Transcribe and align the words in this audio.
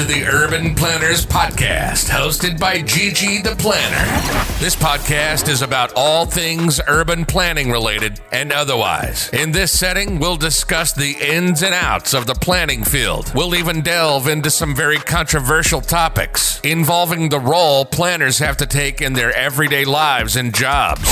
to 0.00 0.06
the 0.06 0.24
Urban 0.24 0.74
Planners 0.74 1.26
Podcast, 1.26 2.08
hosted 2.08 2.58
by 2.58 2.80
Gigi 2.80 3.42
the 3.42 3.54
Planner. 3.56 4.06
This 4.58 4.74
podcast 4.74 5.46
is 5.46 5.60
about 5.60 5.92
all 5.94 6.24
things 6.24 6.80
urban 6.88 7.26
planning 7.26 7.70
related 7.70 8.18
and 8.32 8.50
otherwise. 8.50 9.28
In 9.34 9.52
this 9.52 9.78
setting, 9.78 10.18
we'll 10.18 10.36
discuss 10.36 10.94
the 10.94 11.16
ins 11.20 11.62
and 11.62 11.74
outs 11.74 12.14
of 12.14 12.26
the 12.26 12.34
planning 12.34 12.82
field. 12.82 13.30
We'll 13.34 13.54
even 13.54 13.82
delve 13.82 14.26
into 14.26 14.48
some 14.48 14.74
very 14.74 14.96
controversial 14.96 15.82
topics 15.82 16.60
involving 16.60 17.28
the 17.28 17.40
role 17.40 17.84
planners 17.84 18.38
have 18.38 18.56
to 18.58 18.66
take 18.66 19.02
in 19.02 19.12
their 19.12 19.36
everyday 19.36 19.84
lives 19.84 20.34
and 20.34 20.54
jobs. 20.54 21.02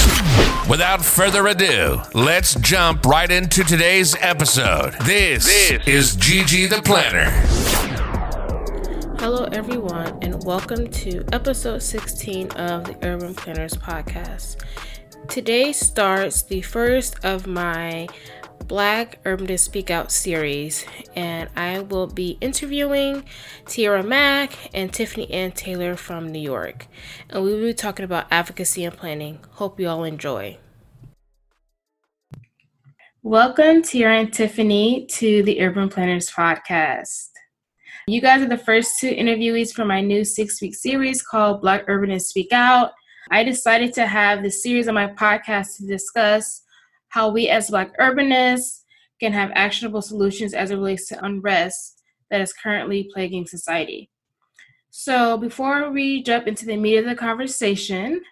Without 0.66 1.04
further 1.04 1.46
ado, 1.46 2.00
let's 2.14 2.54
jump 2.54 3.04
right 3.04 3.30
into 3.30 3.64
today's 3.64 4.16
episode. 4.20 4.94
This, 5.02 5.44
this 5.44 5.86
is 5.86 6.16
Gigi 6.16 6.64
the 6.64 6.80
Planner. 6.80 7.97
Hello, 9.20 9.48
everyone, 9.50 10.16
and 10.22 10.44
welcome 10.44 10.88
to 10.90 11.24
episode 11.32 11.82
16 11.82 12.52
of 12.52 12.84
the 12.84 12.96
Urban 13.02 13.34
Planners 13.34 13.74
Podcast. 13.74 14.62
Today 15.28 15.72
starts 15.72 16.42
the 16.42 16.62
first 16.62 17.24
of 17.24 17.44
my 17.44 18.06
Black 18.66 19.18
Urban 19.24 19.58
Speak 19.58 19.90
Out 19.90 20.12
series, 20.12 20.86
and 21.16 21.50
I 21.56 21.80
will 21.80 22.06
be 22.06 22.38
interviewing 22.40 23.24
Tiera 23.66 24.06
Mack 24.06 24.52
and 24.72 24.92
Tiffany 24.92 25.28
Ann 25.32 25.50
Taylor 25.50 25.96
from 25.96 26.30
New 26.30 26.38
York, 26.38 26.86
and 27.28 27.42
we 27.42 27.52
will 27.52 27.62
be 27.62 27.74
talking 27.74 28.04
about 28.04 28.28
advocacy 28.30 28.84
and 28.84 28.96
planning. 28.96 29.40
Hope 29.54 29.80
you 29.80 29.88
all 29.88 30.04
enjoy. 30.04 30.58
Welcome, 33.24 33.82
Tiera 33.82 34.20
and 34.20 34.32
Tiffany, 34.32 35.06
to 35.06 35.42
the 35.42 35.60
Urban 35.60 35.88
Planners 35.88 36.30
Podcast. 36.30 37.30
You 38.08 38.22
guys 38.22 38.40
are 38.40 38.48
the 38.48 38.56
first 38.56 38.98
two 38.98 39.10
interviewees 39.10 39.70
for 39.70 39.84
my 39.84 40.00
new 40.00 40.24
six 40.24 40.62
week 40.62 40.74
series 40.74 41.20
called 41.20 41.60
Black 41.60 41.86
Urbanists 41.88 42.28
Speak 42.28 42.54
Out. 42.54 42.92
I 43.30 43.44
decided 43.44 43.92
to 43.94 44.06
have 44.06 44.42
this 44.42 44.62
series 44.62 44.88
on 44.88 44.94
my 44.94 45.08
podcast 45.08 45.76
to 45.76 45.86
discuss 45.86 46.62
how 47.10 47.28
we 47.28 47.50
as 47.50 47.68
Black 47.68 47.94
urbanists 47.98 48.84
can 49.20 49.34
have 49.34 49.50
actionable 49.52 50.00
solutions 50.00 50.54
as 50.54 50.70
it 50.70 50.76
relates 50.76 51.06
to 51.08 51.22
unrest 51.22 52.02
that 52.30 52.40
is 52.40 52.54
currently 52.54 53.10
plaguing 53.12 53.46
society. 53.46 54.08
So, 54.88 55.36
before 55.36 55.90
we 55.90 56.22
jump 56.22 56.46
into 56.46 56.64
the 56.64 56.78
meat 56.78 56.96
of 56.96 57.04
the 57.04 57.14
conversation, 57.14 58.22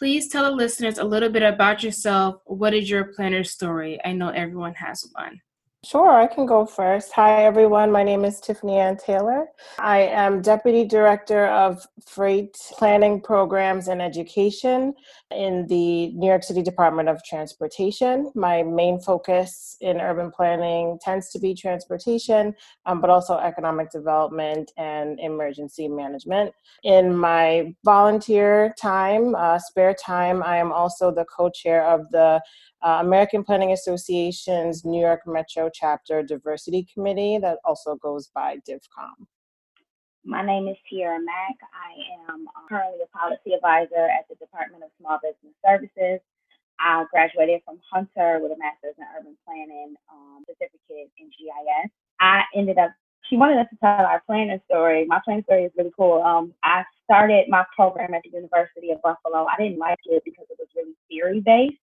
please 0.00 0.30
tell 0.30 0.46
the 0.46 0.50
listeners 0.50 0.98
a 0.98 1.04
little 1.04 1.30
bit 1.30 1.44
about 1.44 1.84
yourself. 1.84 2.40
What 2.46 2.74
is 2.74 2.90
your 2.90 3.04
planner 3.14 3.44
story? 3.44 4.00
I 4.04 4.14
know 4.14 4.30
everyone 4.30 4.74
has 4.74 5.08
one. 5.12 5.40
Sure, 5.84 6.12
I 6.12 6.28
can 6.28 6.46
go 6.46 6.64
first. 6.64 7.10
Hi, 7.14 7.44
everyone. 7.44 7.90
My 7.90 8.04
name 8.04 8.24
is 8.24 8.38
Tiffany 8.38 8.76
Ann 8.76 8.96
Taylor. 8.96 9.48
I 9.80 10.02
am 10.02 10.40
Deputy 10.40 10.84
Director 10.84 11.46
of 11.46 11.84
Freight 12.06 12.56
Planning 12.78 13.20
Programs 13.20 13.88
and 13.88 14.00
Education 14.00 14.94
in 15.36 15.66
the 15.66 16.12
New 16.12 16.26
York 16.26 16.42
City 16.42 16.62
Department 16.62 17.08
of 17.08 17.22
Transportation. 17.24 18.30
My 18.34 18.62
main 18.62 19.00
focus 19.00 19.76
in 19.80 20.00
urban 20.00 20.30
planning 20.30 20.98
tends 21.02 21.30
to 21.30 21.38
be 21.38 21.54
transportation, 21.54 22.54
um, 22.86 23.00
but 23.00 23.10
also 23.10 23.38
economic 23.38 23.90
development 23.90 24.72
and 24.76 25.18
emergency 25.20 25.88
management. 25.88 26.52
In 26.84 27.16
my 27.16 27.74
volunteer 27.84 28.74
time, 28.80 29.34
uh, 29.34 29.58
spare 29.58 29.94
time, 29.94 30.42
I 30.42 30.58
am 30.58 30.72
also 30.72 31.10
the 31.10 31.24
co 31.24 31.50
chair 31.50 31.84
of 31.86 32.10
the 32.10 32.40
uh, 32.82 32.98
American 33.00 33.44
Planning 33.44 33.72
Association's 33.72 34.84
New 34.84 35.00
York 35.00 35.20
Metro 35.26 35.70
Chapter 35.72 36.22
Diversity 36.22 36.86
Committee 36.92 37.38
that 37.38 37.58
also 37.64 37.96
goes 37.96 38.28
by 38.34 38.58
DivCom. 38.68 39.26
My 40.24 40.44
name 40.44 40.68
is 40.68 40.76
Tiera 40.86 41.18
Mack. 41.18 41.58
I 41.74 42.30
am 42.30 42.46
currently 42.68 43.02
a 43.02 43.10
policy 43.10 43.54
advisor 43.54 44.06
at 44.06 44.28
the 44.30 44.36
Department 44.36 44.84
of 44.84 44.90
Small 45.00 45.18
Business 45.18 45.54
Services. 45.66 46.20
I 46.78 47.04
graduated 47.10 47.62
from 47.64 47.80
Hunter 47.90 48.38
with 48.40 48.52
a 48.52 48.58
master's 48.58 48.94
in 48.98 49.04
urban 49.18 49.36
planning 49.44 49.94
um, 50.06 50.44
certificate 50.46 51.10
in 51.18 51.26
GIS. 51.26 51.90
I 52.20 52.42
ended 52.54 52.78
up, 52.78 52.94
she 53.28 53.36
wanted 53.36 53.58
us 53.58 53.66
to 53.70 53.76
tell 53.82 54.06
our 54.06 54.22
planning 54.24 54.60
story. 54.70 55.06
My 55.06 55.20
planning 55.24 55.42
story 55.42 55.64
is 55.64 55.72
really 55.76 55.92
cool. 55.98 56.22
Um, 56.22 56.54
I 56.62 56.84
started 57.02 57.46
my 57.48 57.64
program 57.74 58.14
at 58.14 58.22
the 58.22 58.30
University 58.30 58.92
of 58.92 59.02
Buffalo. 59.02 59.46
I 59.50 59.60
didn't 59.60 59.78
like 59.78 59.98
it 60.06 60.22
because 60.24 60.46
it 60.50 60.56
was 60.58 60.68
really 60.76 60.94
theory 61.10 61.40
based 61.40 61.82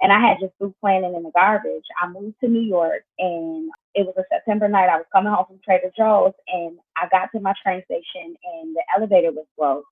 and 0.00 0.12
I 0.12 0.20
had 0.20 0.38
just 0.40 0.52
food 0.58 0.74
planning 0.80 1.14
in 1.14 1.22
the 1.22 1.30
garbage. 1.32 1.84
I 2.00 2.08
moved 2.08 2.36
to 2.40 2.48
New 2.48 2.60
York 2.60 3.02
and 3.18 3.70
it 3.94 4.06
was 4.06 4.14
a 4.18 4.24
September 4.30 4.68
night. 4.68 4.90
I 4.90 4.96
was 4.96 5.06
coming 5.12 5.32
home 5.32 5.46
from 5.48 5.60
Trader 5.64 5.90
Joe's 5.96 6.34
and 6.48 6.78
I 6.96 7.08
got 7.10 7.30
to 7.32 7.40
my 7.40 7.54
train 7.64 7.82
station 7.84 8.36
and 8.36 8.76
the 8.76 8.82
elevator 8.96 9.32
was 9.32 9.46
broke. 9.56 9.84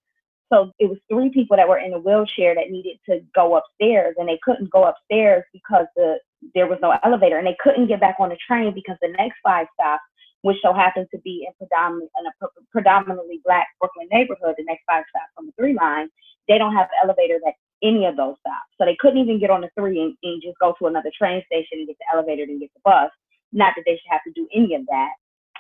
So 0.53 0.73
it 0.79 0.89
was 0.89 0.99
three 1.11 1.31
people 1.31 1.57
that 1.57 1.69
were 1.69 1.79
in 1.79 1.95
a 1.95 1.99
wheelchair 1.99 2.55
that 2.55 2.71
needed 2.71 2.99
to 3.09 3.21
go 3.35 3.57
upstairs 3.57 4.15
and 4.19 4.29
they 4.29 4.39
couldn't 4.43 4.71
go 4.71 4.85
upstairs 4.85 5.45
because 5.53 5.87
the 5.97 6.19
there 6.55 6.67
was 6.67 6.79
no 6.83 6.93
elevator 7.03 7.39
and 7.39 7.47
they 7.47 7.57
couldn't 7.63 7.89
get 7.89 8.01
back 8.01 8.17
on 8.21 8.29
the 8.29 8.37
train 8.47 8.75
because 8.75 8.97
the 9.01 9.09
next 9.17 9.37
five 9.43 9.67
stops, 9.73 10.05
which 10.43 10.59
so 10.63 10.75
happened 10.75 11.09
to 11.11 11.19
be 11.25 11.47
in, 11.49 11.55
predominantly, 11.57 12.11
in 12.21 12.27
a 12.27 12.49
predominantly 12.71 13.41
black 13.45 13.67
Brooklyn 13.81 14.09
neighborhood, 14.13 14.55
the 14.59 14.65
next 14.65 14.85
five 14.87 15.05
stops 15.09 15.33
on 15.39 15.47
the 15.47 15.53
three 15.59 15.75
line, 15.75 16.09
they 16.49 16.59
don't 16.59 16.75
have 16.75 16.87
an 16.93 17.09
elevator 17.09 17.41
that 17.45 17.55
any 17.83 18.07
of 18.07 18.17
those 18.17 18.37
stops. 18.41 18.71
So 18.79 18.85
they 18.85 18.97
couldn't 18.99 19.19
even 19.19 19.39
get 19.39 19.51
on 19.51 19.61
the 19.61 19.71
three 19.77 20.01
and, 20.01 20.17
and 20.23 20.43
just 20.43 20.59
go 20.61 20.75
to 20.79 20.87
another 20.87 21.11
train 21.17 21.43
station 21.47 21.79
and 21.79 21.87
get 21.87 21.97
the 21.99 22.17
elevator 22.17 22.45
and 22.45 22.61
get 22.61 22.71
the 22.75 22.81
bus. 22.85 23.11
Not 23.53 23.75
that 23.77 23.83
they 23.87 23.93
should 23.93 24.11
have 24.11 24.23
to 24.27 24.33
do 24.33 24.49
any 24.55 24.75
of 24.75 24.83
that. 24.87 25.11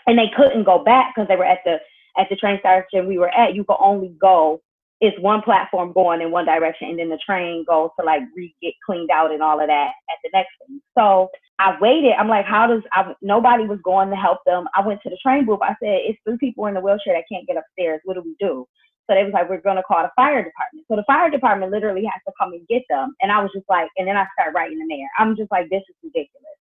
And 0.06 0.18
they 0.18 0.30
couldn't 0.36 0.64
go 0.64 0.82
back 0.82 1.14
because 1.14 1.28
they 1.28 1.36
were 1.36 1.44
at 1.44 1.60
the 1.64 1.78
at 2.16 2.28
the 2.30 2.36
train 2.36 2.60
station 2.60 3.08
we 3.08 3.18
were 3.18 3.30
at. 3.30 3.54
You 3.54 3.64
could 3.64 3.78
only 3.80 4.14
go 4.20 4.60
it's 5.00 5.18
one 5.20 5.42
platform 5.42 5.92
going 5.92 6.20
in 6.20 6.30
one 6.30 6.46
direction 6.46 6.88
and 6.88 6.98
then 6.98 7.10
the 7.10 7.18
train 7.18 7.64
goes 7.68 7.90
to 7.98 8.06
like 8.06 8.22
re 8.34 8.54
get 8.62 8.74
cleaned 8.86 9.10
out 9.10 9.32
and 9.32 9.42
all 9.42 9.60
of 9.60 9.66
that 9.66 9.88
at 10.10 10.18
the 10.22 10.30
next 10.32 10.50
thing. 10.66 10.80
So 10.96 11.28
I 11.58 11.76
waited. 11.80 12.12
I'm 12.12 12.28
like, 12.28 12.46
how 12.46 12.66
does 12.66 12.82
I 12.92 13.12
nobody 13.20 13.64
was 13.66 13.80
going 13.84 14.10
to 14.10 14.16
help 14.16 14.38
them. 14.46 14.66
I 14.74 14.86
went 14.86 15.02
to 15.02 15.10
the 15.10 15.18
train 15.22 15.46
booth. 15.46 15.60
I 15.62 15.74
said, 15.82 16.00
it's 16.04 16.18
three 16.24 16.38
people 16.38 16.66
in 16.66 16.74
the 16.74 16.80
wheelchair 16.80 17.14
that 17.14 17.24
can't 17.30 17.46
get 17.46 17.56
upstairs. 17.56 18.00
What 18.04 18.14
do 18.14 18.22
we 18.22 18.36
do? 18.40 18.66
So 19.06 19.14
they 19.14 19.24
was 19.24 19.32
like, 19.32 19.50
we're 19.50 19.60
going 19.60 19.76
to 19.76 19.82
call 19.82 20.02
the 20.02 20.10
fire 20.16 20.42
department. 20.42 20.86
So 20.88 20.96
the 20.96 21.04
fire 21.06 21.30
department 21.30 21.72
literally 21.72 22.04
has 22.04 22.20
to 22.26 22.32
come 22.40 22.52
and 22.52 22.66
get 22.68 22.82
them. 22.88 23.14
And 23.20 23.30
I 23.30 23.42
was 23.42 23.50
just 23.54 23.68
like, 23.68 23.88
and 23.96 24.08
then 24.08 24.16
I 24.16 24.26
started 24.32 24.56
writing 24.56 24.80
in 24.80 24.88
there. 24.88 25.10
I'm 25.18 25.36
just 25.36 25.52
like, 25.52 25.68
this 25.68 25.82
is 25.88 25.96
ridiculous. 26.02 26.56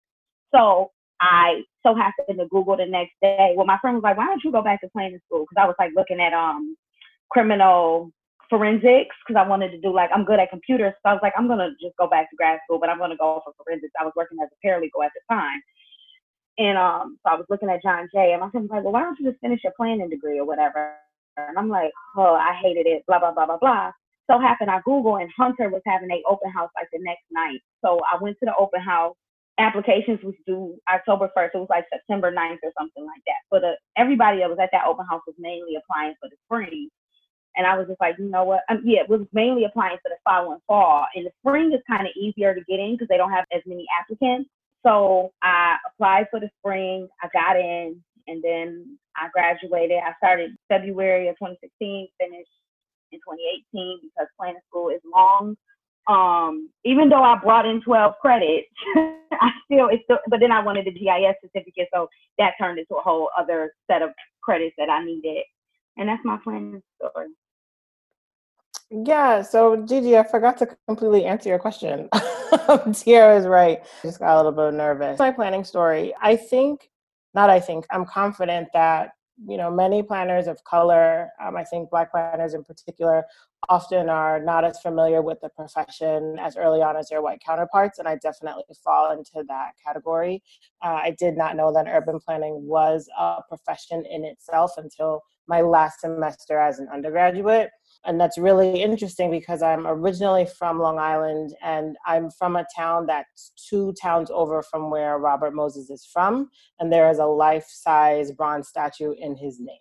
So 0.53 0.91
I 1.21 1.61
so 1.83 1.95
happened 1.95 2.39
to 2.39 2.47
Google 2.47 2.75
the 2.75 2.85
next 2.85 3.13
day. 3.21 3.53
Well, 3.55 3.65
my 3.65 3.79
friend 3.79 3.95
was 3.95 4.03
like, 4.03 4.17
why 4.17 4.25
don't 4.25 4.43
you 4.43 4.51
go 4.51 4.61
back 4.61 4.81
to 4.81 4.89
planning 4.89 5.19
school? 5.25 5.45
Because 5.47 5.61
I 5.61 5.67
was 5.67 5.75
like 5.79 5.91
looking 5.95 6.19
at 6.19 6.33
um 6.33 6.75
criminal 7.29 8.11
forensics 8.49 9.15
because 9.25 9.39
I 9.39 9.47
wanted 9.47 9.71
to 9.71 9.79
do 9.79 9.93
like 9.93 10.09
I'm 10.13 10.25
good 10.25 10.39
at 10.39 10.49
computers. 10.49 10.93
So 11.01 11.09
I 11.09 11.13
was 11.13 11.21
like, 11.23 11.33
I'm 11.37 11.47
gonna 11.47 11.71
just 11.81 11.95
go 11.97 12.07
back 12.07 12.29
to 12.29 12.35
grad 12.35 12.59
school, 12.65 12.79
but 12.79 12.89
I'm 12.89 12.99
gonna 12.99 13.17
go 13.17 13.41
for 13.43 13.53
forensics. 13.63 13.93
I 13.99 14.03
was 14.03 14.13
working 14.15 14.37
as 14.43 14.49
a 14.51 14.67
paralegal 14.67 15.05
at 15.05 15.11
the 15.15 15.21
time. 15.33 15.61
And 16.57 16.77
um, 16.77 17.17
so 17.23 17.33
I 17.33 17.35
was 17.35 17.45
looking 17.49 17.69
at 17.69 17.81
John 17.81 18.07
Jay, 18.13 18.31
and 18.33 18.41
my 18.41 18.49
friend 18.51 18.69
was 18.69 18.75
like, 18.75 18.83
"Well, 18.83 18.93
why 18.93 19.01
don't 19.01 19.19
you 19.19 19.27
just 19.27 19.41
finish 19.41 19.61
your 19.63 19.73
planning 19.75 20.09
degree 20.09 20.37
or 20.37 20.45
whatever?" 20.45 20.97
And 21.37 21.57
I'm 21.57 21.69
like, 21.69 21.91
oh, 22.17 22.35
I 22.35 22.53
hated 22.61 22.87
it, 22.87 23.03
blah, 23.07 23.19
blah, 23.19 23.31
blah, 23.33 23.45
blah, 23.45 23.57
blah. 23.57 23.91
So 24.29 24.39
happened 24.39 24.71
I 24.71 24.79
Google 24.85 25.17
and 25.17 25.29
Hunter 25.35 25.69
was 25.69 25.81
having 25.85 26.09
a 26.11 26.21
open 26.29 26.51
house 26.51 26.69
like 26.75 26.87
the 26.91 26.99
next 27.01 27.25
night. 27.31 27.59
So 27.83 27.99
I 28.11 28.21
went 28.21 28.37
to 28.39 28.45
the 28.45 28.55
open 28.57 28.81
house. 28.81 29.15
Applications 29.59 30.19
was 30.23 30.33
due 30.47 30.77
October 30.91 31.29
1st. 31.37 31.51
It 31.53 31.57
was 31.59 31.67
like 31.69 31.85
September 31.93 32.31
9th 32.31 32.57
or 32.63 32.71
something 32.79 33.05
like 33.05 33.21
that. 33.27 33.41
But 33.51 33.63
uh, 33.63 33.73
everybody 33.97 34.39
that 34.39 34.49
was 34.49 34.57
at 34.61 34.69
that 34.71 34.85
open 34.87 35.05
house 35.05 35.21
was 35.27 35.35
mainly 35.37 35.75
applying 35.75 36.15
for 36.19 36.29
the 36.29 36.37
spring. 36.45 36.89
And 37.55 37.67
I 37.67 37.77
was 37.77 37.87
just 37.87 38.01
like, 38.01 38.15
you 38.17 38.29
know 38.29 38.45
what? 38.45 38.61
Um, 38.69 38.81
yeah, 38.83 39.01
it 39.01 39.09
was 39.09 39.21
mainly 39.31 39.65
applying 39.65 39.97
for 40.01 40.09
the 40.09 40.17
following 40.23 40.59
fall. 40.67 41.05
And 41.13 41.25
the 41.25 41.31
spring 41.41 41.71
is 41.71 41.81
kind 41.87 42.07
of 42.07 42.13
easier 42.15 42.55
to 42.55 42.61
get 42.67 42.79
in 42.79 42.93
because 42.93 43.09
they 43.09 43.17
don't 43.17 43.31
have 43.31 43.45
as 43.53 43.61
many 43.67 43.85
applicants. 44.01 44.49
So 44.85 45.31
I 45.43 45.77
applied 45.87 46.27
for 46.31 46.39
the 46.39 46.49
spring. 46.59 47.07
I 47.21 47.27
got 47.31 47.57
in 47.57 48.01
and 48.27 48.43
then 48.43 48.97
I 49.15 49.29
graduated. 49.33 49.97
I 49.97 50.13
started 50.17 50.51
February 50.69 51.27
of 51.27 51.35
2016, 51.35 52.07
finished 52.19 52.49
in 53.11 53.19
2018 53.19 53.99
because 54.03 54.27
planning 54.37 54.61
school 54.69 54.89
is 54.89 55.01
long. 55.13 55.55
Um, 56.07 56.69
even 56.83 57.07
though 57.07 57.23
I 57.23 57.37
brought 57.41 57.65
in 57.65 57.81
12 57.81 58.15
credits, 58.21 58.67
I 58.95 59.51
still 59.65 59.87
it's 59.89 60.03
still, 60.03 60.19
but 60.27 60.39
then 60.39 60.51
I 60.51 60.61
wanted 60.61 60.85
the 60.85 60.91
GIS 60.91 61.35
certificate, 61.41 61.87
so 61.93 62.09
that 62.37 62.53
turned 62.59 62.79
into 62.79 62.95
a 62.95 63.01
whole 63.01 63.29
other 63.37 63.73
set 63.89 64.01
of 64.01 64.09
credits 64.41 64.75
that 64.77 64.89
I 64.89 65.03
needed, 65.03 65.43
and 65.97 66.09
that's 66.09 66.23
my 66.25 66.37
planning 66.43 66.81
story. 66.97 67.27
Yeah, 68.89 69.41
so 69.41 69.77
Gigi, 69.77 70.17
I 70.17 70.23
forgot 70.23 70.57
to 70.57 70.67
completely 70.87 71.25
answer 71.25 71.49
your 71.49 71.57
question. 71.57 72.09
Tiera 72.13 73.39
is 73.39 73.47
right. 73.47 73.81
Just 74.03 74.19
got 74.19 74.35
a 74.35 74.37
little 74.37 74.51
bit 74.51 74.77
nervous. 74.77 75.17
My 75.17 75.31
planning 75.31 75.63
story. 75.63 76.13
I 76.21 76.35
think 76.35 76.91
not 77.33 77.49
I 77.49 77.59
think, 77.59 77.85
I'm 77.91 78.05
confident 78.05 78.69
that 78.73 79.11
you 79.47 79.57
know 79.57 79.71
many 79.71 80.03
planners 80.03 80.45
of 80.45 80.63
color 80.63 81.29
um, 81.41 81.57
i 81.57 81.63
think 81.63 81.89
black 81.89 82.11
planners 82.11 82.53
in 82.53 82.63
particular 82.63 83.23
often 83.67 84.07
are 84.07 84.39
not 84.39 84.63
as 84.63 84.79
familiar 84.79 85.23
with 85.23 85.39
the 85.41 85.49
profession 85.49 86.37
as 86.39 86.55
early 86.55 86.81
on 86.83 86.95
as 86.95 87.09
their 87.09 87.21
white 87.21 87.41
counterparts 87.43 87.97
and 87.97 88.07
i 88.07 88.15
definitely 88.17 88.63
fall 88.83 89.11
into 89.11 89.43
that 89.47 89.71
category 89.83 90.43
uh, 90.83 90.99
i 91.01 91.15
did 91.17 91.35
not 91.35 91.55
know 91.55 91.73
that 91.73 91.87
urban 91.87 92.19
planning 92.19 92.63
was 92.63 93.09
a 93.17 93.37
profession 93.49 94.05
in 94.05 94.23
itself 94.23 94.73
until 94.77 95.23
my 95.47 95.61
last 95.61 96.01
semester 96.01 96.57
as 96.57 96.79
an 96.79 96.87
undergraduate. 96.93 97.69
And 98.05 98.19
that's 98.19 98.37
really 98.37 98.81
interesting 98.81 99.31
because 99.31 99.61
I'm 99.61 99.87
originally 99.87 100.45
from 100.45 100.79
Long 100.79 100.99
Island 100.99 101.55
and 101.61 101.95
I'm 102.05 102.29
from 102.31 102.55
a 102.55 102.65
town 102.75 103.05
that's 103.05 103.53
two 103.69 103.93
towns 104.01 104.29
over 104.29 104.61
from 104.61 104.89
where 104.89 105.17
Robert 105.17 105.53
Moses 105.53 105.89
is 105.89 106.05
from. 106.11 106.49
And 106.79 106.91
there 106.91 107.09
is 107.09 107.19
a 107.19 107.25
life 107.25 107.67
size 107.67 108.31
bronze 108.31 108.67
statue 108.67 109.13
in 109.17 109.35
his 109.35 109.59
name. 109.59 109.77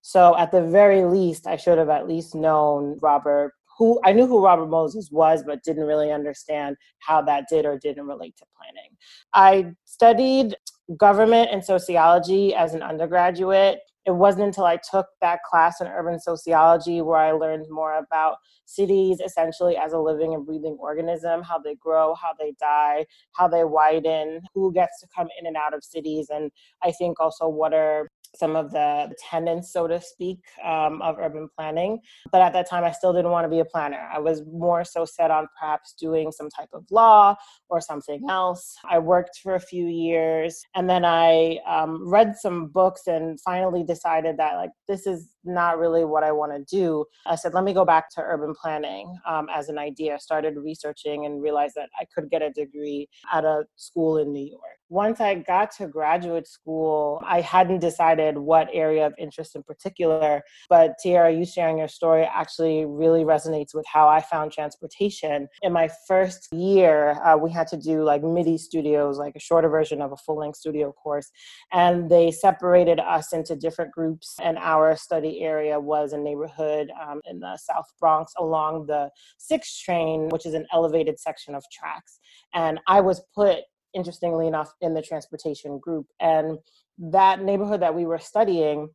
So 0.00 0.36
at 0.36 0.50
the 0.50 0.62
very 0.62 1.04
least, 1.04 1.46
I 1.46 1.56
should 1.56 1.78
have 1.78 1.88
at 1.88 2.08
least 2.08 2.34
known 2.34 2.98
Robert 3.00 3.52
who 3.78 4.00
I 4.04 4.12
knew 4.12 4.26
who 4.26 4.44
Robert 4.44 4.68
Moses 4.68 5.08
was, 5.10 5.42
but 5.44 5.64
didn't 5.64 5.86
really 5.86 6.12
understand 6.12 6.76
how 7.00 7.22
that 7.22 7.46
did 7.48 7.64
or 7.64 7.78
didn't 7.78 8.06
relate 8.06 8.36
to 8.36 8.44
planning. 8.56 8.96
I 9.34 9.74
studied 9.84 10.54
government 10.96 11.48
and 11.50 11.64
sociology 11.64 12.54
as 12.54 12.74
an 12.74 12.82
undergraduate. 12.82 13.80
It 14.06 14.12
wasn't 14.12 14.44
until 14.44 14.64
I 14.64 14.78
took 14.90 15.06
that 15.20 15.40
class 15.48 15.80
in 15.80 15.86
urban 15.86 16.18
sociology 16.18 17.00
where 17.00 17.18
I 17.18 17.32
learned 17.32 17.66
more 17.70 17.98
about 17.98 18.36
cities 18.64 19.20
essentially 19.24 19.76
as 19.76 19.92
a 19.92 19.98
living 19.98 20.34
and 20.34 20.44
breathing 20.46 20.76
organism, 20.80 21.42
how 21.42 21.58
they 21.58 21.76
grow, 21.76 22.14
how 22.14 22.32
they 22.38 22.54
die, 22.58 23.06
how 23.32 23.48
they 23.48 23.64
widen, 23.64 24.40
who 24.54 24.72
gets 24.72 25.00
to 25.00 25.06
come 25.14 25.28
in 25.38 25.46
and 25.46 25.56
out 25.56 25.74
of 25.74 25.84
cities, 25.84 26.28
and 26.30 26.50
I 26.82 26.92
think 26.92 27.20
also 27.20 27.48
what 27.48 27.74
are 27.74 28.08
some 28.34 28.56
of 28.56 28.70
the 28.70 29.14
tenets, 29.30 29.72
so 29.72 29.86
to 29.86 30.00
speak, 30.00 30.38
um, 30.64 31.02
of 31.02 31.18
urban 31.18 31.48
planning. 31.56 31.98
But 32.30 32.40
at 32.40 32.52
that 32.54 32.68
time, 32.68 32.84
I 32.84 32.92
still 32.92 33.12
didn't 33.12 33.30
want 33.30 33.44
to 33.44 33.48
be 33.50 33.58
a 33.58 33.64
planner. 33.64 34.08
I 34.12 34.18
was 34.18 34.42
more 34.46 34.84
so 34.84 35.04
set 35.04 35.30
on 35.30 35.46
perhaps 35.58 35.94
doing 35.98 36.32
some 36.32 36.48
type 36.48 36.70
of 36.72 36.84
law 36.90 37.34
or 37.68 37.80
something 37.80 38.22
else. 38.30 38.74
I 38.88 38.98
worked 38.98 39.40
for 39.42 39.54
a 39.54 39.60
few 39.60 39.86
years 39.86 40.62
and 40.74 40.88
then 40.88 41.04
I 41.04 41.58
um, 41.66 42.08
read 42.08 42.34
some 42.36 42.68
books 42.68 43.06
and 43.06 43.38
finally 43.40 43.84
decided 43.94 44.34
that, 44.38 44.52
like, 44.62 44.70
this 44.88 45.06
is 45.06 45.18
not 45.44 45.78
really 45.78 46.04
what 46.04 46.24
I 46.24 46.32
want 46.32 46.52
to 46.52 46.76
do. 46.76 47.04
I 47.26 47.36
said, 47.36 47.54
let 47.54 47.64
me 47.64 47.72
go 47.72 47.84
back 47.84 48.10
to 48.10 48.22
urban 48.22 48.54
planning 48.60 49.16
um, 49.26 49.48
as 49.52 49.68
an 49.68 49.78
idea. 49.78 50.18
Started 50.18 50.56
researching 50.56 51.26
and 51.26 51.42
realized 51.42 51.74
that 51.76 51.88
I 52.00 52.04
could 52.14 52.30
get 52.30 52.42
a 52.42 52.50
degree 52.50 53.08
at 53.32 53.44
a 53.44 53.64
school 53.76 54.18
in 54.18 54.32
New 54.32 54.46
York 54.46 54.78
once 54.92 55.22
I 55.22 55.36
got 55.36 55.70
to 55.78 55.88
graduate 55.88 56.46
school, 56.46 57.22
I 57.26 57.40
hadn't 57.40 57.78
decided 57.78 58.36
what 58.36 58.68
area 58.74 59.06
of 59.06 59.14
interest 59.18 59.56
in 59.56 59.62
particular. 59.62 60.42
But 60.68 60.96
Tiera, 61.02 61.36
you 61.36 61.46
sharing 61.46 61.78
your 61.78 61.88
story 61.88 62.24
actually 62.24 62.84
really 62.84 63.24
resonates 63.24 63.74
with 63.74 63.86
how 63.90 64.06
I 64.06 64.20
found 64.20 64.52
transportation. 64.52 65.48
In 65.62 65.72
my 65.72 65.88
first 66.06 66.52
year, 66.52 67.12
uh, 67.24 67.38
we 67.38 67.50
had 67.50 67.68
to 67.68 67.78
do 67.78 68.04
like 68.04 68.22
MIDI 68.22 68.58
studios, 68.58 69.16
like 69.16 69.34
a 69.34 69.40
shorter 69.40 69.70
version 69.70 70.02
of 70.02 70.12
a 70.12 70.16
full 70.16 70.36
length 70.36 70.58
studio 70.58 70.92
course. 70.92 71.30
And 71.72 72.10
they 72.10 72.30
separated 72.30 73.00
us 73.00 73.32
into 73.32 73.56
different 73.56 73.92
groups. 73.92 74.36
And 74.42 74.58
our 74.58 74.94
study 74.94 75.31
area 75.40 75.78
was 75.78 76.12
a 76.12 76.18
neighborhood 76.18 76.90
um, 77.00 77.20
in 77.24 77.40
the 77.40 77.56
South 77.56 77.86
Bronx 77.98 78.32
along 78.38 78.86
the 78.86 79.10
six 79.38 79.78
train, 79.78 80.28
which 80.28 80.46
is 80.46 80.54
an 80.54 80.66
elevated 80.72 81.18
section 81.18 81.54
of 81.54 81.64
tracks. 81.72 82.20
And 82.54 82.78
I 82.86 83.00
was 83.00 83.22
put 83.34 83.60
interestingly 83.94 84.46
enough, 84.46 84.72
in 84.80 84.94
the 84.94 85.02
transportation 85.02 85.78
group. 85.78 86.06
And 86.20 86.58
that 86.98 87.42
neighborhood 87.42 87.82
that 87.82 87.94
we 87.94 88.06
were 88.06 88.18
studying, 88.18 88.88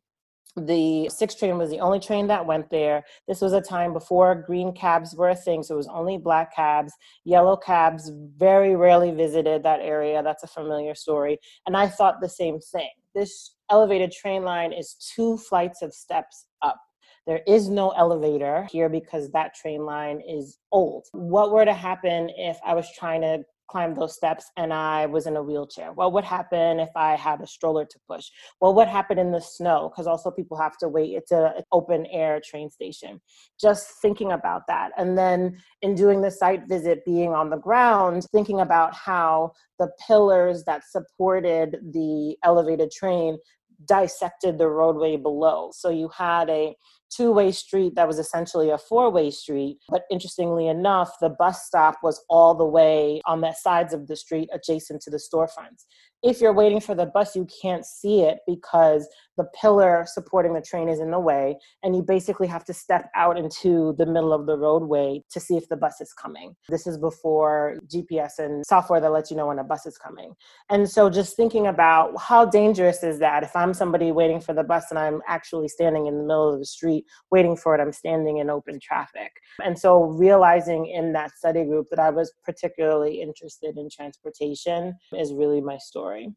the 0.56 1.08
six 1.08 1.34
train 1.34 1.58
was 1.58 1.70
the 1.70 1.80
only 1.80 2.00
train 2.00 2.26
that 2.28 2.46
went 2.46 2.70
there. 2.70 3.04
This 3.28 3.40
was 3.40 3.52
a 3.52 3.60
time 3.60 3.92
before 3.92 4.44
green 4.46 4.72
cabs 4.72 5.14
were 5.14 5.30
a 5.30 5.36
thing, 5.36 5.62
so 5.62 5.74
it 5.74 5.76
was 5.76 5.88
only 5.88 6.18
black 6.18 6.54
cabs. 6.54 6.92
Yellow 7.24 7.56
cabs 7.56 8.10
very 8.36 8.74
rarely 8.74 9.12
visited 9.12 9.62
that 9.62 9.80
area. 9.80 10.22
That's 10.22 10.42
a 10.42 10.48
familiar 10.48 10.94
story. 10.94 11.38
And 11.66 11.76
I 11.76 11.86
thought 11.86 12.20
the 12.20 12.28
same 12.28 12.58
thing. 12.60 12.90
This 13.14 13.54
elevated 13.70 14.12
train 14.12 14.42
line 14.42 14.72
is 14.72 14.94
two 15.14 15.36
flights 15.36 15.82
of 15.82 15.92
steps 15.92 16.46
up. 16.62 16.80
There 17.26 17.42
is 17.46 17.68
no 17.68 17.90
elevator 17.90 18.66
here 18.72 18.88
because 18.88 19.30
that 19.30 19.54
train 19.54 19.84
line 19.84 20.22
is 20.26 20.58
old. 20.72 21.06
What 21.12 21.52
were 21.52 21.64
to 21.64 21.74
happen 21.74 22.30
if 22.36 22.58
I 22.64 22.74
was 22.74 22.90
trying 22.98 23.20
to 23.20 23.44
climb 23.68 23.94
those 23.94 24.14
steps 24.14 24.50
and 24.56 24.72
I 24.72 25.06
was 25.06 25.26
in 25.26 25.36
a 25.36 25.42
wheelchair? 25.42 25.92
What 25.92 26.12
would 26.12 26.24
happen 26.24 26.80
if 26.80 26.90
I 26.96 27.14
had 27.14 27.40
a 27.40 27.46
stroller 27.46 27.84
to 27.84 27.98
push? 28.08 28.30
Well, 28.60 28.74
what 28.74 28.86
would 28.86 28.92
happen 28.92 29.18
in 29.18 29.30
the 29.30 29.40
snow? 29.40 29.90
Because 29.90 30.06
also 30.06 30.30
people 30.30 30.56
have 30.56 30.76
to 30.78 30.88
wait. 30.88 31.14
It's 31.14 31.30
an 31.30 31.52
open 31.72 32.06
air 32.06 32.40
train 32.44 32.70
station. 32.70 33.20
Just 33.60 34.00
thinking 34.02 34.32
about 34.32 34.62
that. 34.68 34.90
And 34.96 35.16
then 35.16 35.58
in 35.82 35.94
doing 35.94 36.20
the 36.20 36.30
site 36.30 36.66
visit, 36.68 37.04
being 37.04 37.34
on 37.34 37.50
the 37.50 37.56
ground, 37.56 38.26
thinking 38.32 38.60
about 38.60 38.94
how 38.94 39.52
the 39.78 39.90
pillars 40.06 40.64
that 40.64 40.82
supported 40.84 41.78
the 41.92 42.36
elevated 42.42 42.90
train 42.90 43.38
dissected 43.84 44.58
the 44.58 44.68
roadway 44.68 45.16
below. 45.16 45.70
So 45.72 45.90
you 45.90 46.08
had 46.16 46.50
a 46.50 46.74
two 47.10 47.32
way 47.32 47.52
street 47.52 47.94
that 47.94 48.06
was 48.06 48.18
essentially 48.18 48.70
a 48.70 48.78
four 48.78 49.10
way 49.10 49.30
street. 49.30 49.78
But 49.88 50.02
interestingly 50.10 50.68
enough, 50.68 51.10
the 51.20 51.30
bus 51.30 51.64
stop 51.64 51.98
was 52.02 52.22
all 52.28 52.54
the 52.54 52.64
way 52.64 53.20
on 53.26 53.40
the 53.40 53.52
sides 53.52 53.94
of 53.94 54.06
the 54.06 54.16
street 54.16 54.48
adjacent 54.52 55.02
to 55.02 55.10
the 55.10 55.18
storefronts. 55.18 55.84
If 56.22 56.40
you're 56.40 56.52
waiting 56.52 56.80
for 56.80 56.94
the 56.94 57.06
bus, 57.06 57.36
you 57.36 57.46
can't 57.62 57.84
see 57.86 58.22
it 58.22 58.38
because 58.46 59.08
the 59.38 59.48
pillar 59.58 60.04
supporting 60.06 60.52
the 60.52 60.60
train 60.60 60.88
is 60.88 61.00
in 61.00 61.10
the 61.10 61.18
way, 61.18 61.56
and 61.82 61.96
you 61.96 62.02
basically 62.02 62.48
have 62.48 62.64
to 62.66 62.74
step 62.74 63.08
out 63.14 63.38
into 63.38 63.94
the 63.96 64.04
middle 64.04 64.32
of 64.32 64.46
the 64.46 64.58
roadway 64.58 65.22
to 65.30 65.40
see 65.40 65.56
if 65.56 65.68
the 65.68 65.76
bus 65.76 66.00
is 66.00 66.12
coming. 66.12 66.54
This 66.68 66.86
is 66.86 66.98
before 66.98 67.78
GPS 67.86 68.38
and 68.38 68.66
software 68.66 69.00
that 69.00 69.10
lets 69.10 69.30
you 69.30 69.36
know 69.36 69.46
when 69.46 69.60
a 69.60 69.64
bus 69.64 69.86
is 69.86 69.96
coming. 69.96 70.34
And 70.68 70.90
so, 70.90 71.08
just 71.08 71.36
thinking 71.36 71.68
about 71.68 72.20
how 72.20 72.44
dangerous 72.44 73.02
is 73.02 73.20
that 73.20 73.44
if 73.44 73.54
I'm 73.54 73.72
somebody 73.72 74.12
waiting 74.12 74.40
for 74.40 74.52
the 74.52 74.64
bus 74.64 74.86
and 74.90 74.98
I'm 74.98 75.22
actually 75.26 75.68
standing 75.68 76.06
in 76.06 76.18
the 76.18 76.24
middle 76.24 76.52
of 76.52 76.58
the 76.58 76.66
street 76.66 77.04
waiting 77.30 77.56
for 77.56 77.74
it, 77.74 77.80
I'm 77.80 77.92
standing 77.92 78.38
in 78.38 78.50
open 78.50 78.80
traffic. 78.80 79.30
And 79.64 79.78
so, 79.78 80.02
realizing 80.02 80.86
in 80.86 81.12
that 81.12 81.30
study 81.38 81.64
group 81.64 81.86
that 81.90 82.00
I 82.00 82.10
was 82.10 82.32
particularly 82.44 83.22
interested 83.22 83.78
in 83.78 83.88
transportation 83.88 84.94
is 85.12 85.32
really 85.32 85.60
my 85.60 85.78
story. 85.78 86.34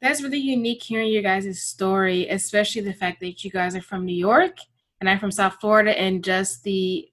That's 0.00 0.22
really 0.22 0.38
unique 0.38 0.82
hearing 0.82 1.12
your 1.12 1.22
guys' 1.22 1.62
story, 1.62 2.28
especially 2.28 2.82
the 2.82 2.92
fact 2.92 3.20
that 3.20 3.42
you 3.42 3.50
guys 3.50 3.74
are 3.74 3.82
from 3.82 4.04
New 4.04 4.16
York 4.16 4.58
and 5.00 5.08
I'm 5.08 5.18
from 5.18 5.30
South 5.30 5.56
Florida, 5.60 5.98
and 5.98 6.24
just 6.24 6.62
the 6.64 7.08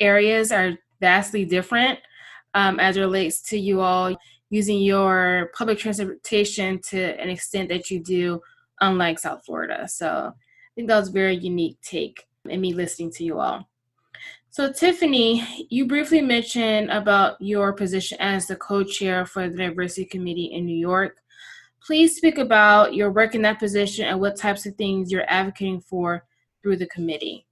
areas 0.00 0.52
are 0.52 0.72
vastly 1.00 1.44
different 1.44 1.98
um, 2.54 2.80
as 2.80 2.98
relates 2.98 3.42
to 3.50 3.58
you 3.58 3.80
all 3.80 4.16
using 4.48 4.80
your 4.80 5.50
public 5.56 5.78
transportation 5.78 6.80
to 6.80 7.20
an 7.20 7.28
extent 7.28 7.68
that 7.68 7.90
you 7.90 8.02
do, 8.02 8.40
unlike 8.80 9.18
South 9.18 9.44
Florida. 9.44 9.88
So 9.88 10.08
I 10.08 10.72
think 10.74 10.88
that 10.88 10.98
was 10.98 11.08
a 11.08 11.12
very 11.12 11.36
unique 11.36 11.78
take 11.82 12.26
in 12.48 12.60
me 12.60 12.72
listening 12.72 13.10
to 13.12 13.24
you 13.24 13.38
all. 13.38 13.68
So, 14.50 14.72
Tiffany, 14.72 15.66
you 15.68 15.86
briefly 15.86 16.22
mentioned 16.22 16.90
about 16.90 17.36
your 17.40 17.74
position 17.74 18.16
as 18.20 18.46
the 18.46 18.56
co 18.56 18.82
chair 18.82 19.26
for 19.26 19.50
the 19.50 19.56
Diversity 19.56 20.06
Committee 20.06 20.52
in 20.54 20.64
New 20.64 20.78
York. 20.78 21.18
Please 21.86 22.16
speak 22.16 22.38
about 22.38 22.94
your 22.94 23.12
work 23.12 23.36
in 23.36 23.42
that 23.42 23.60
position 23.60 24.06
and 24.06 24.20
what 24.20 24.36
types 24.36 24.66
of 24.66 24.74
things 24.74 25.12
you're 25.12 25.30
advocating 25.30 25.80
for 25.80 26.24
through 26.60 26.76
the 26.76 26.86
committee. 26.86 27.46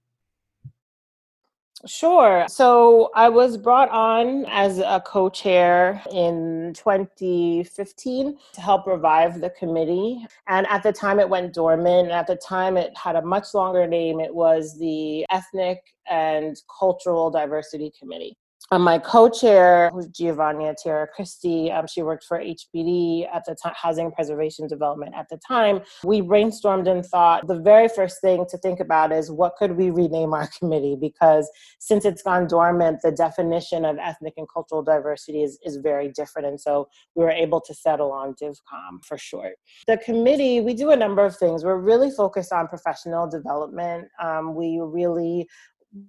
Sure. 1.85 2.45
So 2.49 3.11
I 3.15 3.29
was 3.29 3.55
brought 3.57 3.89
on 3.89 4.45
as 4.47 4.79
a 4.79 5.01
co 5.05 5.29
chair 5.29 6.01
in 6.11 6.73
2015 6.75 8.37
to 8.53 8.61
help 8.61 8.87
revive 8.87 9.39
the 9.39 9.51
committee. 9.51 10.25
And 10.47 10.67
at 10.67 10.83
the 10.83 10.91
time, 10.91 11.19
it 11.21 11.29
went 11.29 11.53
dormant. 11.53 12.11
At 12.11 12.27
the 12.27 12.35
time, 12.35 12.75
it 12.75 12.91
had 12.97 13.15
a 13.15 13.21
much 13.21 13.53
longer 13.53 13.87
name. 13.87 14.19
It 14.19 14.33
was 14.33 14.77
the 14.77 15.25
Ethnic 15.29 15.79
and 16.09 16.57
Cultural 16.77 17.31
Diversity 17.31 17.91
Committee. 17.97 18.35
Um, 18.71 18.81
my 18.81 18.97
co-chair, 18.97 19.91
who's 19.93 20.07
Giovania 20.07 20.73
Tiarachristie, 20.83 21.71
um, 21.77 21.85
she 21.85 22.01
worked 22.01 22.23
for 22.23 22.39
HPD 22.39 23.27
at 23.31 23.43
the 23.45 23.55
time, 23.61 23.73
Housing 23.75 24.11
Preservation 24.11 24.67
Development 24.67 25.13
at 25.15 25.27
the 25.29 25.37
time. 25.37 25.81
We 26.03 26.21
brainstormed 26.21 26.89
and 26.89 27.05
thought 27.05 27.45
the 27.45 27.59
very 27.59 27.87
first 27.87 28.21
thing 28.21 28.45
to 28.49 28.57
think 28.57 28.79
about 28.79 29.11
is 29.11 29.31
what 29.31 29.55
could 29.57 29.77
we 29.77 29.91
rename 29.91 30.33
our 30.33 30.47
committee? 30.59 30.97
Because 30.99 31.47
since 31.77 32.05
it's 32.05 32.23
gone 32.23 32.47
dormant, 32.47 33.01
the 33.03 33.11
definition 33.11 33.85
of 33.85 33.97
ethnic 33.99 34.33
and 34.37 34.47
cultural 34.51 34.81
diversity 34.81 35.43
is, 35.43 35.59
is 35.63 35.77
very 35.77 36.09
different. 36.09 36.47
And 36.47 36.59
so 36.59 36.87
we 37.13 37.23
were 37.23 37.31
able 37.31 37.61
to 37.61 37.73
settle 37.73 38.11
on 38.11 38.33
DivCom 38.41 39.05
for 39.05 39.19
short. 39.19 39.57
The 39.85 39.97
committee, 39.97 40.61
we 40.61 40.73
do 40.73 40.89
a 40.89 40.97
number 40.97 41.23
of 41.23 41.37
things. 41.37 41.63
We're 41.63 41.77
really 41.77 42.09
focused 42.09 42.51
on 42.51 42.67
professional 42.67 43.29
development. 43.29 44.07
Um, 44.19 44.55
we 44.55 44.79
really 44.81 45.47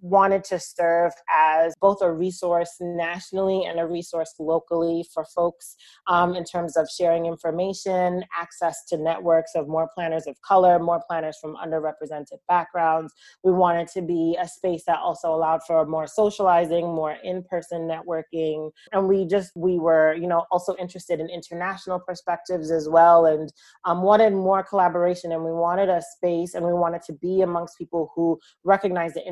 wanted 0.00 0.44
to 0.44 0.58
serve 0.58 1.12
as 1.32 1.74
both 1.80 2.02
a 2.02 2.12
resource 2.12 2.76
nationally 2.80 3.64
and 3.64 3.78
a 3.78 3.86
resource 3.86 4.34
locally 4.38 5.04
for 5.12 5.24
folks 5.34 5.76
um, 6.08 6.34
in 6.34 6.44
terms 6.44 6.76
of 6.76 6.88
sharing 6.88 7.26
information, 7.26 8.24
access 8.36 8.84
to 8.86 8.96
networks 8.96 9.52
of 9.54 9.68
more 9.68 9.88
planners 9.94 10.26
of 10.26 10.36
color, 10.42 10.78
more 10.78 11.02
planners 11.08 11.36
from 11.40 11.56
underrepresented 11.56 12.38
backgrounds. 12.48 13.12
We 13.44 13.52
wanted 13.52 13.88
to 13.88 14.02
be 14.02 14.36
a 14.40 14.48
space 14.48 14.84
that 14.86 14.98
also 14.98 15.28
allowed 15.34 15.60
for 15.66 15.86
more 15.86 16.06
socializing, 16.06 16.84
more 16.84 17.16
in-person 17.22 17.88
networking, 17.88 18.70
and 18.92 19.08
we 19.08 19.26
just 19.26 19.52
we 19.54 19.78
were 19.78 20.14
you 20.14 20.26
know 20.26 20.46
also 20.50 20.74
interested 20.78 21.20
in 21.20 21.28
international 21.28 22.00
perspectives 22.00 22.70
as 22.70 22.88
well, 22.88 23.26
and 23.26 23.52
um, 23.84 24.02
wanted 24.02 24.32
more 24.32 24.62
collaboration, 24.62 25.32
and 25.32 25.44
we 25.44 25.52
wanted 25.52 25.88
a 25.88 26.02
space, 26.16 26.54
and 26.54 26.64
we 26.64 26.72
wanted 26.72 27.02
to 27.02 27.12
be 27.14 27.42
amongst 27.42 27.78
people 27.78 28.12
who 28.14 28.38
recognize 28.64 29.14
the 29.14 29.26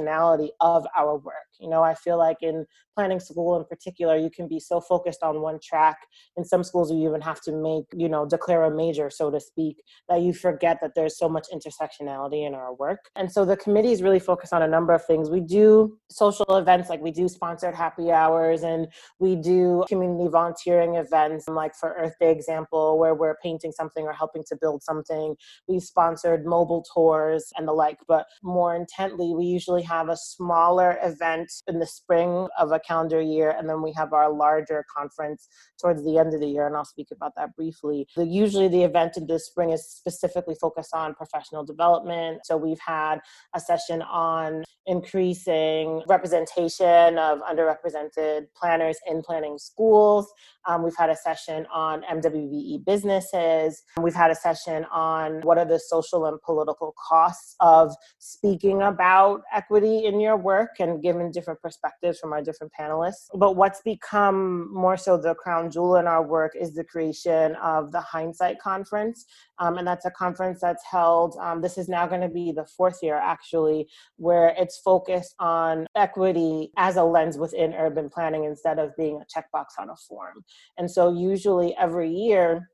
intersectionality 0.00 0.48
of 0.60 0.86
our 0.96 1.16
work. 1.16 1.34
You 1.58 1.68
know, 1.68 1.82
I 1.82 1.94
feel 1.94 2.16
like 2.18 2.38
in 2.42 2.66
planning 2.96 3.20
school 3.20 3.58
in 3.58 3.64
particular, 3.66 4.16
you 4.16 4.30
can 4.30 4.48
be 4.48 4.58
so 4.58 4.80
focused 4.80 5.22
on 5.22 5.40
one 5.42 5.58
track. 5.62 5.98
In 6.36 6.44
some 6.44 6.64
schools, 6.64 6.90
you 6.90 7.08
even 7.08 7.20
have 7.20 7.40
to 7.42 7.52
make, 7.52 7.84
you 7.94 8.08
know, 8.08 8.26
declare 8.26 8.64
a 8.64 8.74
major, 8.74 9.10
so 9.10 9.30
to 9.30 9.40
speak, 9.40 9.82
that 10.08 10.22
you 10.22 10.32
forget 10.32 10.78
that 10.80 10.92
there's 10.94 11.18
so 11.18 11.28
much 11.28 11.46
intersectionality 11.52 12.46
in 12.46 12.54
our 12.54 12.74
work. 12.74 13.10
And 13.14 13.30
so 13.30 13.44
the 13.44 13.56
committee 13.56 13.92
is 13.92 14.02
really 14.02 14.18
focused 14.18 14.52
on 14.52 14.62
a 14.62 14.68
number 14.68 14.92
of 14.92 15.04
things. 15.04 15.30
We 15.30 15.40
do 15.40 15.98
social 16.10 16.56
events, 16.56 16.88
like 16.88 17.00
we 17.00 17.10
do 17.10 17.28
sponsored 17.28 17.74
happy 17.74 18.10
hours, 18.10 18.62
and 18.62 18.88
we 19.18 19.36
do 19.36 19.84
community 19.88 20.28
volunteering 20.30 20.96
events, 20.96 21.46
like 21.48 21.74
for 21.74 21.94
Earth 21.98 22.14
Day 22.20 22.32
example, 22.32 22.98
where 22.98 23.14
we're 23.14 23.36
painting 23.42 23.72
something 23.72 24.04
or 24.04 24.12
helping 24.12 24.44
to 24.48 24.56
build 24.60 24.82
something. 24.82 25.36
We've 25.68 25.82
sponsored 25.82 26.44
mobile 26.44 26.84
tours 26.94 27.52
and 27.56 27.68
the 27.68 27.72
like. 27.72 27.98
But 28.08 28.26
more 28.42 28.74
intently, 28.74 29.34
we 29.34 29.44
usually 29.44 29.79
have 29.82 30.08
a 30.08 30.16
smaller 30.16 30.98
event 31.02 31.50
in 31.66 31.78
the 31.78 31.86
spring 31.86 32.48
of 32.58 32.72
a 32.72 32.80
calendar 32.80 33.20
year, 33.20 33.50
and 33.50 33.68
then 33.68 33.82
we 33.82 33.92
have 33.92 34.12
our 34.12 34.32
larger 34.32 34.84
conference 34.94 35.48
towards 35.80 36.04
the 36.04 36.18
end 36.18 36.34
of 36.34 36.40
the 36.40 36.46
year, 36.46 36.66
and 36.66 36.76
I'll 36.76 36.84
speak 36.84 37.08
about 37.12 37.32
that 37.36 37.54
briefly. 37.56 38.06
Usually, 38.16 38.68
the 38.68 38.82
event 38.82 39.16
in 39.16 39.26
the 39.26 39.38
spring 39.38 39.70
is 39.70 39.86
specifically 39.86 40.54
focused 40.54 40.94
on 40.94 41.14
professional 41.14 41.64
development. 41.64 42.40
So, 42.44 42.56
we've 42.56 42.80
had 42.80 43.20
a 43.54 43.60
session 43.60 44.02
on 44.02 44.64
increasing 44.86 46.02
representation 46.08 47.18
of 47.18 47.40
underrepresented 47.40 48.46
planners 48.56 48.96
in 49.06 49.22
planning 49.22 49.58
schools. 49.58 50.32
Um, 50.66 50.82
we've 50.82 50.96
had 50.96 51.10
a 51.10 51.16
session 51.16 51.66
on 51.72 52.02
MWBE 52.02 52.84
businesses. 52.84 53.82
We've 54.00 54.14
had 54.14 54.30
a 54.30 54.34
session 54.34 54.84
on 54.92 55.40
what 55.42 55.58
are 55.58 55.64
the 55.64 55.78
social 55.78 56.26
and 56.26 56.40
political 56.42 56.94
costs 57.08 57.56
of 57.60 57.94
speaking 58.18 58.82
about 58.82 59.42
equity 59.52 60.04
in 60.04 60.20
your 60.20 60.36
work 60.36 60.80
and 60.80 61.02
given 61.02 61.30
different 61.30 61.60
perspectives 61.60 62.18
from 62.18 62.32
our 62.32 62.42
different 62.42 62.72
panelists. 62.78 63.28
But 63.34 63.56
what's 63.56 63.80
become 63.82 64.72
more 64.72 64.96
so 64.96 65.16
the 65.16 65.34
crown 65.34 65.70
jewel 65.70 65.96
in 65.96 66.06
our 66.06 66.26
work 66.26 66.52
is 66.58 66.74
the 66.74 66.84
creation 66.84 67.54
of 67.56 67.92
the 67.92 68.00
Hindsight 68.00 68.58
Conference. 68.60 69.26
Um, 69.58 69.78
and 69.78 69.86
that's 69.86 70.06
a 70.06 70.10
conference 70.10 70.60
that's 70.60 70.84
held, 70.84 71.36
um, 71.38 71.60
this 71.60 71.76
is 71.76 71.88
now 71.88 72.06
going 72.06 72.22
to 72.22 72.28
be 72.28 72.50
the 72.50 72.64
fourth 72.64 72.98
year 73.02 73.16
actually, 73.16 73.88
where 74.16 74.54
it's 74.58 74.78
focused 74.78 75.34
on 75.38 75.86
equity 75.94 76.70
as 76.76 76.96
a 76.96 77.04
lens 77.04 77.36
within 77.36 77.74
urban 77.74 78.08
planning 78.08 78.44
instead 78.44 78.78
of 78.78 78.96
being 78.96 79.20
a 79.20 79.40
checkbox 79.40 79.66
on 79.78 79.90
a 79.90 79.96
form. 79.96 80.44
And 80.78 80.90
so 80.90 81.12
usually 81.12 81.74
every 81.76 82.10
year, 82.10 82.68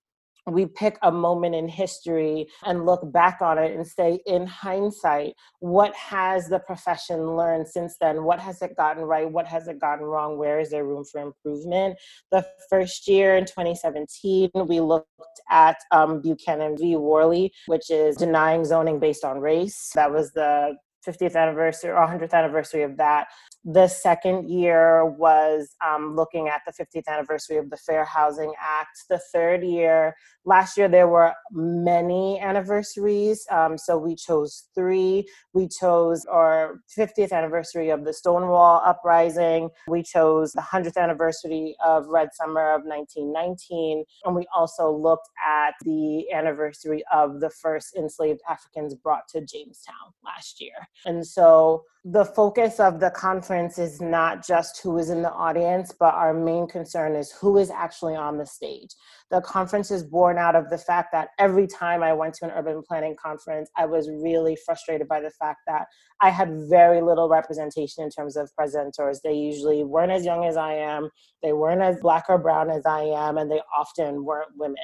we 0.46 0.66
pick 0.66 0.96
a 1.02 1.10
moment 1.10 1.54
in 1.54 1.68
history 1.68 2.46
and 2.64 2.86
look 2.86 3.12
back 3.12 3.38
on 3.40 3.58
it 3.58 3.74
and 3.74 3.86
say, 3.86 4.20
in 4.26 4.46
hindsight, 4.46 5.34
what 5.58 5.94
has 5.96 6.48
the 6.48 6.60
profession 6.60 7.36
learned 7.36 7.66
since 7.66 7.96
then? 8.00 8.22
What 8.22 8.38
has 8.38 8.62
it 8.62 8.76
gotten 8.76 9.02
right? 9.02 9.30
What 9.30 9.46
has 9.46 9.66
it 9.66 9.80
gotten 9.80 10.04
wrong? 10.04 10.38
Where 10.38 10.60
is 10.60 10.70
there 10.70 10.84
room 10.84 11.04
for 11.04 11.20
improvement? 11.20 11.98
The 12.30 12.46
first 12.70 13.08
year 13.08 13.36
in 13.36 13.44
2017, 13.44 14.50
we 14.68 14.80
looked 14.80 15.08
at 15.50 15.76
um, 15.90 16.20
Buchanan 16.20 16.76
v. 16.76 16.96
Warley, 16.96 17.52
which 17.66 17.90
is 17.90 18.16
denying 18.16 18.64
zoning 18.64 19.00
based 19.00 19.24
on 19.24 19.40
race. 19.40 19.90
That 19.96 20.12
was 20.12 20.32
the 20.32 20.76
50th 21.06 21.36
anniversary 21.36 21.90
or 21.90 22.06
100th 22.06 22.32
anniversary 22.32 22.82
of 22.82 22.96
that. 22.96 23.28
The 23.68 23.88
second 23.88 24.48
year 24.48 25.04
was 25.04 25.74
um, 25.84 26.14
looking 26.14 26.46
at 26.46 26.62
the 26.64 26.72
50th 26.72 27.08
anniversary 27.08 27.56
of 27.56 27.68
the 27.68 27.76
Fair 27.76 28.04
Housing 28.04 28.52
Act. 28.60 28.96
The 29.10 29.18
third 29.32 29.64
year, 29.64 30.14
last 30.44 30.78
year 30.78 30.88
there 30.88 31.08
were 31.08 31.34
many 31.50 32.38
anniversaries, 32.38 33.44
um, 33.50 33.76
so 33.76 33.98
we 33.98 34.14
chose 34.14 34.68
three. 34.72 35.26
We 35.52 35.66
chose 35.66 36.24
our 36.26 36.80
50th 36.96 37.32
anniversary 37.32 37.90
of 37.90 38.04
the 38.04 38.12
Stonewall 38.12 38.82
Uprising. 38.84 39.70
We 39.88 40.04
chose 40.04 40.52
the 40.52 40.62
100th 40.62 40.96
anniversary 40.96 41.74
of 41.84 42.06
Red 42.06 42.28
Summer 42.34 42.72
of 42.72 42.82
1919, 42.84 44.04
and 44.24 44.36
we 44.36 44.46
also 44.54 44.92
looked 44.92 45.28
at 45.44 45.74
the 45.84 46.30
anniversary 46.32 47.02
of 47.12 47.40
the 47.40 47.50
first 47.50 47.96
enslaved 47.96 48.42
Africans 48.48 48.94
brought 48.94 49.26
to 49.30 49.40
Jamestown 49.40 50.12
last 50.24 50.60
year. 50.60 50.86
And 51.04 51.26
so 51.26 51.82
the 52.04 52.24
focus 52.24 52.78
of 52.78 53.00
the 53.00 53.10
conference 53.10 53.55
is 53.78 54.00
not 54.00 54.46
just 54.46 54.80
who 54.82 54.98
is 54.98 55.10
in 55.10 55.22
the 55.22 55.32
audience, 55.32 55.92
but 55.98 56.14
our 56.14 56.32
main 56.32 56.66
concern 56.68 57.14
is 57.14 57.32
who 57.32 57.58
is 57.58 57.70
actually 57.70 58.14
on 58.14 58.38
the 58.38 58.46
stage. 58.46 58.90
The 59.30 59.40
conference 59.40 59.90
is 59.90 60.02
born 60.02 60.38
out 60.38 60.54
of 60.54 60.70
the 60.70 60.78
fact 60.78 61.08
that 61.12 61.28
every 61.38 61.66
time 61.66 62.02
I 62.02 62.12
went 62.12 62.34
to 62.34 62.44
an 62.44 62.52
urban 62.52 62.82
planning 62.86 63.16
conference, 63.20 63.70
I 63.76 63.86
was 63.86 64.08
really 64.08 64.56
frustrated 64.64 65.08
by 65.08 65.20
the 65.20 65.30
fact 65.30 65.60
that 65.66 65.86
I 66.20 66.30
had 66.30 66.68
very 66.68 67.02
little 67.02 67.28
representation 67.28 68.04
in 68.04 68.10
terms 68.10 68.36
of 68.36 68.50
presenters. 68.58 69.18
They 69.22 69.34
usually 69.34 69.82
weren't 69.84 70.12
as 70.12 70.24
young 70.24 70.44
as 70.44 70.56
I 70.56 70.74
am, 70.74 71.10
they 71.42 71.52
weren't 71.52 71.82
as 71.82 72.00
black 72.00 72.24
or 72.28 72.38
brown 72.38 72.70
as 72.70 72.86
I 72.86 73.02
am, 73.02 73.38
and 73.38 73.50
they 73.50 73.60
often 73.76 74.24
weren't 74.24 74.50
women. 74.56 74.76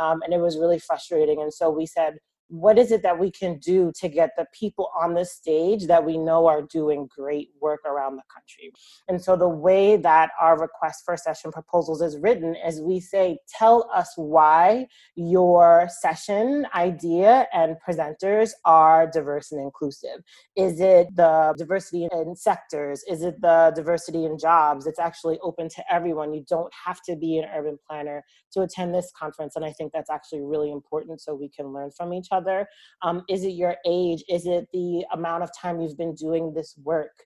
Um, 0.00 0.22
and 0.22 0.32
it 0.32 0.40
was 0.40 0.58
really 0.58 0.78
frustrating. 0.78 1.40
And 1.40 1.52
so 1.52 1.70
we 1.70 1.86
said, 1.86 2.14
what 2.48 2.78
is 2.78 2.92
it 2.92 3.02
that 3.02 3.18
we 3.18 3.30
can 3.30 3.58
do 3.58 3.92
to 4.00 4.08
get 4.08 4.30
the 4.36 4.46
people 4.52 4.90
on 4.98 5.14
the 5.14 5.24
stage 5.24 5.86
that 5.86 6.04
we 6.04 6.16
know 6.16 6.46
are 6.46 6.62
doing 6.62 7.08
great 7.14 7.50
work 7.60 7.80
around 7.84 8.16
the 8.16 8.22
country? 8.32 8.72
And 9.08 9.20
so 9.20 9.36
the 9.36 9.48
way 9.48 9.96
that 9.96 10.30
our 10.40 10.58
request 10.58 11.02
for 11.04 11.16
session 11.16 11.50
proposals 11.50 12.00
is 12.02 12.18
written 12.18 12.54
is 12.54 12.80
we 12.80 13.00
say 13.00 13.38
tell 13.48 13.90
us 13.92 14.12
why 14.16 14.86
your 15.16 15.88
session 16.00 16.66
idea 16.74 17.46
and 17.52 17.76
presenters 17.86 18.50
are 18.64 19.06
diverse 19.10 19.50
and 19.52 19.60
inclusive. 19.60 20.22
Is 20.56 20.80
it 20.80 21.14
the 21.16 21.54
diversity 21.58 22.08
in 22.12 22.36
sectors? 22.36 23.02
Is 23.08 23.22
it 23.22 23.40
the 23.40 23.72
diversity 23.74 24.24
in 24.24 24.38
jobs? 24.38 24.86
It's 24.86 25.00
actually 25.00 25.38
open 25.42 25.68
to 25.70 25.84
everyone. 25.92 26.32
You 26.32 26.44
don't 26.48 26.72
have 26.84 27.02
to 27.02 27.16
be 27.16 27.38
an 27.38 27.48
urban 27.54 27.78
planner 27.88 28.24
to 28.52 28.62
attend 28.62 28.94
this 28.94 29.12
conference. 29.18 29.56
And 29.56 29.64
i 29.64 29.72
think 29.72 29.92
that's 29.92 30.10
actually 30.10 30.42
really 30.42 30.70
important 30.70 31.20
so 31.20 31.34
we 31.34 31.48
can 31.48 31.72
learn 31.72 31.90
from 31.90 32.12
each 32.12 32.28
other 32.30 32.35
other? 32.36 32.68
Um, 33.02 33.22
is 33.28 33.44
it 33.44 33.52
your 33.62 33.76
age? 33.86 34.22
Is 34.28 34.46
it 34.46 34.68
the 34.72 35.04
amount 35.12 35.42
of 35.42 35.50
time 35.60 35.80
you've 35.80 35.98
been 35.98 36.14
doing 36.14 36.52
this 36.52 36.76
work? 36.82 37.16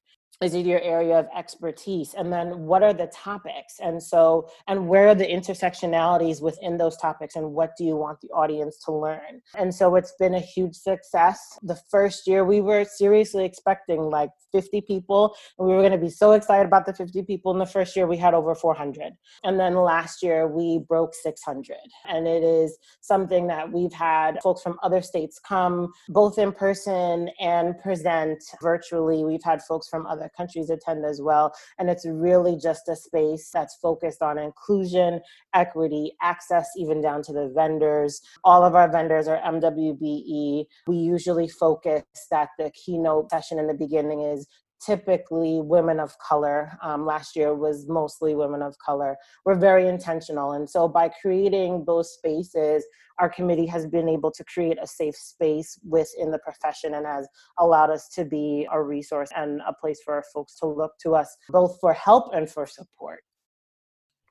Is 0.40 0.54
it 0.54 0.66
your 0.66 0.80
area 0.80 1.18
of 1.18 1.26
expertise? 1.37 2.14
And 2.14 2.32
then 2.32 2.61
what 2.61 2.82
are 2.82 2.92
the 2.92 3.06
topics? 3.09 3.78
And 3.80 4.02
so 4.02 4.49
and 4.68 4.88
where 4.88 5.09
are 5.09 5.14
the 5.14 5.26
intersectionalities 5.26 6.40
within 6.40 6.76
those 6.76 6.97
topics? 6.97 7.37
And 7.37 7.52
what 7.52 7.76
do 7.76 7.85
you 7.85 7.97
want 7.97 8.20
the 8.20 8.28
audience 8.28 8.78
to 8.85 8.92
learn? 8.92 9.42
And 9.56 9.75
so 9.75 9.97
it's 9.97 10.14
been 10.18 10.35
a 10.35 10.40
huge 10.40 10.75
success. 10.75 11.59
The 11.62 11.78
first 11.90 12.26
year 12.26 12.44
we 12.44 12.61
were 12.61 12.85
seriously 12.85 13.44
expecting 13.44 14.00
like 14.00 14.30
50 14.52 14.80
people 14.82 15.35
and 15.59 15.68
we 15.68 15.75
were 15.75 15.80
going 15.80 15.92
to 15.92 15.99
be 15.99 16.11
so 16.11 16.32
excited 16.32 16.66
about 16.66 16.87
the 16.87 16.94
50 16.94 17.23
people 17.23 17.52
in 17.52 17.59
the 17.59 17.66
first 17.66 17.94
year 17.94 18.06
we 18.06 18.16
had 18.16 18.35
over 18.35 18.54
400 18.54 19.12
and 19.44 19.61
then 19.61 19.75
last 19.76 20.23
year 20.23 20.49
we 20.49 20.80
broke 20.88 21.14
600 21.14 21.76
and 22.09 22.26
it 22.26 22.42
is 22.42 22.76
something 23.00 23.47
that 23.47 23.70
we've 23.70 23.92
had 23.92 24.38
folks 24.42 24.62
from 24.62 24.78
other 24.82 25.02
states 25.02 25.38
come 25.38 25.92
both 26.09 26.38
in 26.38 26.52
person 26.52 27.30
and 27.40 27.78
present 27.78 28.42
virtually. 28.61 29.25
We've 29.25 29.42
had 29.42 29.62
folks 29.62 29.88
from 29.88 30.06
other 30.06 30.30
countries 30.37 30.71
attend 30.71 31.05
as 31.05 31.21
well. 31.23 31.55
And 31.79 31.91
it's 31.91 32.07
really 32.07 32.57
just 32.57 32.89
a 32.89 32.97
space 32.97 33.51
that's 33.53 33.77
focused 33.77 34.23
on 34.23 34.39
inclusion, 34.39 35.21
equity, 35.55 36.13
access, 36.23 36.69
even 36.77 37.01
down 37.01 37.23
to 37.23 37.33
the 37.33 37.51
vendors. 37.55 38.21
All 38.45 38.65
of 38.65 38.75
our 38.75 38.91
vendors 38.91 39.29
are 39.29 39.39
MWBE. 39.39 40.65
We 40.87 40.97
usually 40.97 41.49
focus 41.49 42.05
that 42.31 42.51
the 42.59 42.71
keynote 42.71 43.31
session 43.31 43.59
in 43.59 43.67
the 43.67 43.75
beginning 43.75 44.23
is 44.23 44.47
typically 44.85 45.61
women 45.61 46.01
of 46.01 46.19
color. 46.19 46.73
Um, 46.83 47.07
last 47.07 47.37
year 47.37 47.55
was 47.55 47.89
mostly 47.89 48.35
women 48.35 48.63
of 48.63 48.77
color. 48.79 49.17
We're 49.45 49.55
very 49.55 49.89
intentional. 49.89 50.53
And 50.53 50.69
so 50.69 50.89
by 50.89 51.11
creating 51.21 51.85
those 51.87 52.15
spaces, 52.15 52.85
our 53.19 53.29
committee 53.29 53.67
has 53.67 53.87
been 53.87 54.09
able 54.09 54.31
to 54.33 54.45
create 54.45 54.79
a 54.83 54.87
safe 54.87 55.17
space 55.17 55.79
within 55.85 56.31
the 56.31 56.39
profession 56.39 56.95
and 56.95 57.07
has 57.07 57.29
allowed 57.59 57.91
us 57.91 58.09
to 58.11 58.25
be 58.25 58.67
a 58.73 58.83
resource 58.83 59.31
and 59.37 59.61
a 59.67 59.75
place 59.75 60.01
for 60.03 60.15
our 60.15 60.25
folks 60.33 60.57
to 60.57 60.67
look 60.67 60.93
to 61.03 61.15
us 61.15 61.37
both 61.51 61.79
for 61.81 61.93
help 61.93 62.33
and 62.33 62.49
for 62.49 62.67
support. 62.67 63.21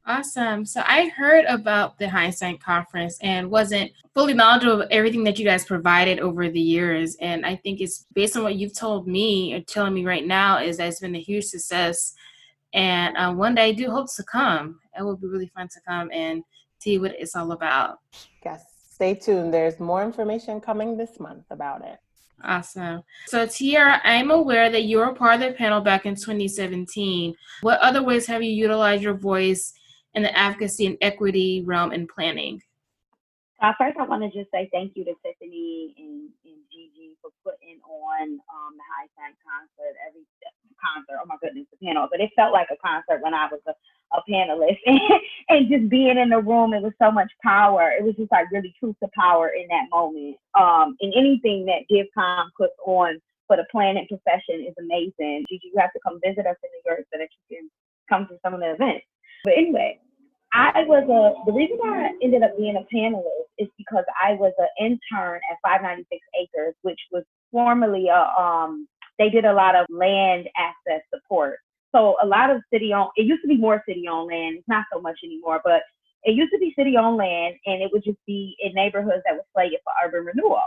Awesome. 0.09 0.65
So 0.65 0.81
I 0.87 1.09
heard 1.09 1.45
about 1.45 1.99
the 1.99 2.09
Hindsight 2.09 2.63
Conference 2.63 3.19
and 3.21 3.51
wasn't 3.51 3.91
fully 4.15 4.33
knowledgeable 4.33 4.81
of 4.81 4.89
everything 4.89 5.23
that 5.25 5.37
you 5.37 5.45
guys 5.45 5.65
provided 5.65 6.19
over 6.19 6.49
the 6.49 6.59
years. 6.59 7.15
And 7.21 7.45
I 7.45 7.55
think 7.57 7.79
it's 7.79 8.07
based 8.13 8.35
on 8.35 8.41
what 8.41 8.55
you've 8.55 8.75
told 8.75 9.07
me 9.07 9.53
or 9.53 9.61
telling 9.61 9.93
me 9.93 10.03
right 10.03 10.25
now 10.25 10.57
is 10.57 10.77
that 10.77 10.87
it's 10.87 10.99
been 10.99 11.15
a 11.15 11.21
huge 11.21 11.45
success. 11.45 12.15
And 12.73 13.15
um, 13.17 13.37
one 13.37 13.53
day 13.53 13.65
I 13.65 13.71
do 13.71 13.91
hope 13.91 14.07
to 14.15 14.23
come. 14.23 14.79
It 14.97 15.03
will 15.03 15.15
be 15.15 15.27
really 15.27 15.51
fun 15.55 15.67
to 15.67 15.79
come 15.87 16.09
and 16.11 16.43
see 16.79 16.97
what 16.97 17.13
it's 17.19 17.35
all 17.35 17.51
about. 17.51 17.99
Yes, 18.43 18.63
stay 18.89 19.13
tuned. 19.13 19.53
There's 19.53 19.79
more 19.79 20.03
information 20.03 20.59
coming 20.59 20.97
this 20.97 21.19
month 21.19 21.45
about 21.51 21.85
it. 21.85 21.99
Awesome. 22.43 23.03
So, 23.27 23.45
Tiera, 23.45 23.99
I'm 24.03 24.31
aware 24.31 24.71
that 24.71 24.85
you 24.85 24.97
were 24.97 25.13
part 25.13 25.35
of 25.35 25.41
the 25.41 25.51
panel 25.51 25.81
back 25.81 26.07
in 26.07 26.15
2017. 26.15 27.35
What 27.61 27.79
other 27.81 28.01
ways 28.01 28.25
have 28.25 28.41
you 28.41 28.49
utilized 28.49 29.03
your 29.03 29.13
voice 29.13 29.73
in 30.13 30.23
the 30.23 30.37
advocacy 30.37 30.85
and 30.85 30.97
equity 31.01 31.63
realm 31.65 31.91
in 31.91 32.07
planning? 32.07 32.61
Uh, 33.61 33.73
first, 33.77 33.97
I 33.99 34.07
want 34.07 34.23
to 34.23 34.31
just 34.31 34.49
say 34.51 34.69
thank 34.71 34.95
you 34.95 35.03
to 35.03 35.13
Tiffany 35.19 35.93
and, 35.99 36.31
and 36.47 36.63
Gigi 36.71 37.19
for 37.21 37.29
putting 37.43 37.79
on 37.83 38.39
um, 38.39 38.71
the 38.71 38.85
Hindsight 38.95 39.35
concert 39.43 39.99
every 40.07 40.23
concert. 40.79 41.19
Oh 41.19 41.27
my 41.27 41.35
goodness, 41.43 41.67
the 41.67 41.85
panel. 41.85 42.07
But 42.09 42.21
it 42.21 42.31
felt 42.35 42.53
like 42.53 42.71
a 42.71 42.79
concert 42.79 43.19
when 43.21 43.33
I 43.33 43.47
was 43.51 43.59
a, 43.67 43.75
a 44.15 44.23
panelist. 44.23 44.79
and 45.49 45.67
just 45.67 45.89
being 45.91 46.17
in 46.17 46.29
the 46.29 46.39
room, 46.39 46.73
it 46.73 46.81
was 46.81 46.95
so 47.01 47.11
much 47.11 47.31
power. 47.43 47.91
It 47.91 48.03
was 48.03 48.15
just 48.15 48.31
like 48.31 48.47
really 48.51 48.73
truth 48.79 48.95
to 49.03 49.09
power 49.11 49.51
in 49.51 49.67
that 49.67 49.91
moment. 49.91 50.37
Um, 50.55 50.95
and 51.03 51.11
anything 51.11 51.67
that 51.67 51.83
DivCom 51.91 52.55
puts 52.55 52.79
on 52.87 53.19
for 53.47 53.57
the 53.57 53.67
planning 53.71 54.07
profession 54.07 54.63
is 54.63 54.75
amazing. 54.79 55.43
Gigi, 55.51 55.67
you 55.73 55.79
have 55.83 55.91
to 55.93 55.99
come 55.99 56.19
visit 56.23 56.47
us 56.47 56.55
in 56.63 56.69
New 56.71 56.83
York 56.87 57.03
so 57.11 57.19
that 57.19 57.27
you 57.27 57.57
can 57.57 57.69
come 58.07 58.27
to 58.31 58.39
some 58.39 58.53
of 58.53 58.59
the 58.61 58.71
events. 58.71 59.05
But 59.43 59.53
anyway, 59.57 59.99
I 60.53 60.83
was 60.87 61.03
a 61.05 61.45
the 61.45 61.53
reason 61.55 61.77
I 61.83 62.09
ended 62.23 62.43
up 62.43 62.57
being 62.57 62.75
a 62.75 62.85
panelist 62.95 63.49
is 63.57 63.67
because 63.77 64.03
I 64.21 64.33
was 64.33 64.53
an 64.57 64.67
intern 64.79 65.39
at 65.51 65.57
596 65.63 66.21
Acres, 66.41 66.75
which 66.81 66.99
was 67.11 67.23
formerly 67.51 68.07
a 68.07 68.41
um 68.41 68.87
they 69.19 69.29
did 69.29 69.45
a 69.45 69.53
lot 69.53 69.75
of 69.75 69.85
land 69.89 70.47
access 70.57 71.01
support. 71.13 71.57
So 71.95 72.15
a 72.23 72.25
lot 72.25 72.49
of 72.49 72.61
city 72.73 72.93
owned 72.93 73.11
it 73.15 73.25
used 73.25 73.41
to 73.43 73.47
be 73.47 73.57
more 73.57 73.83
city 73.87 74.05
owned 74.09 74.27
land. 74.29 74.57
It's 74.57 74.67
not 74.67 74.85
so 74.93 74.99
much 75.01 75.17
anymore, 75.23 75.61
but 75.63 75.81
it 76.23 76.35
used 76.35 76.51
to 76.53 76.59
be 76.59 76.73
city 76.77 76.97
owned 76.97 77.17
land 77.17 77.55
and 77.65 77.81
it 77.81 77.91
would 77.93 78.03
just 78.03 78.19
be 78.25 78.55
in 78.59 78.73
neighborhoods 78.73 79.23
that 79.25 79.35
was 79.35 79.45
slated 79.55 79.79
for 79.83 79.93
urban 80.03 80.25
renewal. 80.25 80.61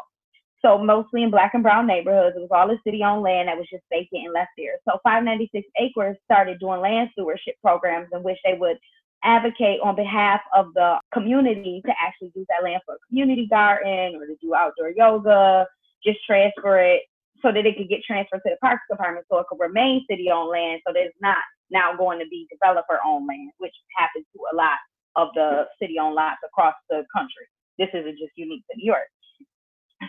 So 0.65 0.79
mostly 0.79 1.25
in 1.25 1.31
black 1.31 1.55
and 1.55 1.63
brown 1.63 1.87
neighborhoods. 1.87 2.37
It 2.37 2.41
was 2.41 2.51
all 2.53 2.69
the 2.69 2.79
city 2.85 3.03
owned 3.03 3.23
land 3.23 3.49
that 3.49 3.59
was 3.59 3.67
just 3.71 3.83
vacant 3.91 4.25
and 4.25 4.33
left 4.33 4.51
there. 4.57 4.79
So 4.89 4.99
596 5.03 5.67
Acres 5.79 6.17
started 6.25 6.61
doing 6.61 6.81
land 6.81 7.11
stewardship 7.13 7.57
programs 7.61 8.09
in 8.13 8.23
which 8.23 8.39
they 8.45 8.55
would 8.55 8.79
advocate 9.25 9.81
on 9.83 9.97
behalf 9.97 10.41
of 10.55 10.73
the 10.75 10.99
community 11.13 11.83
to 11.87 11.93
actually 12.01 12.33
use 12.35 12.47
that 12.49 12.65
land 12.65 12.83
for 12.87 12.95
a 12.95 12.99
community 13.09 13.47
garden 13.47 14.17
or 14.17 14.27
to 14.27 14.37
do 14.41 14.55
outdoor 14.55 14.91
yoga, 14.91 15.67
just 16.05 16.19
transfer 16.27 16.79
it 16.79 17.03
so 17.41 17.53
that 17.53 17.67
it 17.67 17.77
could 17.77 17.89
get 17.89 18.03
transferred 18.07 18.41
to 18.47 18.51
the 18.51 18.57
parks 18.61 18.83
department 18.91 19.27
so 19.31 19.39
it 19.39 19.47
could 19.49 19.59
remain 19.61 20.05
city 20.09 20.31
owned 20.31 20.51
land 20.51 20.81
so 20.87 20.93
that 20.93 21.03
it's 21.03 21.19
not 21.21 21.39
now 21.71 21.97
going 21.97 22.19
to 22.19 22.27
be 22.29 22.47
developer 22.51 22.99
owned 23.05 23.27
land, 23.27 23.51
which 23.59 23.75
happens 23.97 24.27
to 24.33 24.41
a 24.53 24.57
lot 24.57 24.79
of 25.17 25.29
the 25.35 25.67
city 25.81 25.99
owned 25.99 26.15
lots 26.15 26.39
across 26.47 26.75
the 26.89 27.05
country. 27.15 27.47
This 27.79 27.89
isn't 27.95 28.19
just 28.19 28.33
unique 28.37 28.63
to 28.71 28.77
New 28.77 28.87
York. 28.87 29.09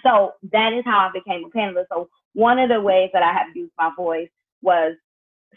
So 0.03 0.33
that 0.51 0.74
is 0.74 0.83
how 0.86 1.10
I 1.10 1.12
became 1.13 1.45
a 1.45 1.57
panelist. 1.57 1.88
So 1.91 2.10
one 2.33 2.60
of 2.60 2.69
the 2.69 2.81
ways 2.81 3.10
that 3.13 3.24
I 3.24 3.33
have 3.33 3.55
used 3.55 3.72
my 3.77 3.91
voice 3.95 4.29
was 4.62 4.95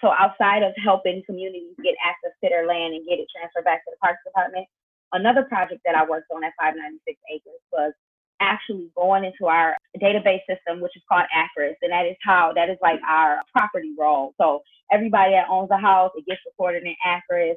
so 0.00 0.12
outside 0.12 0.62
of 0.62 0.73
helping 0.83 1.23
communities 1.26 1.75
get 1.83 1.95
access 2.05 2.33
to 2.43 2.50
their 2.50 2.67
land 2.67 2.95
and 2.95 3.05
get 3.07 3.19
it 3.19 3.29
transferred 3.33 3.65
back 3.65 3.85
to 3.85 3.91
the 3.91 3.97
Parks 3.99 4.21
Department, 4.25 4.67
another 5.12 5.45
project 5.45 5.81
that 5.85 5.95
I 5.95 6.05
worked 6.05 6.31
on 6.35 6.45
at 6.45 6.53
596 6.61 7.19
Acres 7.33 7.62
was 7.73 7.93
actually 8.41 8.91
going 8.95 9.25
into 9.25 9.47
our 9.47 9.76
database 9.97 10.45
system, 10.45 10.81
which 10.81 10.97
is 10.97 11.03
called 11.09 11.25
ACRIS, 11.35 11.76
and 11.81 11.93
that 11.93 12.05
is 12.05 12.17
how 12.23 12.53
that 12.55 12.69
is 12.69 12.76
like 12.83 13.00
our 13.09 13.41
property 13.53 13.95
roll. 13.99 14.35
So 14.38 14.61
everybody 14.93 15.33
that 15.33 15.49
owns 15.49 15.71
a 15.71 15.79
house, 15.79 16.12
it 16.15 16.26
gets 16.26 16.41
recorded 16.45 16.85
in 16.85 16.95
ACRIS. 17.05 17.57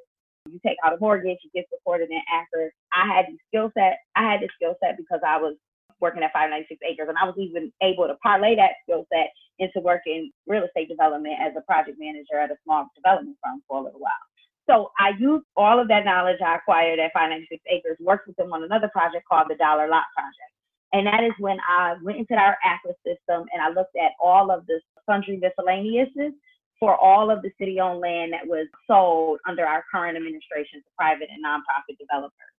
You 0.50 0.60
take 0.66 0.78
out 0.86 0.94
a 0.94 0.98
mortgage, 1.00 1.38
it 1.44 1.54
gets 1.54 1.68
recorded 1.72 2.10
in 2.10 2.22
ACRIS. 2.32 2.72
I 2.96 3.06
had 3.06 3.26
the 3.28 3.38
skill 3.50 3.72
set. 3.76 4.00
I 4.16 4.32
had 4.32 4.40
the 4.40 4.50
skill 4.56 4.76
set 4.82 4.96
because 4.96 5.20
I 5.28 5.38
was 5.38 5.56
working 6.02 6.24
at 6.24 6.34
596 6.34 6.80
acres. 6.84 7.08
And 7.10 7.18
I 7.18 7.26
was 7.26 7.36
even 7.38 7.72
able 7.82 8.08
to 8.08 8.16
parlay 8.24 8.56
that 8.56 8.80
skill 8.84 9.06
set 9.12 9.32
into 9.60 9.80
working 9.80 10.32
real 10.48 10.64
estate 10.64 10.90
development 10.90 11.36
as 11.40 11.54
a 11.58 11.62
project 11.62 11.98
manager 12.00 12.40
at 12.40 12.52
a 12.52 12.58
small 12.64 12.88
development 12.96 13.38
firm 13.44 13.62
for 13.68 13.80
a 13.80 13.84
little 13.84 14.00
while. 14.00 14.26
So 14.70 14.92
I 15.00 15.12
used 15.20 15.46
all 15.58 15.80
of 15.80 15.88
that 15.88 16.06
knowledge 16.06 16.38
I 16.46 16.56
acquired 16.56 17.00
at 17.00 17.12
596 17.14 17.62
acres, 17.70 17.98
worked 18.00 18.28
with 18.28 18.38
them 18.38 18.54
on 18.54 18.64
another 18.64 18.90
project 18.94 19.26
called 19.28 19.48
the 19.50 19.56
Dollar 19.56 19.90
Lot 19.90 20.06
Project. 20.16 20.54
And 20.94 21.06
that 21.06 21.24
is 21.24 21.34
when 21.40 21.58
I 21.68 21.96
went 22.02 22.18
into 22.18 22.34
our 22.34 22.58
ACRIS 22.64 22.98
system 23.06 23.46
and 23.54 23.62
I 23.62 23.70
looked 23.70 23.96
at 23.98 24.14
all 24.22 24.52
of 24.52 24.66
the 24.68 24.80
sundry 25.10 25.42
miscellaneouses 25.42 26.34
for 26.80 26.96
all 26.96 27.30
of 27.30 27.42
the 27.42 27.52
city 27.60 27.80
owned 27.80 28.00
land 28.00 28.34
that 28.34 28.48
was 28.48 28.68
sold 28.88 29.40
under 29.48 29.66
our 29.66 29.84
current 29.92 30.18
administration 30.18 30.80
to 30.80 30.90
private 30.98 31.30
and 31.30 31.44
nonprofit 31.44 31.98
developers 32.00 32.54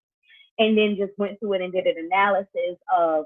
and 0.59 0.77
then 0.77 0.95
just 0.97 1.17
went 1.17 1.39
through 1.39 1.53
it 1.53 1.61
and 1.61 1.73
did 1.73 1.87
an 1.87 2.09
analysis 2.11 2.77
of 2.95 3.25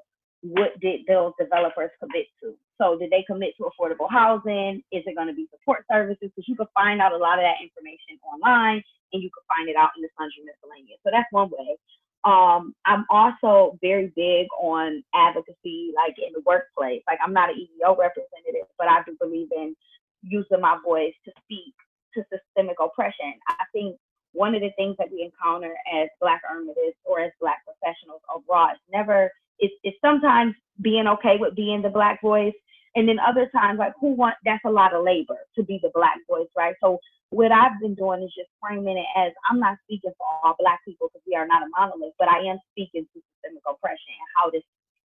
what 0.54 0.78
did 0.80 1.02
those 1.08 1.34
developers 1.40 1.90
commit 2.00 2.28
to. 2.42 2.54
So 2.82 2.98
did 2.98 3.10
they 3.10 3.24
commit 3.26 3.56
to 3.58 3.70
affordable 3.70 4.10
housing? 4.10 4.84
Is 4.92 5.04
it 5.06 5.16
going 5.16 5.28
to 5.28 5.34
be 5.34 5.48
support 5.52 5.86
services? 5.90 6.30
Because 6.36 6.48
you 6.48 6.56
can 6.56 6.68
find 6.74 7.02
out 7.02 7.14
a 7.14 7.18
lot 7.18 7.40
of 7.40 7.46
that 7.46 7.64
information 7.64 8.20
online 8.22 8.84
and 9.14 9.24
you 9.24 9.30
can 9.32 9.44
find 9.48 9.70
it 9.70 9.76
out 9.76 9.96
in 9.96 10.04
the 10.04 10.10
Sundry 10.18 10.44
Miscellaneous. 10.46 11.00
So 11.04 11.10
that's 11.12 11.32
one 11.32 11.50
way. 11.50 11.78
Um, 12.26 12.74
I'm 12.86 13.06
also 13.10 13.78
very 13.82 14.12
big 14.16 14.48
on 14.60 15.04
advocacy, 15.14 15.94
like 15.96 16.18
in 16.18 16.34
the 16.34 16.42
workplace. 16.46 17.02
Like 17.08 17.20
I'm 17.24 17.34
not 17.34 17.50
an 17.50 17.56
EEO 17.56 17.98
representative, 17.98 18.68
but 18.78 18.88
I 18.88 19.02
do 19.06 19.16
believe 19.22 19.50
in 19.56 19.76
using 20.24 20.62
my 20.62 20.78
voice 20.84 21.14
to 21.26 21.32
speak 21.44 21.74
to 22.14 22.26
systemic 22.34 22.78
oppression. 22.82 23.34
I 23.48 23.66
think 23.72 23.98
one 24.34 24.54
of 24.54 24.62
the 24.62 24.72
things 24.76 24.96
that 25.00 25.12
we 25.12 25.24
encounter 25.24 25.74
as 25.94 26.10
Black 26.20 26.42
Urbanists 26.44 27.00
or 27.06 27.22
as 27.22 27.32
Black 27.40 27.64
professionals 27.64 28.22
abroad 28.34 28.74
is 28.74 28.84
never, 28.92 29.32
it's, 29.60 29.74
it's 29.84 29.98
sometimes 30.04 30.56
being 30.82 31.08
okay 31.08 31.38
with 31.40 31.56
being 31.56 31.82
the 31.82 31.90
Black 31.90 32.22
voice. 32.22 32.54
And 32.96 33.10
then 33.10 33.20
other 33.20 33.50
times, 33.54 33.80
like, 33.80 33.94
who 34.00 34.14
want, 34.14 34.36
that's 34.46 34.64
a 34.66 34.70
lot 34.70 34.94
of 34.94 35.04
labor 35.04 35.38
to 35.58 35.64
be 35.64 35.80
the 35.84 35.92
Black 35.94 36.18
voice, 36.30 36.48
right? 36.56 36.76
So 36.82 37.00
what 37.30 37.52
I've 37.52 37.80
been 37.82 37.96
doing 37.96 38.24
is 38.24 38.32
just 38.38 38.50
framing 38.62 38.98
it 38.98 39.08
as 39.20 39.34
I'm 39.50 39.60
not 39.60 39.78
speaking 39.84 40.12
for 40.18 40.26
all 40.44 40.56
Black 40.60 40.80
people 40.86 41.10
because 41.12 41.24
we 41.28 41.36
are 41.36 41.48
not 41.48 41.64
a 41.64 41.68
monolith, 41.78 42.14
but 42.18 42.30
I 42.30 42.40
am 42.48 42.60
speaking 42.72 43.04
to 43.04 43.20
systemic 43.20 43.64
oppression 43.68 44.16
and 44.16 44.30
how 44.38 44.50
this 44.52 44.64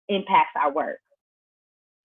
impacts 0.09 0.57
our 0.57 0.73
work. 0.73 0.99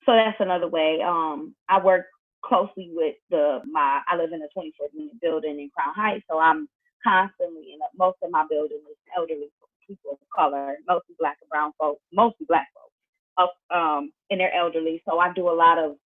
So 0.07 0.12
that's 0.12 0.40
another 0.40 0.68
way. 0.68 1.00
Um, 1.07 1.55
I 1.68 1.83
work 1.83 2.07
closely 2.44 2.90
with 2.92 3.16
the 3.31 3.61
my 3.70 4.00
I 4.09 4.16
live 4.16 4.33
in 4.33 4.42
a 4.42 4.48
24 4.53 4.88
unit 4.94 5.20
building 5.20 5.61
in 5.61 5.70
Crown 5.76 5.94
Heights, 5.94 6.24
so 6.31 6.38
I'm 6.38 6.68
constantly, 7.05 7.72
and 7.72 7.83
most 7.96 8.18
of 8.22 8.31
my 8.31 8.44
building 8.48 8.81
is 8.90 8.96
elderly 9.16 9.48
people 9.90 10.12
of 10.12 10.18
color, 10.35 10.76
mostly 10.88 11.16
black 11.18 11.38
and 11.42 11.50
brown 11.50 11.72
folks, 11.79 12.03
mostly 12.12 12.46
black 12.48 12.68
folks, 12.74 12.94
up, 13.38 13.55
um, 13.76 14.12
and 14.31 14.40
they're 14.40 14.55
elderly. 14.55 15.03
So 15.09 15.18
I 15.18 15.33
do 15.35 15.50
a 15.50 15.57
lot 15.57 15.79
of 15.79 15.96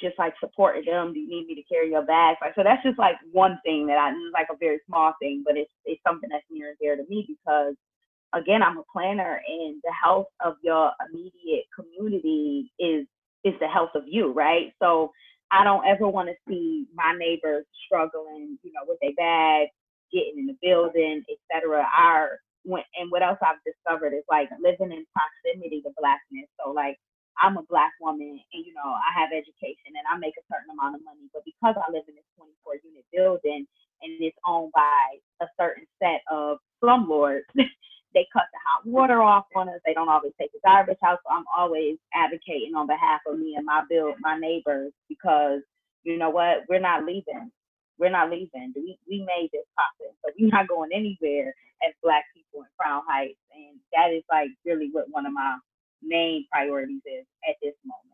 just 0.00 0.18
like 0.18 0.34
supporting 0.40 0.84
them. 0.84 1.12
Do 1.14 1.20
you 1.20 1.30
need 1.30 1.46
me 1.46 1.54
to 1.56 1.74
carry 1.74 1.90
your 1.90 2.04
bags? 2.04 2.38
Like, 2.42 2.54
so 2.54 2.62
that's 2.64 2.82
just 2.82 2.98
like 2.98 3.16
one 3.32 3.58
thing 3.64 3.86
that 3.88 3.98
I 3.98 4.12
like 4.32 4.48
a 4.52 4.56
very 4.58 4.80
small 4.88 5.14
thing, 5.20 5.42
but 5.46 5.56
it's 5.56 5.72
it's 5.84 6.02
something 6.06 6.28
that's 6.30 6.44
near 6.50 6.70
and 6.70 6.78
dear 6.80 6.96
to 6.96 7.04
me 7.08 7.26
because 7.28 7.74
again, 8.34 8.62
I'm 8.62 8.78
a 8.78 8.84
planner, 8.92 9.40
and 9.46 9.80
the 9.84 9.92
health 9.92 10.28
of 10.44 10.56
your 10.62 10.92
immediate 11.08 11.66
community 11.74 12.72
is 12.78 13.06
is 13.44 13.54
the 13.60 13.68
health 13.68 13.90
of 13.94 14.04
you, 14.06 14.32
right? 14.32 14.72
So 14.82 15.12
I 15.52 15.64
don't 15.64 15.86
ever 15.86 16.08
want 16.08 16.28
to 16.30 16.34
see 16.48 16.86
my 16.94 17.14
neighbors 17.18 17.66
struggling, 17.86 18.58
you 18.62 18.72
know, 18.72 18.82
with 18.86 18.98
their 19.02 19.14
bags 19.16 19.70
getting 20.12 20.38
in 20.38 20.46
the 20.46 20.56
building, 20.62 21.24
etc. 21.28 21.86
Our 21.98 22.38
when, 22.64 22.84
and 22.98 23.10
what 23.10 23.22
else 23.22 23.38
I've 23.42 23.62
discovered 23.66 24.14
is 24.14 24.26
like 24.30 24.50
living 24.62 24.92
in 24.92 25.06
proximity 25.14 25.82
to 25.82 25.92
blackness. 25.98 26.48
So 26.60 26.72
like 26.72 26.98
I'm 27.40 27.56
a 27.58 27.66
black 27.70 27.92
woman 28.00 28.38
and 28.40 28.62
you 28.66 28.74
know 28.74 28.86
I 28.90 29.10
have 29.16 29.30
education 29.34 29.94
and 29.96 30.06
I 30.10 30.18
make 30.18 30.36
a 30.38 30.46
certain 30.50 30.72
amount 30.72 30.96
of 30.96 31.02
money, 31.06 31.28
but 31.32 31.44
because 31.46 31.76
I 31.78 31.86
live 31.92 32.06
in 32.08 32.16
this 32.16 32.28
24 32.36 32.82
unit 32.84 33.06
building 33.12 33.66
and 34.02 34.10
it's 34.20 34.38
owned 34.46 34.72
by 34.74 35.20
a 35.42 35.48
certain 35.60 35.86
set 36.02 36.22
of 36.30 36.58
slumlords, 36.82 37.48
they 38.14 38.26
cut 38.32 38.48
the 38.52 38.60
hot 38.64 38.86
water 38.86 39.22
off 39.22 39.46
on 39.56 39.68
us. 39.70 39.80
They 39.86 39.94
don't 39.94 40.10
always 40.10 40.34
take 40.40 40.52
the 40.52 40.60
garbage 40.64 41.00
out. 41.04 41.20
So 41.24 41.32
I'm 41.34 41.48
always 41.56 41.98
advocating 42.14 42.74
on 42.76 42.86
behalf 42.88 43.22
of 43.28 43.38
me 43.38 43.54
and 43.56 43.66
my 43.66 43.82
build 43.88 44.16
my 44.20 44.38
neighbors 44.38 44.92
because 45.08 45.62
you 46.04 46.18
know 46.18 46.30
what, 46.30 46.64
we're 46.68 46.80
not 46.82 47.04
leaving 47.06 47.46
we're 47.98 48.10
not 48.10 48.30
leaving. 48.30 48.72
We 48.76 48.98
we 49.08 49.20
made 49.26 49.50
this 49.52 49.66
happen, 49.78 50.14
so 50.24 50.32
we're 50.38 50.50
not 50.52 50.68
going 50.68 50.90
anywhere 50.94 51.54
as 51.86 51.94
Black 52.02 52.24
people 52.34 52.41
Crown 52.82 53.02
Heights, 53.08 53.38
and 53.54 53.78
that 53.94 54.12
is 54.14 54.22
like 54.30 54.48
really 54.64 54.88
what 54.92 55.06
one 55.10 55.26
of 55.26 55.32
my 55.32 55.56
main 56.02 56.46
priorities 56.50 57.02
is 57.06 57.26
at 57.48 57.56
this 57.62 57.74
moment. 57.84 58.08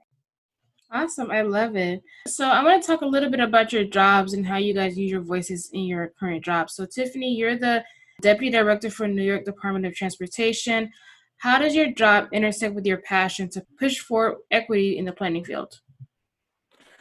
Awesome, 0.90 1.30
I 1.30 1.42
love 1.42 1.76
it. 1.76 2.02
So 2.26 2.48
I 2.48 2.62
want 2.64 2.82
to 2.82 2.86
talk 2.86 3.02
a 3.02 3.06
little 3.06 3.30
bit 3.30 3.40
about 3.40 3.72
your 3.72 3.84
jobs 3.84 4.32
and 4.32 4.46
how 4.46 4.56
you 4.56 4.72
guys 4.72 4.96
use 4.96 5.10
your 5.10 5.20
voices 5.20 5.68
in 5.72 5.82
your 5.82 6.12
current 6.18 6.44
job. 6.44 6.70
So 6.70 6.86
Tiffany, 6.86 7.34
you're 7.34 7.58
the 7.58 7.84
Deputy 8.22 8.50
Director 8.50 8.90
for 8.90 9.06
New 9.06 9.22
York 9.22 9.44
Department 9.44 9.86
of 9.86 9.94
Transportation. 9.94 10.90
How 11.38 11.58
does 11.58 11.74
your 11.74 11.92
job 11.92 12.28
intersect 12.32 12.74
with 12.74 12.86
your 12.86 12.98
passion 12.98 13.48
to 13.50 13.64
push 13.78 13.98
for 13.98 14.38
equity 14.50 14.98
in 14.98 15.04
the 15.04 15.12
planning 15.12 15.44
field? 15.44 15.78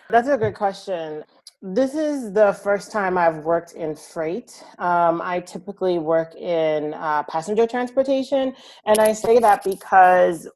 That's 0.09 0.27
a 0.27 0.37
good 0.37 0.53
question. 0.53 1.23
This 1.61 1.95
is 1.95 2.33
the 2.33 2.53
first 2.53 2.91
time 2.91 3.17
I've 3.17 3.37
worked 3.37 3.73
in 3.73 3.95
freight. 3.95 4.63
Um, 4.77 5.21
I 5.23 5.39
typically 5.39 5.97
work 5.97 6.35
in 6.35 6.93
uh, 6.93 7.23
passenger 7.23 7.65
transportation, 7.65 8.53
and 8.85 8.99
I 8.99 9.13
say 9.13 9.39
that 9.39 9.63
because 9.63 10.47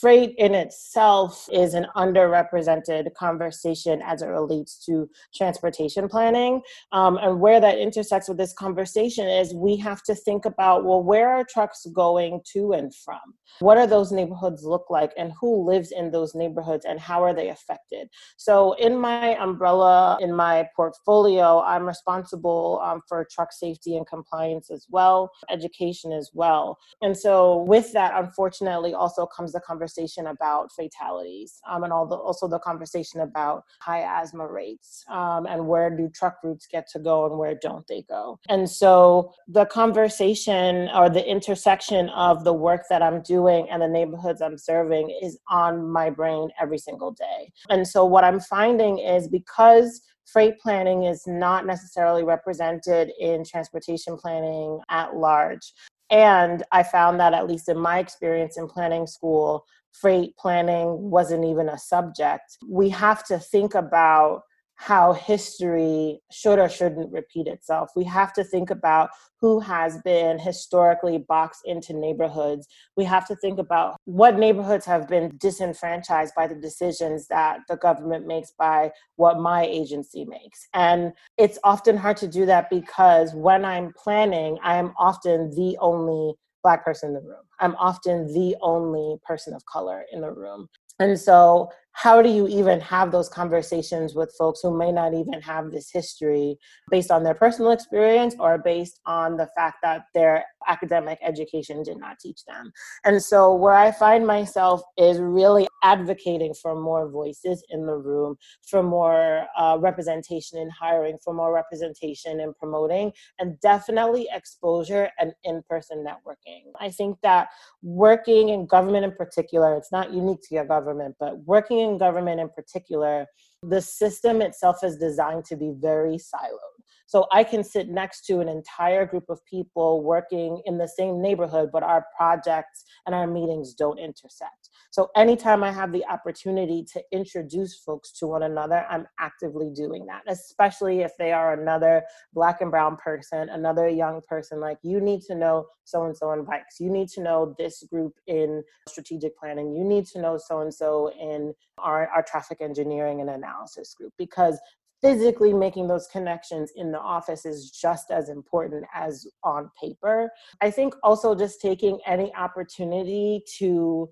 freight 0.00 0.34
in 0.38 0.54
itself 0.54 1.48
is 1.52 1.74
an 1.74 1.86
underrepresented 1.96 3.12
conversation 3.14 4.00
as 4.02 4.22
it 4.22 4.26
relates 4.26 4.84
to 4.86 5.08
transportation 5.34 6.08
planning. 6.08 6.62
Um, 6.92 7.18
and 7.18 7.40
where 7.40 7.60
that 7.60 7.78
intersects 7.78 8.28
with 8.28 8.38
this 8.38 8.52
conversation 8.52 9.28
is 9.28 9.54
we 9.54 9.76
have 9.78 10.02
to 10.04 10.14
think 10.14 10.44
about 10.44 10.84
well, 10.84 11.02
where 11.02 11.30
are 11.30 11.44
trucks 11.44 11.86
going 11.94 12.40
to 12.52 12.72
and 12.72 12.94
from? 12.94 13.20
What 13.60 13.78
are 13.78 13.86
those 13.86 14.12
neighborhoods 14.12 14.64
look 14.64 14.86
like, 14.90 15.12
and 15.16 15.32
who 15.40 15.66
lives 15.66 15.92
in 15.92 16.10
those 16.10 16.34
neighborhoods, 16.34 16.84
and 16.84 17.00
how 17.00 17.22
are 17.22 17.32
they 17.32 17.48
affected? 17.48 18.08
So, 18.36 18.74
in 18.74 18.98
my 18.98 19.36
umbrella, 19.36 20.18
in 20.20 20.34
my 20.34 20.68
portfolio, 20.76 21.62
I'm 21.62 21.86
responsible 21.86 22.80
um, 22.84 23.00
for 23.08 23.26
truck 23.30 23.52
safety 23.52 23.96
and 23.96 24.06
compliance 24.06 24.70
as 24.70 24.86
well, 24.90 25.30
education 25.50 26.12
as 26.12 26.30
well. 26.34 26.76
And 27.00 27.16
so, 27.16 27.64
with 27.66 27.92
that, 27.92 28.12
unfortunately, 28.14 28.92
also 28.92 29.26
comes 29.26 29.52
the 29.52 29.60
conversation 29.66 30.28
about 30.28 30.70
fatalities 30.72 31.60
um, 31.68 31.84
and 31.84 31.92
all 31.92 32.06
the, 32.06 32.14
also 32.14 32.46
the 32.46 32.58
conversation 32.60 33.20
about 33.20 33.64
high 33.80 34.02
asthma 34.20 34.46
rates 34.46 35.04
um, 35.10 35.46
and 35.46 35.66
where 35.66 35.90
do 35.94 36.08
truck 36.14 36.38
routes 36.42 36.66
get 36.66 36.88
to 36.92 36.98
go 36.98 37.26
and 37.26 37.38
where 37.38 37.54
don't 37.60 37.86
they 37.88 38.02
go. 38.08 38.38
And 38.48 38.68
so 38.68 39.32
the 39.48 39.66
conversation 39.66 40.88
or 40.94 41.10
the 41.10 41.26
intersection 41.26 42.08
of 42.10 42.44
the 42.44 42.52
work 42.52 42.82
that 42.90 43.02
I'm 43.02 43.22
doing 43.22 43.68
and 43.70 43.82
the 43.82 43.88
neighborhoods 43.88 44.40
I'm 44.40 44.58
serving 44.58 45.16
is 45.22 45.38
on 45.48 45.90
my 45.90 46.10
brain 46.10 46.48
every 46.60 46.78
single 46.78 47.12
day. 47.12 47.52
And 47.68 47.86
so 47.86 48.04
what 48.04 48.24
I'm 48.24 48.40
finding 48.40 48.98
is 48.98 49.28
because 49.28 50.02
freight 50.26 50.58
planning 50.58 51.04
is 51.04 51.24
not 51.26 51.66
necessarily 51.66 52.24
represented 52.24 53.10
in 53.18 53.44
transportation 53.44 54.16
planning 54.16 54.80
at 54.90 55.14
large. 55.14 55.72
And 56.10 56.62
I 56.72 56.82
found 56.82 57.20
that, 57.20 57.34
at 57.34 57.48
least 57.48 57.68
in 57.68 57.78
my 57.78 57.98
experience 57.98 58.56
in 58.56 58.68
planning 58.68 59.06
school, 59.06 59.64
freight 59.92 60.36
planning 60.36 61.10
wasn't 61.10 61.44
even 61.44 61.68
a 61.68 61.78
subject. 61.78 62.58
We 62.68 62.90
have 62.90 63.24
to 63.24 63.38
think 63.38 63.74
about 63.74 64.42
how 64.76 65.12
history 65.12 66.20
should 66.30 66.58
or 66.58 66.68
shouldn't 66.68 67.10
repeat 67.10 67.46
itself. 67.46 67.90
We 67.96 68.04
have 68.04 68.32
to 68.34 68.44
think 68.44 68.70
about 68.70 69.10
who 69.40 69.58
has 69.60 69.98
been 70.02 70.38
historically 70.38 71.18
boxed 71.18 71.62
into 71.64 71.92
neighborhoods. 71.92 72.66
We 72.96 73.04
have 73.04 73.26
to 73.28 73.36
think 73.36 73.58
about 73.58 73.96
what 74.04 74.38
neighborhoods 74.38 74.86
have 74.86 75.08
been 75.08 75.36
disenfranchised 75.38 76.34
by 76.36 76.46
the 76.46 76.54
decisions 76.54 77.26
that 77.28 77.60
the 77.68 77.76
government 77.76 78.26
makes 78.26 78.52
by 78.58 78.92
what 79.16 79.38
my 79.38 79.64
agency 79.64 80.24
makes. 80.24 80.68
And 80.74 81.12
it's 81.38 81.58
often 81.64 81.96
hard 81.96 82.18
to 82.18 82.28
do 82.28 82.46
that 82.46 82.70
because 82.70 83.34
when 83.34 83.64
I'm 83.64 83.92
planning, 83.96 84.58
I 84.62 84.76
am 84.76 84.92
often 84.98 85.50
the 85.50 85.76
only 85.80 86.34
Black 86.62 86.84
person 86.84 87.10
in 87.10 87.14
the 87.14 87.20
room. 87.20 87.44
I'm 87.60 87.76
often 87.76 88.26
the 88.26 88.56
only 88.60 89.18
person 89.24 89.54
of 89.54 89.64
color 89.66 90.04
in 90.12 90.20
the 90.20 90.32
room. 90.32 90.66
And 90.98 91.18
so 91.18 91.70
how 91.96 92.20
do 92.20 92.28
you 92.28 92.46
even 92.46 92.78
have 92.78 93.10
those 93.10 93.26
conversations 93.26 94.14
with 94.14 94.34
folks 94.38 94.60
who 94.62 94.76
may 94.76 94.92
not 94.92 95.14
even 95.14 95.40
have 95.40 95.70
this 95.70 95.90
history 95.90 96.58
based 96.90 97.10
on 97.10 97.24
their 97.24 97.32
personal 97.32 97.70
experience 97.70 98.36
or 98.38 98.58
based 98.58 99.00
on 99.06 99.38
the 99.38 99.48
fact 99.56 99.78
that 99.82 100.02
their 100.12 100.44
academic 100.68 101.18
education 101.22 101.82
did 101.82 101.96
not 101.96 102.18
teach 102.18 102.44
them? 102.44 102.70
And 103.06 103.22
so, 103.22 103.54
where 103.54 103.74
I 103.74 103.92
find 103.92 104.26
myself 104.26 104.82
is 104.98 105.18
really 105.18 105.66
advocating 105.82 106.52
for 106.52 106.78
more 106.78 107.08
voices 107.08 107.64
in 107.70 107.86
the 107.86 107.96
room, 107.96 108.36
for 108.68 108.82
more 108.82 109.46
uh, 109.56 109.78
representation 109.80 110.58
in 110.58 110.68
hiring, 110.68 111.16
for 111.24 111.32
more 111.32 111.54
representation 111.54 112.40
in 112.40 112.52
promoting, 112.54 113.10
and 113.38 113.58
definitely 113.60 114.28
exposure 114.34 115.08
and 115.18 115.32
in 115.44 115.62
person 115.66 116.04
networking. 116.06 116.64
I 116.78 116.90
think 116.90 117.16
that 117.22 117.48
working 117.82 118.50
in 118.50 118.66
government 118.66 119.06
in 119.06 119.12
particular, 119.12 119.76
it's 119.76 119.92
not 119.92 120.12
unique 120.12 120.42
to 120.48 120.54
your 120.54 120.66
government, 120.66 121.14
but 121.18 121.38
working 121.44 121.85
in 121.86 121.98
government 121.98 122.40
in 122.40 122.48
particular, 122.50 123.26
the 123.62 123.80
system 123.80 124.42
itself 124.42 124.76
is 124.82 124.96
designed 124.98 125.44
to 125.46 125.56
be 125.56 125.72
very 125.76 126.16
siloed. 126.16 126.76
So 127.06 127.26
I 127.32 127.44
can 127.44 127.62
sit 127.62 127.88
next 127.88 128.26
to 128.26 128.40
an 128.40 128.48
entire 128.48 129.06
group 129.06 129.24
of 129.28 129.44
people 129.46 130.02
working 130.02 130.60
in 130.66 130.78
the 130.78 130.88
same 130.88 131.22
neighborhood, 131.22 131.70
but 131.72 131.82
our 131.82 132.06
projects 132.16 132.84
and 133.06 133.14
our 133.14 133.26
meetings 133.26 133.74
don't 133.74 133.98
intersect. 133.98 134.70
So 134.90 135.10
anytime 135.16 135.62
I 135.62 135.72
have 135.72 135.92
the 135.92 136.04
opportunity 136.06 136.84
to 136.92 137.02
introduce 137.12 137.76
folks 137.78 138.12
to 138.18 138.26
one 138.26 138.42
another, 138.42 138.86
I'm 138.90 139.06
actively 139.20 139.70
doing 139.74 140.06
that, 140.06 140.22
especially 140.26 141.00
if 141.00 141.12
they 141.18 141.32
are 141.32 141.60
another 141.60 142.02
black 142.32 142.60
and 142.60 142.70
brown 142.70 142.96
person, 142.96 143.48
another 143.48 143.88
young 143.88 144.20
person. 144.28 144.60
Like, 144.60 144.78
you 144.82 145.00
need 145.00 145.22
to 145.22 145.34
know 145.34 145.66
so 145.84 146.04
and 146.04 146.16
so 146.16 146.32
in 146.32 146.44
bikes. 146.44 146.80
You 146.80 146.90
need 146.90 147.08
to 147.10 147.22
know 147.22 147.54
this 147.58 147.82
group 147.90 148.14
in 148.26 148.62
strategic 148.88 149.38
planning. 149.38 149.74
You 149.74 149.84
need 149.84 150.06
to 150.06 150.20
know 150.20 150.38
so 150.38 150.60
and 150.60 150.74
so 150.74 151.12
in 151.12 151.54
our, 151.78 152.08
our 152.08 152.22
traffic 152.22 152.58
engineering 152.60 153.20
and 153.20 153.30
analysis 153.30 153.94
group 153.94 154.12
because 154.18 154.58
physically 155.02 155.52
making 155.52 155.88
those 155.88 156.06
connections 156.06 156.72
in 156.76 156.90
the 156.90 156.98
office 156.98 157.44
is 157.44 157.70
just 157.70 158.10
as 158.10 158.28
important 158.28 158.84
as 158.94 159.26
on 159.44 159.70
paper. 159.80 160.30
I 160.60 160.70
think 160.70 160.94
also 161.02 161.34
just 161.34 161.60
taking 161.60 161.98
any 162.06 162.34
opportunity 162.34 163.42
to 163.58 164.10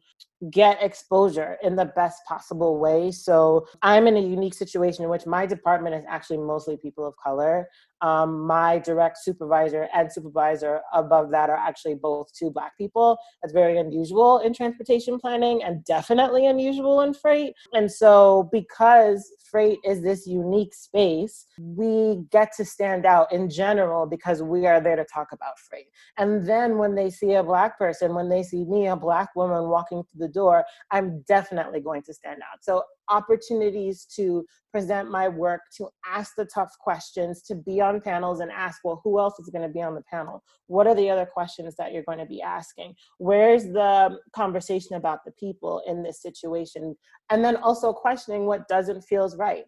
get 0.51 0.83
exposure 0.83 1.57
in 1.62 1.75
the 1.75 1.87
best 1.87 2.23
possible 2.27 2.79
way. 2.79 3.11
So 3.11 3.66
I'm 3.83 4.07
in 4.07 4.16
a 4.16 4.20
unique 4.20 4.55
situation 4.55 5.05
in 5.05 5.11
which 5.11 5.27
my 5.27 5.47
department 5.47 5.94
is 5.94 6.05
actually 6.09 6.38
mostly 6.38 6.77
people 6.77 7.07
of 7.07 7.14
color. 7.23 7.68
Um, 8.05 8.47
my 8.47 8.81
direct 8.81 9.17
supervisor 9.17 9.88
and 9.95 10.12
supervisor 10.12 10.83
above 10.93 11.31
that 11.31 11.49
are 11.49 11.57
actually 11.57 11.95
both 11.95 12.29
two 12.38 12.51
black 12.51 12.77
people. 12.77 13.17
That's 13.40 13.55
very 13.55 13.79
unusual 13.79 14.40
in 14.40 14.53
transportation 14.53 15.19
planning 15.19 15.62
and 15.62 15.83
definitely 15.87 16.47
unusual 16.47 17.01
in 17.01 17.14
freight. 17.14 17.55
And 17.73 17.90
so 17.90 18.51
because 18.53 19.33
freight 19.51 19.79
is 19.85 20.03
this 20.03 20.27
unique 20.27 20.75
space, 20.75 21.47
we 21.59 22.25
get 22.31 22.53
to 22.59 22.64
stand 22.67 23.07
out 23.07 23.33
in 23.33 23.49
general 23.49 24.05
because 24.05 24.43
we 24.43 24.67
are 24.67 24.83
there 24.83 24.97
to 24.97 25.07
talk 25.07 25.29
about 25.33 25.59
freight. 25.59 25.87
And 26.19 26.47
then 26.47 26.77
when 26.77 26.95
they 26.95 27.09
see 27.09 27.33
a 27.35 27.43
black 27.43 27.79
person, 27.79 28.14
when 28.14 28.29
they 28.29 28.43
see 28.43 28.64
me, 28.64 28.88
a 28.88 28.97
black 28.97 29.31
woman 29.35 29.71
walking 29.71 30.03
through 30.03 30.27
the 30.27 30.33
door, 30.33 30.64
I'm 30.90 31.23
definitely 31.23 31.81
going 31.81 32.03
to 32.03 32.12
stand 32.12 32.43
out. 32.43 32.62
So, 32.62 32.83
opportunities 33.09 34.07
to 34.17 34.45
present 34.73 35.11
my 35.11 35.29
work, 35.29 35.61
to 35.77 35.88
ask 36.07 36.33
the 36.37 36.47
tough 36.47 36.71
questions, 36.81 37.43
to 37.43 37.55
be 37.55 37.81
on 37.81 38.01
panels 38.01 38.40
and 38.40 38.51
ask, 38.51 38.81
well, 38.85 39.01
who 39.05 39.19
else 39.19 39.38
is 39.38 39.51
going 39.51 39.67
to 39.67 39.73
be 39.73 39.83
on 39.83 39.95
the 39.95 40.03
panel? 40.11 40.43
What 40.67 40.87
are 40.87 40.95
the 40.95 41.11
other 41.11 41.27
questions 41.27 41.75
that 41.77 41.93
you're 41.93 42.03
going 42.05 42.19
to 42.19 42.27
be 42.27 42.43
asking? 42.43 42.95
Where's 43.19 43.64
the 43.64 44.19
conversation 44.35 44.97
about 44.97 45.21
the 45.25 45.33
people 45.33 45.83
in 45.87 46.03
this 46.03 46.21
situation? 46.21 46.97
And 47.31 47.45
then 47.45 47.57
also 47.57 47.93
questioning 47.93 48.47
what 48.47 48.69
doesn't 48.69 49.03
feels 49.03 49.37
right 49.37 49.64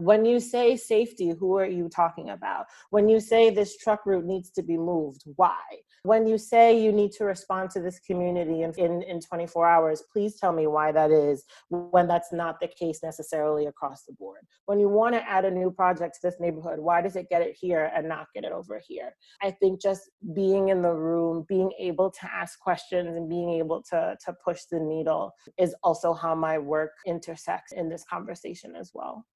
when 0.00 0.24
you 0.24 0.40
say 0.40 0.76
safety, 0.76 1.32
who 1.38 1.58
are 1.58 1.66
you 1.66 1.88
talking 1.88 2.30
about? 2.30 2.66
When 2.90 3.08
you 3.08 3.20
say 3.20 3.50
this 3.50 3.76
truck 3.76 4.06
route 4.06 4.24
needs 4.24 4.50
to 4.52 4.62
be 4.62 4.78
moved, 4.78 5.22
why? 5.36 5.60
When 6.02 6.26
you 6.26 6.38
say 6.38 6.82
you 6.82 6.92
need 6.92 7.12
to 7.12 7.24
respond 7.24 7.70
to 7.72 7.80
this 7.80 7.98
community 8.00 8.62
in, 8.62 8.72
in, 8.78 9.02
in 9.02 9.20
24 9.20 9.68
hours, 9.68 10.02
please 10.10 10.36
tell 10.36 10.52
me 10.52 10.66
why 10.66 10.92
that 10.92 11.10
is 11.10 11.44
when 11.68 12.08
that's 12.08 12.32
not 12.32 12.58
the 12.58 12.68
case 12.68 13.00
necessarily 13.02 13.66
across 13.66 14.04
the 14.04 14.14
board. 14.14 14.40
When 14.64 14.80
you 14.80 14.88
want 14.88 15.14
to 15.14 15.28
add 15.28 15.44
a 15.44 15.50
new 15.50 15.70
project 15.70 16.14
to 16.14 16.20
this 16.22 16.40
neighborhood, 16.40 16.78
why 16.78 17.02
does 17.02 17.16
it 17.16 17.28
get 17.28 17.42
it 17.42 17.54
here 17.60 17.92
and 17.94 18.08
not 18.08 18.28
get 18.34 18.44
it 18.44 18.52
over 18.52 18.80
here? 18.86 19.12
I 19.42 19.50
think 19.50 19.82
just 19.82 20.08
being 20.34 20.70
in 20.70 20.80
the 20.80 20.94
room, 20.94 21.44
being 21.46 21.70
able 21.78 22.10
to 22.10 22.32
ask 22.32 22.58
questions 22.58 23.14
and 23.14 23.28
being 23.28 23.50
able 23.50 23.82
to, 23.90 24.16
to 24.24 24.34
push 24.42 24.62
the 24.70 24.80
needle 24.80 25.32
is 25.58 25.74
also 25.82 26.14
how 26.14 26.34
my 26.34 26.56
work 26.58 26.92
intersects 27.06 27.72
in 27.72 27.90
this 27.90 28.04
conversation 28.10 28.74
as 28.74 28.92
well. 28.94 29.26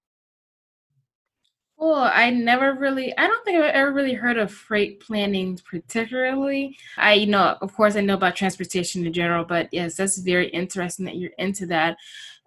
Cool. 1.79 1.95
I 1.95 2.31
never 2.31 2.75
really, 2.75 3.17
I 3.19 3.27
don't 3.27 3.45
think 3.45 3.59
I've 3.59 3.75
ever 3.75 3.93
really 3.93 4.15
heard 4.15 4.39
of 4.39 4.51
freight 4.53 5.01
planning 5.01 5.59
particularly. 5.69 6.79
I 6.97 7.15
you 7.15 7.27
know, 7.27 7.57
of 7.61 7.75
course, 7.75 7.97
I 7.97 8.01
know 8.01 8.15
about 8.15 8.37
transportation 8.37 9.05
in 9.05 9.13
general, 9.13 9.45
but 9.45 9.69
yes, 9.73 9.97
that's 9.97 10.19
very 10.19 10.49
interesting 10.51 11.05
that 11.07 11.17
you're 11.17 11.33
into 11.39 11.67
that. 11.67 11.97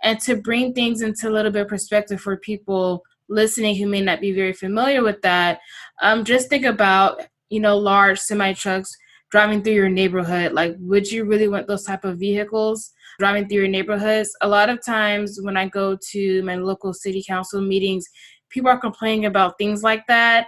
And 0.02 0.20
to 0.22 0.38
bring 0.38 0.74
things 0.74 1.02
into 1.02 1.28
a 1.28 1.32
little 1.32 1.52
bit 1.52 1.63
of 1.63 1.68
perspective 1.68 2.22
for 2.22 2.38
people 2.38 3.04
listening 3.30 3.76
who 3.76 3.88
may 3.88 4.02
not 4.02 4.22
be 4.22 4.32
very 4.32 4.54
familiar 4.54 5.04
with 5.04 5.22
that, 5.24 5.60
um, 6.02 6.24
just 6.24 6.50
think 6.50 6.66
about, 6.66 7.22
you 7.50 7.60
know, 7.60 7.78
large 7.78 8.20
semi 8.20 8.54
trucks 8.54 8.96
driving 9.30 9.62
through 9.62 9.74
your 9.74 9.90
neighborhood. 9.90 10.54
Like, 10.54 10.76
would 10.80 11.12
you 11.12 11.26
really 11.26 11.50
want 11.50 11.68
those 11.68 11.84
type 11.84 12.06
of 12.06 12.18
vehicles 12.18 12.92
driving 13.20 13.48
through 13.48 13.58
your 13.60 13.68
neighborhoods? 13.68 14.30
A 14.42 14.48
lot 14.48 14.70
of 14.70 14.84
times 14.86 15.40
when 15.42 15.58
I 15.58 15.68
go 15.68 15.98
to 16.12 16.44
my 16.44 16.56
local 16.56 16.94
city 16.94 17.24
council 17.28 17.60
meetings, 17.62 18.06
people 18.49 18.69
are 18.69 18.79
complaining 18.79 19.25
about 19.25 19.57
things 19.57 19.83
like 19.83 20.05
that. 20.07 20.47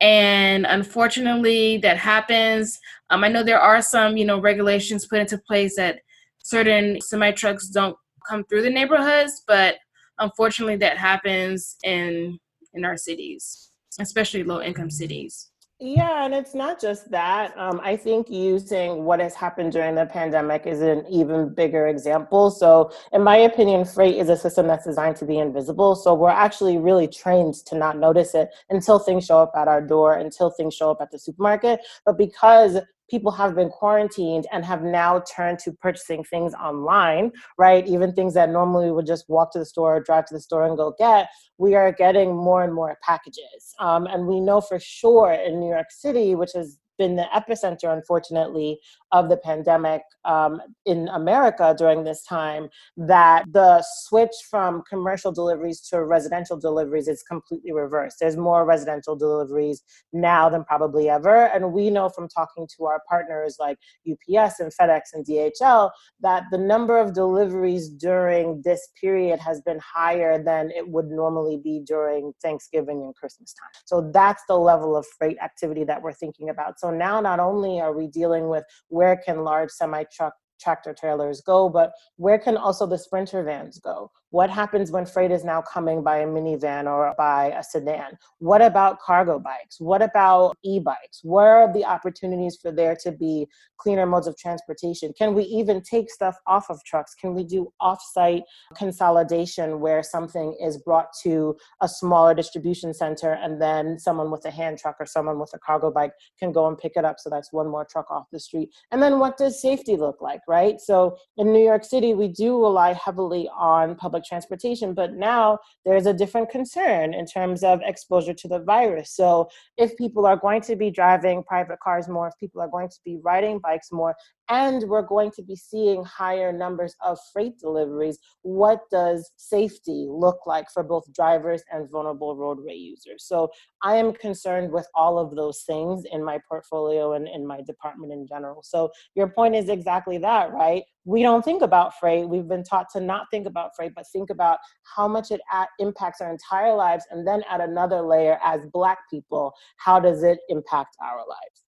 And 0.00 0.66
unfortunately 0.66 1.78
that 1.78 1.96
happens. 1.96 2.78
Um, 3.10 3.24
i 3.24 3.28
know 3.28 3.42
there 3.42 3.60
are 3.60 3.82
some 3.82 4.16
you 4.16 4.24
know 4.24 4.40
regulations 4.40 5.06
put 5.06 5.18
into 5.18 5.38
place 5.38 5.76
that 5.76 6.00
certain 6.38 7.00
semi 7.00 7.30
trucks 7.32 7.68
don't 7.68 7.96
come 8.28 8.44
through 8.44 8.62
the 8.62 8.70
neighborhoods 8.70 9.42
but 9.46 9.76
unfortunately 10.18 10.76
that 10.76 10.98
happens 10.98 11.76
in 11.84 12.38
in 12.74 12.84
our 12.84 12.96
cities 12.96 13.70
especially 14.00 14.42
low 14.42 14.60
income 14.60 14.90
cities 14.90 15.50
yeah, 15.80 16.24
and 16.24 16.34
it's 16.34 16.56
not 16.56 16.80
just 16.80 17.08
that. 17.12 17.56
Um, 17.56 17.80
I 17.84 17.96
think 17.96 18.28
using 18.28 19.04
what 19.04 19.20
has 19.20 19.34
happened 19.36 19.70
during 19.70 19.94
the 19.94 20.06
pandemic 20.06 20.66
is 20.66 20.80
an 20.80 21.04
even 21.08 21.54
bigger 21.54 21.86
example. 21.86 22.50
So, 22.50 22.90
in 23.12 23.22
my 23.22 23.36
opinion, 23.36 23.84
freight 23.84 24.16
is 24.16 24.28
a 24.28 24.36
system 24.36 24.66
that's 24.66 24.84
designed 24.84 25.14
to 25.16 25.24
be 25.24 25.38
invisible. 25.38 25.94
So, 25.94 26.14
we're 26.14 26.30
actually 26.30 26.78
really 26.78 27.06
trained 27.06 27.54
to 27.66 27.76
not 27.76 27.96
notice 27.96 28.34
it 28.34 28.48
until 28.70 28.98
things 28.98 29.24
show 29.24 29.38
up 29.38 29.52
at 29.56 29.68
our 29.68 29.80
door, 29.80 30.14
until 30.14 30.50
things 30.50 30.74
show 30.74 30.90
up 30.90 30.98
at 31.00 31.12
the 31.12 31.18
supermarket. 31.18 31.80
But 32.04 32.18
because 32.18 32.78
people 33.08 33.32
have 33.32 33.54
been 33.54 33.68
quarantined 33.68 34.46
and 34.52 34.64
have 34.64 34.82
now 34.82 35.20
turned 35.20 35.58
to 35.60 35.72
purchasing 35.72 36.24
things 36.24 36.54
online, 36.54 37.32
right? 37.56 37.86
Even 37.86 38.12
things 38.12 38.34
that 38.34 38.50
normally 38.50 38.90
would 38.90 39.06
just 39.06 39.28
walk 39.28 39.52
to 39.52 39.58
the 39.58 39.66
store, 39.66 40.00
drive 40.00 40.26
to 40.26 40.34
the 40.34 40.40
store, 40.40 40.66
and 40.66 40.76
go 40.76 40.94
get, 40.98 41.28
we 41.58 41.74
are 41.74 41.92
getting 41.92 42.36
more 42.36 42.62
and 42.62 42.74
more 42.74 42.96
packages. 43.02 43.74
Um, 43.78 44.06
and 44.06 44.26
we 44.26 44.40
know 44.40 44.60
for 44.60 44.78
sure 44.78 45.32
in 45.32 45.60
New 45.60 45.68
York 45.68 45.90
City, 45.90 46.34
which 46.34 46.52
has 46.54 46.78
been 46.98 47.16
the 47.16 47.26
epicenter, 47.34 47.92
unfortunately, 47.92 48.78
of 49.12 49.28
the 49.28 49.36
pandemic 49.38 50.02
um, 50.24 50.60
in 50.84 51.08
America 51.08 51.74
during 51.78 52.04
this 52.04 52.22
time, 52.24 52.68
that 52.96 53.44
the 53.50 53.82
switch 54.04 54.34
from 54.50 54.82
commercial 54.88 55.32
deliveries 55.32 55.80
to 55.80 56.04
residential 56.04 56.58
deliveries 56.58 57.08
is 57.08 57.22
completely 57.22 57.72
reversed. 57.72 58.18
There's 58.20 58.36
more 58.36 58.64
residential 58.64 59.16
deliveries 59.16 59.82
now 60.12 60.48
than 60.48 60.64
probably 60.64 61.08
ever. 61.08 61.46
And 61.46 61.72
we 61.72 61.90
know 61.90 62.08
from 62.08 62.28
talking 62.28 62.68
to 62.76 62.84
our 62.86 63.00
partners 63.08 63.56
like 63.58 63.78
UPS 64.10 64.60
and 64.60 64.72
FedEx 64.78 65.00
and 65.14 65.24
DHL 65.24 65.90
that 66.20 66.44
the 66.50 66.58
number 66.58 66.98
of 66.98 67.14
deliveries 67.14 67.88
during 67.88 68.60
this 68.62 68.88
period 69.00 69.38
has 69.40 69.60
been 69.62 69.78
higher 69.78 70.42
than 70.42 70.70
it 70.70 70.88
would 70.88 71.08
normally 71.08 71.56
be 71.56 71.80
during 71.84 72.32
Thanksgiving 72.42 73.02
and 73.02 73.14
Christmas 73.14 73.54
time. 73.54 73.70
So 73.84 74.10
that's 74.12 74.42
the 74.48 74.58
level 74.58 74.96
of 74.96 75.06
freight 75.06 75.38
activity 75.42 75.84
that 75.84 76.02
we're 76.02 76.12
thinking 76.12 76.50
about. 76.50 76.80
So 76.80 76.87
now 76.90 77.20
not 77.20 77.40
only 77.40 77.80
are 77.80 77.96
we 77.96 78.06
dealing 78.06 78.48
with 78.48 78.64
where 78.88 79.16
can 79.16 79.44
large 79.44 79.70
semi 79.70 80.04
truck 80.12 80.34
tractor 80.60 80.94
trailers 80.94 81.40
go, 81.40 81.68
but 81.68 81.92
where 82.16 82.38
can 82.38 82.56
also 82.56 82.86
the 82.86 82.98
sprinter 82.98 83.42
vans 83.42 83.78
go? 83.78 84.10
What 84.30 84.50
happens 84.50 84.90
when 84.90 85.06
freight 85.06 85.30
is 85.30 85.42
now 85.42 85.62
coming 85.62 86.02
by 86.02 86.18
a 86.18 86.26
minivan 86.26 86.84
or 86.84 87.14
by 87.16 87.46
a 87.46 87.62
sedan? 87.62 88.18
What 88.40 88.60
about 88.60 89.00
cargo 89.00 89.38
bikes? 89.38 89.80
What 89.80 90.02
about 90.02 90.58
e 90.62 90.80
bikes? 90.80 91.20
Where 91.22 91.56
are 91.56 91.72
the 91.72 91.86
opportunities 91.86 92.58
for 92.60 92.70
there 92.70 92.94
to 93.04 93.12
be 93.12 93.46
cleaner 93.78 94.04
modes 94.04 94.26
of 94.26 94.36
transportation? 94.36 95.14
Can 95.16 95.34
we 95.34 95.44
even 95.44 95.80
take 95.80 96.10
stuff 96.10 96.36
off 96.46 96.68
of 96.68 96.84
trucks? 96.84 97.14
Can 97.14 97.34
we 97.34 97.42
do 97.42 97.72
off 97.80 98.02
site 98.02 98.42
consolidation 98.76 99.80
where 99.80 100.02
something 100.02 100.54
is 100.62 100.76
brought 100.76 101.08
to 101.22 101.56
a 101.80 101.88
smaller 101.88 102.34
distribution 102.34 102.92
center 102.92 103.32
and 103.32 103.62
then 103.62 103.98
someone 103.98 104.30
with 104.30 104.44
a 104.44 104.50
hand 104.50 104.78
truck 104.78 104.96
or 105.00 105.06
someone 105.06 105.38
with 105.38 105.52
a 105.54 105.58
cargo 105.58 105.90
bike 105.90 106.12
can 106.38 106.52
go 106.52 106.66
and 106.66 106.76
pick 106.76 106.92
it 106.96 107.04
up? 107.04 107.18
So 107.18 107.30
that's 107.30 107.50
one 107.50 107.68
more 107.68 107.86
truck 107.90 108.10
off 108.10 108.26
the 108.30 108.40
street. 108.40 108.74
And 108.90 109.02
then 109.02 109.18
what 109.18 109.38
does 109.38 109.62
safety 109.62 109.96
look 109.96 110.20
like, 110.20 110.42
right? 110.46 110.78
So 110.80 111.16
in 111.38 111.50
New 111.50 111.64
York 111.64 111.84
City, 111.84 112.12
we 112.12 112.28
do 112.28 112.60
rely 112.60 112.92
heavily 112.92 113.48
on 113.56 113.94
public 113.96 114.17
public 114.18 114.28
transportation. 114.28 114.94
But 114.94 115.14
now 115.14 115.58
there's 115.84 116.06
a 116.06 116.12
different 116.12 116.50
concern 116.50 117.14
in 117.14 117.26
terms 117.26 117.62
of 117.62 117.80
exposure 117.84 118.34
to 118.34 118.48
the 118.48 118.60
virus. 118.60 119.12
So 119.12 119.48
if 119.76 119.96
people 119.96 120.26
are 120.26 120.36
going 120.36 120.62
to 120.62 120.76
be 120.76 120.90
driving 120.90 121.42
private 121.44 121.78
cars 121.80 122.08
more, 122.08 122.28
if 122.28 122.34
people 122.38 122.60
are 122.60 122.68
going 122.68 122.88
to 122.88 122.98
be 123.04 123.18
riding 123.22 123.60
bikes 123.60 123.90
more, 123.92 124.14
and 124.48 124.84
we're 124.84 125.02
going 125.02 125.30
to 125.32 125.42
be 125.42 125.56
seeing 125.56 126.02
higher 126.04 126.52
numbers 126.52 126.94
of 127.04 127.18
freight 127.32 127.58
deliveries, 127.58 128.18
what 128.42 128.80
does 128.90 129.30
safety 129.36 130.06
look 130.08 130.40
like 130.46 130.70
for 130.70 130.82
both 130.82 131.12
drivers 131.12 131.62
and 131.70 131.90
vulnerable 131.90 132.36
roadway 132.36 132.74
users? 132.74 133.24
So 133.24 133.50
I 133.82 133.96
am 133.96 134.12
concerned 134.12 134.72
with 134.72 134.86
all 134.94 135.18
of 135.18 135.36
those 135.36 135.62
things 135.62 136.04
in 136.10 136.24
my 136.24 136.38
portfolio 136.48 137.12
and 137.12 137.28
in 137.28 137.46
my 137.46 137.60
department 137.62 138.12
in 138.12 138.26
general. 138.26 138.62
So 138.62 138.90
your 139.14 139.28
point 139.28 139.54
is 139.54 139.68
exactly 139.68 140.18
that, 140.18 140.52
right? 140.52 140.82
We 141.04 141.22
don't 141.22 141.44
think 141.44 141.62
about 141.62 141.98
freight. 141.98 142.28
We've 142.28 142.48
been 142.48 142.64
taught 142.64 142.86
to 142.92 143.00
not 143.00 143.26
think 143.30 143.46
about 143.46 143.70
freight, 143.76 143.92
but 143.94 144.06
think 144.12 144.30
about 144.30 144.58
how 144.82 145.08
much 145.08 145.30
it 145.30 145.40
impacts 145.78 146.20
our 146.20 146.30
entire 146.30 146.74
lives. 146.74 147.04
And 147.10 147.26
then 147.26 147.42
at 147.50 147.60
another 147.60 148.02
layer, 148.02 148.38
as 148.44 148.60
Black 148.72 148.98
people, 149.10 149.52
how 149.76 150.00
does 150.00 150.22
it 150.22 150.38
impact 150.48 150.96
our 151.02 151.18
lives? 151.18 151.67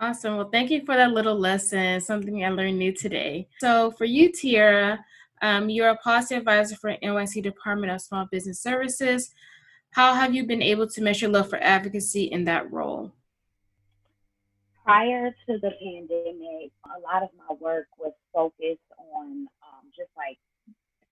Awesome. 0.00 0.36
Well, 0.36 0.48
thank 0.50 0.70
you 0.70 0.84
for 0.84 0.94
that 0.94 1.10
little 1.10 1.36
lesson, 1.36 2.00
something 2.00 2.44
I 2.44 2.50
learned 2.50 2.78
new 2.78 2.92
today. 2.92 3.48
So, 3.58 3.90
for 3.90 4.04
you, 4.04 4.30
Tiera, 4.30 5.00
um, 5.42 5.68
you're 5.68 5.88
a 5.88 5.96
policy 5.96 6.36
advisor 6.36 6.76
for 6.76 6.94
NYC 7.02 7.42
Department 7.42 7.92
of 7.92 8.00
Small 8.00 8.26
Business 8.30 8.60
Services. 8.60 9.34
How 9.90 10.14
have 10.14 10.32
you 10.32 10.46
been 10.46 10.62
able 10.62 10.86
to 10.88 11.02
measure 11.02 11.26
love 11.26 11.50
for 11.50 11.58
advocacy 11.60 12.24
in 12.24 12.44
that 12.44 12.70
role? 12.70 13.12
Prior 14.84 15.30
to 15.30 15.58
the 15.58 15.72
pandemic, 15.82 16.70
a 16.86 17.00
lot 17.02 17.24
of 17.24 17.30
my 17.36 17.54
work 17.60 17.88
was 17.98 18.12
focused 18.32 18.78
on 19.16 19.48
um, 19.62 19.90
just 19.96 20.10
like 20.16 20.38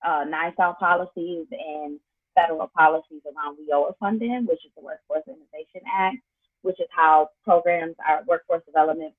uh, 0.05 0.25
policies 0.79 1.47
and 1.51 1.99
federal 2.37 2.69
policies 2.69 3.23
around 3.27 3.59
WIOA 3.69 3.95
funding, 3.99 4.47
which 4.47 4.65
is 4.65 4.71
the 4.77 4.83
Workforce 4.85 5.25
Innovation 5.27 5.81
Act 5.93 6.19
which 6.63 6.81
is 6.81 6.89
how 6.91 7.31
programs, 7.45 7.95
our 8.07 8.23
workforce 8.27 8.63
development 8.67 9.13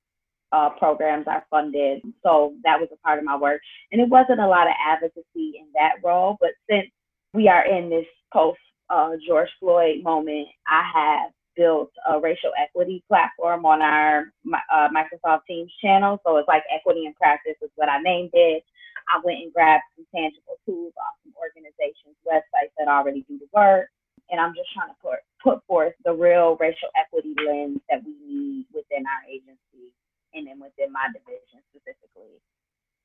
uh, 0.52 0.70
programs 0.78 1.28
are 1.28 1.46
funded. 1.50 2.02
So 2.24 2.54
that 2.64 2.80
was 2.80 2.90
a 2.94 2.98
part 2.98 3.20
of 3.20 3.26
my 3.26 3.38
work. 3.38 3.62
And 3.92 4.02
it 4.02 4.10
wasn't 4.10 4.40
a 4.40 4.48
lot 4.48 4.68
of 4.68 4.74
advocacy 4.86 5.60
in 5.60 5.68
that 5.74 5.96
role, 6.04 6.38
but 6.40 6.52
since 6.70 6.88
we 7.34 7.48
are 7.48 7.66
in 7.66 7.90
this 7.90 8.06
post 8.34 8.60
uh, 8.90 9.12
George 9.28 9.50
Floyd 9.60 10.04
moment, 10.04 10.48
I 10.68 10.84
have 10.94 11.32
built 11.56 11.92
a 12.08 12.20
racial 12.20 12.52
equity 12.62 13.04
platform 13.08 13.66
on 13.66 13.82
our 13.82 14.32
uh, 14.72 14.88
Microsoft 14.90 15.42
Teams 15.48 15.72
channel. 15.82 16.22
So 16.26 16.38
it's 16.38 16.48
like 16.48 16.64
equity 16.74 17.06
in 17.06 17.14
practice 17.14 17.56
is 17.62 17.72
what 17.76 17.90
I 17.90 18.00
named 18.02 18.30
it. 18.34 18.64
I 19.10 19.20
went 19.24 19.40
and 19.40 19.54
grabbed 19.54 19.84
some 19.96 20.06
tangible 20.14 20.60
tools 20.66 20.94
off 21.00 21.16
some 21.24 21.34
organizations' 21.36 22.20
websites 22.28 22.72
that 22.78 22.88
already 22.88 23.26
do 23.28 23.40
the 23.40 23.48
work 23.54 23.90
and 24.30 24.40
I'm 24.40 24.54
just 24.56 24.72
trying 24.74 24.90
to 24.92 25.00
put 25.02 25.20
put 25.44 25.64
forth 25.68 25.94
the 26.06 26.14
real 26.14 26.58
racial 26.60 26.90
equity 26.98 27.34
lens 27.46 27.80
that 27.90 28.04
we 28.04 28.14
need 28.26 28.66
within 28.74 29.06
our 29.06 29.24
agency 29.30 29.94
and 30.34 30.48
then 30.48 30.60
within 30.60 30.92
my 30.92 31.08
division 31.14 31.64
specifically. 31.72 32.38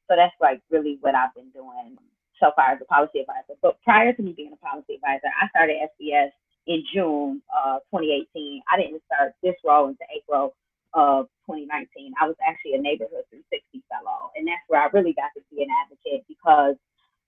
So 0.09 0.16
that's 0.16 0.35
like 0.40 0.61
really 0.71 0.99
what 1.01 1.14
I've 1.14 1.35
been 1.35 1.51
doing 1.51 1.97
so 2.40 2.51
far 2.57 2.73
as 2.73 2.81
a 2.83 2.87
policy 2.87 3.21
advisor. 3.21 3.57
But 3.62 3.81
prior 3.83 4.12
to 4.12 4.23
me 4.23 4.35
being 4.37 4.53
a 4.53 4.61
policy 4.61 4.97
advisor, 4.99 5.31
I 5.31 5.49
started 5.49 5.79
SBS 5.97 6.33
in 6.66 6.85
June 6.92 7.42
uh, 7.53 7.79
2018. 7.95 8.62
I 8.71 8.77
didn't 8.77 9.03
start 9.07 9.35
this 9.42 9.57
role 9.64 9.88
until 9.88 10.09
April 10.11 10.55
of 10.95 11.27
2019. 11.49 12.12
I 12.21 12.27
was 12.27 12.37
actually 12.45 12.75
a 12.75 12.83
neighborhood 12.83 13.25
360 13.31 13.81
fellow, 13.88 14.35
and 14.37 14.45
that's 14.45 14.64
where 14.68 14.83
I 14.83 14.90
really 14.92 15.14
got 15.14 15.33
to 15.38 15.42
be 15.49 15.62
an 15.62 15.71
advocate 15.73 16.27
because 16.29 16.77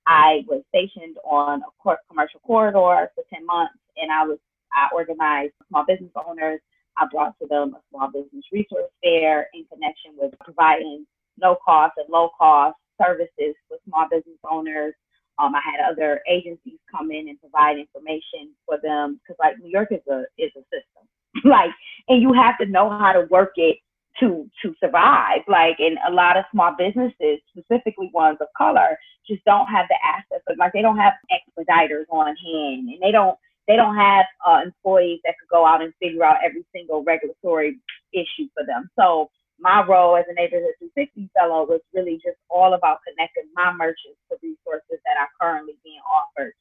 I 0.06 0.44
was 0.48 0.62
stationed 0.68 1.16
on 1.24 1.62
a 1.62 1.96
commercial 2.08 2.40
corridor 2.40 3.10
for 3.14 3.24
10 3.32 3.46
months 3.46 3.78
and 3.96 4.12
I 4.12 4.24
was 4.24 4.38
I 4.74 4.88
organized 4.94 5.52
small 5.68 5.84
business 5.86 6.10
owners. 6.14 6.60
I 6.96 7.06
brought 7.10 7.38
to 7.40 7.48
them 7.48 7.74
a 7.74 7.80
small 7.90 8.08
business 8.10 8.44
resource 8.52 8.90
fair 9.02 9.48
in 9.54 9.64
connection 9.72 10.12
with 10.16 10.32
providing 10.40 11.06
no 11.38 11.56
cost 11.64 11.94
and 11.96 12.08
low 12.08 12.30
cost 12.38 12.76
services 13.00 13.54
for 13.68 13.78
small 13.88 14.06
business 14.10 14.38
owners. 14.48 14.94
Um, 15.38 15.54
I 15.54 15.60
had 15.64 15.90
other 15.90 16.20
agencies 16.30 16.78
come 16.90 17.10
in 17.10 17.28
and 17.28 17.40
provide 17.40 17.78
information 17.78 18.54
for 18.66 18.78
them 18.82 19.20
because 19.20 19.36
like 19.40 19.58
New 19.58 19.70
York 19.70 19.88
is 19.90 20.02
a 20.08 20.22
is 20.38 20.52
a 20.56 20.62
system, 20.70 21.08
like, 21.44 21.70
and 22.08 22.22
you 22.22 22.32
have 22.32 22.56
to 22.58 22.66
know 22.66 22.88
how 22.88 23.12
to 23.12 23.26
work 23.30 23.52
it 23.56 23.78
to 24.20 24.48
to 24.62 24.74
survive. 24.78 25.40
Like, 25.48 25.76
and 25.80 25.98
a 26.06 26.12
lot 26.12 26.36
of 26.36 26.44
small 26.52 26.74
businesses, 26.78 27.40
specifically 27.50 28.10
ones 28.14 28.38
of 28.40 28.46
color, 28.56 28.96
just 29.26 29.44
don't 29.44 29.66
have 29.66 29.86
the 29.88 29.96
access. 30.04 30.40
Like, 30.56 30.72
they 30.72 30.82
don't 30.82 30.98
have 30.98 31.14
expediters 31.32 32.06
on 32.10 32.36
hand, 32.36 32.88
and 32.90 33.02
they 33.02 33.10
don't 33.10 33.36
they 33.66 33.76
don't 33.76 33.96
have 33.96 34.26
uh, 34.46 34.60
employees 34.64 35.20
that 35.24 35.34
could 35.40 35.48
go 35.48 35.64
out 35.66 35.82
and 35.82 35.92
figure 36.00 36.24
out 36.24 36.44
every 36.44 36.64
single 36.74 37.02
regulatory 37.02 37.78
issue 38.12 38.48
for 38.54 38.64
them. 38.66 38.90
So 38.98 39.30
my 39.58 39.84
role 39.86 40.16
as 40.16 40.26
a 40.28 40.34
neighborhood 40.34 40.76
260 40.80 41.30
fellow 41.32 41.64
was 41.64 41.80
really 41.94 42.20
just 42.20 42.36
all 42.50 42.74
about 42.74 43.00
connecting 43.06 43.48
my 43.54 43.72
merchants 43.72 44.20
to 44.28 44.36
resources 44.42 45.00
that 45.06 45.16
are 45.16 45.30
currently 45.40 45.78
being 45.84 46.02
offered, 46.04 46.52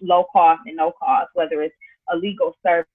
low 0.00 0.24
cost 0.32 0.62
and 0.66 0.76
no 0.76 0.92
cost, 0.92 1.30
whether 1.34 1.62
it's 1.62 1.74
a 2.12 2.16
legal 2.16 2.54
service 2.62 2.86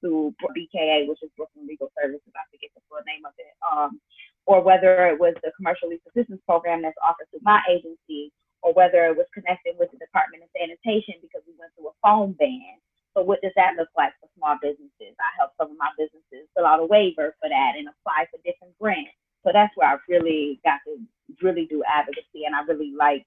through 0.00 0.34
BKA, 0.42 1.08
which 1.08 1.22
is 1.22 1.30
Brooklyn 1.36 1.66
Legal 1.66 1.90
Services, 1.96 2.32
I 2.34 2.44
forget 2.50 2.70
the 2.74 2.82
full 2.88 3.00
name 3.06 3.24
of 3.24 3.32
it, 3.38 3.54
um, 3.64 4.00
or 4.46 4.60
whether 4.60 5.08
it 5.08 5.18
was 5.18 5.34
the 5.42 5.52
commercial 5.56 5.88
lease 5.88 6.04
assistance 6.08 6.40
program 6.44 6.82
that's 6.82 6.98
offered 7.00 7.28
through 7.30 7.44
my 7.44 7.60
agency, 7.70 8.32
or 8.60 8.72
whether 8.72 9.06
it 9.06 9.16
was 9.16 9.26
connected 9.32 9.76
with 9.78 9.90
the 9.92 10.00
Department 10.00 10.44
of 10.44 10.52
Sanitation 10.52 11.20
because 11.20 11.40
we 11.46 11.56
went 11.58 11.72
through 11.76 11.88
a 11.92 11.96
foam 12.04 12.36
ban 12.36 12.76
so 13.14 13.22
what 13.22 13.40
does 13.40 13.54
that 13.54 13.78
look 13.78 13.88
like 13.96 14.12
for 14.18 14.28
small 14.34 14.58
businesses? 14.60 15.14
I 15.22 15.30
help 15.38 15.54
some 15.54 15.70
of 15.70 15.78
my 15.78 15.94
businesses 15.94 16.50
fill 16.52 16.66
out 16.66 16.82
a 16.82 16.86
waiver 16.86 17.38
for 17.38 17.48
that, 17.48 17.78
and 17.78 17.86
apply 17.86 18.26
for 18.30 18.42
different 18.42 18.74
grants. 18.82 19.14
So 19.46 19.54
that's 19.54 19.70
where 19.78 19.88
I 19.88 19.96
really 20.10 20.58
got 20.66 20.82
to 20.90 20.98
really 21.40 21.66
do 21.70 21.86
advocacy, 21.86 22.44
and 22.44 22.54
I 22.54 22.66
really 22.66 22.90
like. 22.90 23.22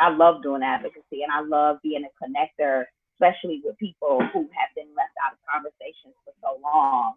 I 0.00 0.08
love 0.08 0.40
doing 0.44 0.64
advocacy, 0.64 1.24
and 1.24 1.32
I 1.32 1.44
love 1.44 1.76
being 1.84 2.04
a 2.04 2.12
connector, 2.16 2.88
especially 3.16 3.60
with 3.64 3.76
people 3.76 4.20
who 4.32 4.48
have 4.56 4.72
been 4.72 4.88
left 4.96 5.12
out 5.20 5.36
of 5.36 5.40
conversations 5.44 6.16
for 6.24 6.32
so 6.40 6.56
long. 6.60 7.16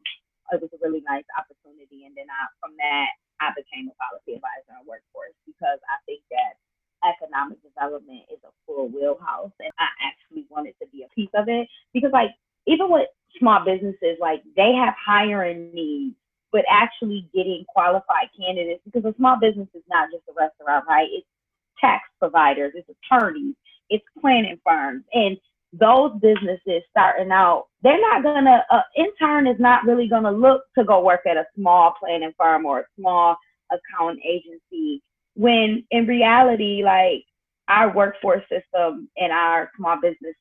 It 0.52 0.60
was 0.60 0.72
a 0.76 0.80
really 0.84 1.00
nice 1.08 1.28
opportunity, 1.40 2.04
and 2.04 2.12
then 2.16 2.28
I, 2.28 2.52
from 2.60 2.76
that, 2.80 3.12
I 3.40 3.56
became 3.56 3.88
a 3.88 3.96
policy 3.96 4.36
advisor 4.36 4.76
on 4.76 4.84
workforce 4.84 5.36
because 5.48 5.80
I 5.88 6.00
think 6.04 6.24
that 6.32 6.60
economic 7.08 7.58
development 7.64 8.22
is 8.32 8.40
a 8.44 8.52
full 8.66 8.88
wheelhouse 8.90 9.52
and 9.60 9.72
I 9.80 9.88
actually 10.06 10.46
wanted 10.50 10.76
to 10.82 10.88
be 10.92 11.04
a 11.04 11.14
piece 11.16 11.30
of 11.36 11.48
it 11.48 11.68
because 11.94 12.12
like 12.12 12.32
even 12.68 12.90
with 12.90 13.08
small 13.40 13.64
businesses, 13.66 14.18
like 14.20 14.42
they 14.56 14.74
have 14.74 14.94
hiring 15.04 15.74
needs, 15.74 16.16
but 16.52 16.64
actually 16.70 17.28
getting 17.34 17.66
qualified 17.68 18.30
candidates 18.40 18.82
because 18.86 19.06
a 19.06 19.16
small 19.18 19.38
business 19.40 19.68
is 19.74 19.84
not 19.90 20.10
just 20.12 20.24
a 20.30 20.34
restaurant, 20.38 20.86
right? 20.88 21.10
It's 21.12 21.28
tax 21.80 22.04
providers, 22.20 22.74
it's 22.76 22.88
attorneys, 22.90 23.56
it's 23.90 24.06
planning 24.22 24.60
firms. 24.66 25.04
And 25.14 25.38
those 25.74 26.12
businesses 26.22 26.84
starting 26.92 27.32
out, 27.32 27.66
they're 27.82 28.00
not 28.00 28.24
gonna, 28.24 28.64
uh, 28.70 28.82
intern 28.96 29.48
is 29.48 29.60
not 29.60 29.84
really 29.86 30.08
gonna 30.08 30.32
look 30.32 30.64
to 30.78 30.84
go 30.84 31.04
work 31.04 31.22
at 31.28 31.38
a 31.38 31.46
small 31.56 31.94
planning 32.00 32.34
firm 32.38 32.66
or 32.66 32.82
a 32.82 32.86
small 33.00 33.36
account 33.72 34.20
agency 34.24 35.02
when 35.36 35.84
in 35.92 36.06
reality, 36.06 36.84
like 36.84 37.24
our 37.68 37.94
workforce 37.94 38.44
system 38.50 39.10
and 39.18 39.32
our 39.32 39.70
small 39.78 39.98
business 40.02 40.36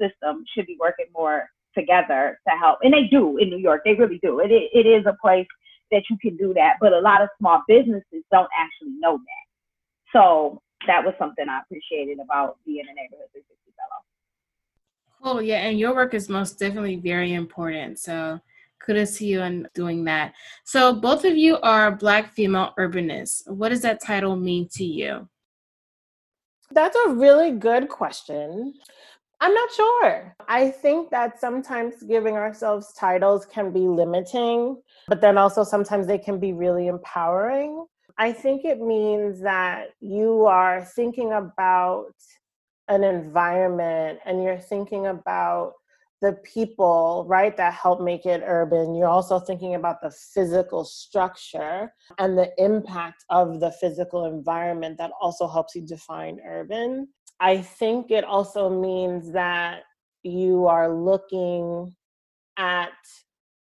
system 0.00 0.44
should 0.54 0.66
be 0.66 0.76
working 0.80 1.06
more 1.14 1.48
together 1.76 2.38
to 2.48 2.54
help. 2.56 2.78
And 2.82 2.92
they 2.92 3.04
do 3.10 3.36
in 3.38 3.50
New 3.50 3.58
York. 3.58 3.82
They 3.84 3.94
really 3.94 4.18
do. 4.22 4.40
It, 4.40 4.50
it 4.50 4.86
is 4.86 5.04
a 5.06 5.16
place 5.20 5.46
that 5.90 6.02
you 6.10 6.16
can 6.20 6.36
do 6.36 6.54
that. 6.54 6.74
But 6.80 6.92
a 6.92 7.00
lot 7.00 7.22
of 7.22 7.28
small 7.38 7.62
businesses 7.68 8.24
don't 8.30 8.48
actually 8.58 8.94
know 8.98 9.18
that. 9.18 10.12
So 10.12 10.62
that 10.86 11.04
was 11.04 11.14
something 11.18 11.48
I 11.48 11.60
appreciated 11.60 12.18
about 12.22 12.56
being 12.64 12.84
a 12.88 12.94
neighborhood 12.94 13.28
360 13.32 13.72
fellow. 13.76 15.36
Oh 15.36 15.40
yeah, 15.40 15.56
and 15.56 15.78
your 15.78 15.94
work 15.94 16.14
is 16.14 16.28
most 16.28 16.58
definitely 16.58 16.96
very 16.96 17.34
important. 17.34 17.98
So 17.98 18.40
kudos 18.84 19.18
to 19.18 19.26
you 19.26 19.40
on 19.40 19.68
doing 19.74 20.04
that. 20.04 20.34
So 20.64 20.94
both 20.94 21.24
of 21.24 21.36
you 21.36 21.58
are 21.60 21.90
Black 21.90 22.32
female 22.32 22.72
urbanists. 22.78 23.48
What 23.50 23.70
does 23.70 23.82
that 23.82 24.02
title 24.02 24.36
mean 24.36 24.68
to 24.72 24.84
you? 24.84 25.28
That's 26.70 26.96
a 27.06 27.10
really 27.10 27.52
good 27.52 27.88
question. 27.88 28.74
I'm 29.40 29.54
not 29.54 29.72
sure. 29.72 30.34
I 30.48 30.70
think 30.70 31.10
that 31.10 31.40
sometimes 31.40 32.02
giving 32.02 32.34
ourselves 32.34 32.92
titles 32.92 33.46
can 33.46 33.72
be 33.72 33.86
limiting, 33.86 34.82
but 35.06 35.20
then 35.20 35.38
also 35.38 35.62
sometimes 35.62 36.06
they 36.06 36.18
can 36.18 36.40
be 36.40 36.52
really 36.52 36.88
empowering. 36.88 37.86
I 38.18 38.32
think 38.32 38.64
it 38.64 38.80
means 38.80 39.40
that 39.42 39.90
you 40.00 40.46
are 40.46 40.84
thinking 40.84 41.32
about 41.32 42.12
an 42.88 43.04
environment 43.04 44.18
and 44.24 44.42
you're 44.42 44.58
thinking 44.58 45.06
about 45.06 45.74
the 46.20 46.32
people, 46.44 47.24
right, 47.28 47.56
that 47.56 47.74
help 47.74 48.00
make 48.00 48.26
it 48.26 48.42
urban. 48.44 48.94
You're 48.94 49.08
also 49.08 49.38
thinking 49.38 49.74
about 49.74 50.00
the 50.02 50.10
physical 50.10 50.84
structure 50.84 51.92
and 52.18 52.36
the 52.36 52.50
impact 52.58 53.24
of 53.30 53.60
the 53.60 53.72
physical 53.72 54.26
environment 54.26 54.98
that 54.98 55.12
also 55.20 55.46
helps 55.46 55.74
you 55.74 55.82
define 55.82 56.40
urban. 56.44 57.08
I 57.40 57.58
think 57.58 58.10
it 58.10 58.24
also 58.24 58.68
means 58.68 59.32
that 59.32 59.82
you 60.24 60.66
are 60.66 60.92
looking 60.92 61.94
at 62.56 62.90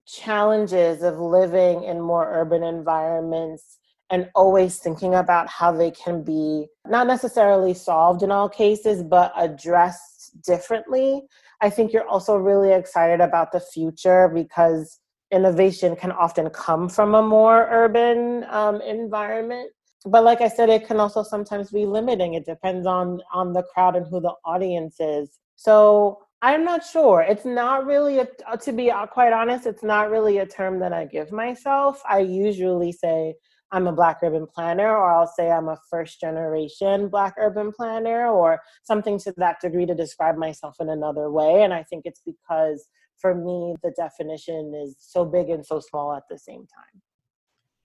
challenges 0.07 1.03
of 1.03 1.19
living 1.21 1.85
in 1.85 2.01
more 2.01 2.29
urban 2.33 2.65
environments 2.65 3.79
and 4.11 4.29
always 4.35 4.79
thinking 4.79 5.15
about 5.15 5.49
how 5.49 5.71
they 5.71 5.93
can 5.93 6.25
be 6.25 6.67
not 6.89 7.07
necessarily 7.07 7.73
solved 7.73 8.25
in 8.25 8.33
all 8.33 8.49
cases, 8.49 9.05
but 9.05 9.33
addressed 9.37 10.43
differently 10.45 11.23
I 11.61 11.71
think 11.71 11.93
you're 11.93 12.09
also 12.09 12.37
really 12.37 12.73
excited 12.73 13.21
about 13.21 13.53
the 13.53 13.61
future 13.61 14.29
because 14.29 14.99
innovation 15.31 15.95
can 15.97 16.13
often 16.13 16.51
come 16.51 16.89
from 16.89 17.15
a 17.15 17.23
more 17.23 17.69
urban 17.71 18.45
um, 18.49 18.81
environment. 18.81 19.71
But 20.07 20.25
like 20.25 20.41
I 20.41 20.49
said, 20.49 20.71
it 20.71 20.87
can 20.87 20.99
also 20.99 21.23
sometimes 21.23 21.71
be 21.71 21.85
limiting. 21.85 22.35
It 22.35 22.47
depends 22.47 22.87
on 22.87 23.21
on 23.33 23.53
the 23.53 23.63
crowd 23.63 23.97
and 23.97 24.07
who 24.07 24.21
the 24.21 24.33
audience 24.45 24.97
is. 24.99 25.39
So 25.57 26.21
I'm 26.43 26.65
not 26.65 26.85
sure. 26.85 27.21
It's 27.21 27.45
not 27.45 27.85
really, 27.85 28.21
a, 28.21 28.57
to 28.63 28.73
be 28.73 28.91
quite 29.13 29.33
honest, 29.35 29.67
it's 29.67 29.83
not 29.83 30.11
really 30.11 30.39
a 30.39 30.47
term 30.47 30.79
that 30.81 30.93
I 30.93 31.05
give 31.05 31.33
myself. 31.33 32.01
I 32.09 32.21
usually 32.21 32.93
say 32.93 33.35
I'm 33.73 33.87
a 33.87 33.93
Black 33.93 34.19
urban 34.23 34.47
planner, 34.47 34.89
or 34.89 35.13
I'll 35.13 35.27
say 35.27 35.51
I'm 35.51 35.69
a 35.69 35.79
first 35.89 36.21
generation 36.21 37.09
Black 37.09 37.35
urban 37.39 37.73
planner, 37.73 38.27
or 38.29 38.61
something 38.83 39.19
to 39.21 39.35
that 39.37 39.61
degree 39.61 39.87
to 39.87 39.95
describe 39.95 40.37
myself 40.37 40.77
in 40.81 40.89
another 40.89 41.31
way. 41.31 41.63
And 41.63 41.73
I 41.73 41.85
think 41.85 42.03
it's 42.05 42.23
because 42.25 42.87
for 43.19 43.35
me, 43.35 43.77
the 43.83 43.93
definition 43.97 44.73
is 44.75 44.97
so 44.99 45.25
big 45.25 45.51
and 45.51 45.65
so 45.65 45.79
small 45.79 46.15
at 46.15 46.25
the 46.29 46.39
same 46.39 46.61
time. 46.61 47.03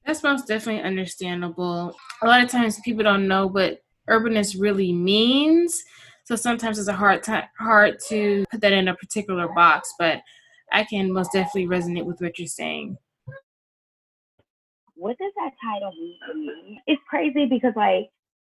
That's 0.05 0.23
most 0.23 0.47
definitely 0.47 0.83
understandable. 0.83 1.95
A 2.21 2.27
lot 2.27 2.43
of 2.43 2.49
times 2.49 2.79
people 2.81 3.03
don't 3.03 3.27
know 3.27 3.47
what 3.47 3.81
urbanist 4.09 4.59
really 4.59 4.93
means. 4.93 5.83
So 6.25 6.35
sometimes 6.35 6.79
it's 6.79 6.87
a 6.87 6.93
hard 6.93 7.23
time 7.23 7.45
hard 7.59 7.99
to 8.07 8.45
put 8.49 8.61
that 8.61 8.73
in 8.73 8.87
a 8.87 8.95
particular 8.95 9.47
box, 9.53 9.93
but 9.99 10.21
I 10.71 10.83
can 10.83 11.11
most 11.11 11.31
definitely 11.33 11.67
resonate 11.67 12.05
with 12.05 12.19
what 12.21 12.39
you're 12.39 12.47
saying 12.47 12.97
what 14.95 15.17
does 15.17 15.31
that 15.37 15.51
title 15.63 15.91
mean 15.93 16.45
me? 16.45 16.81
It's 16.87 17.01
crazy 17.07 17.45
because 17.45 17.73
like 17.75 18.09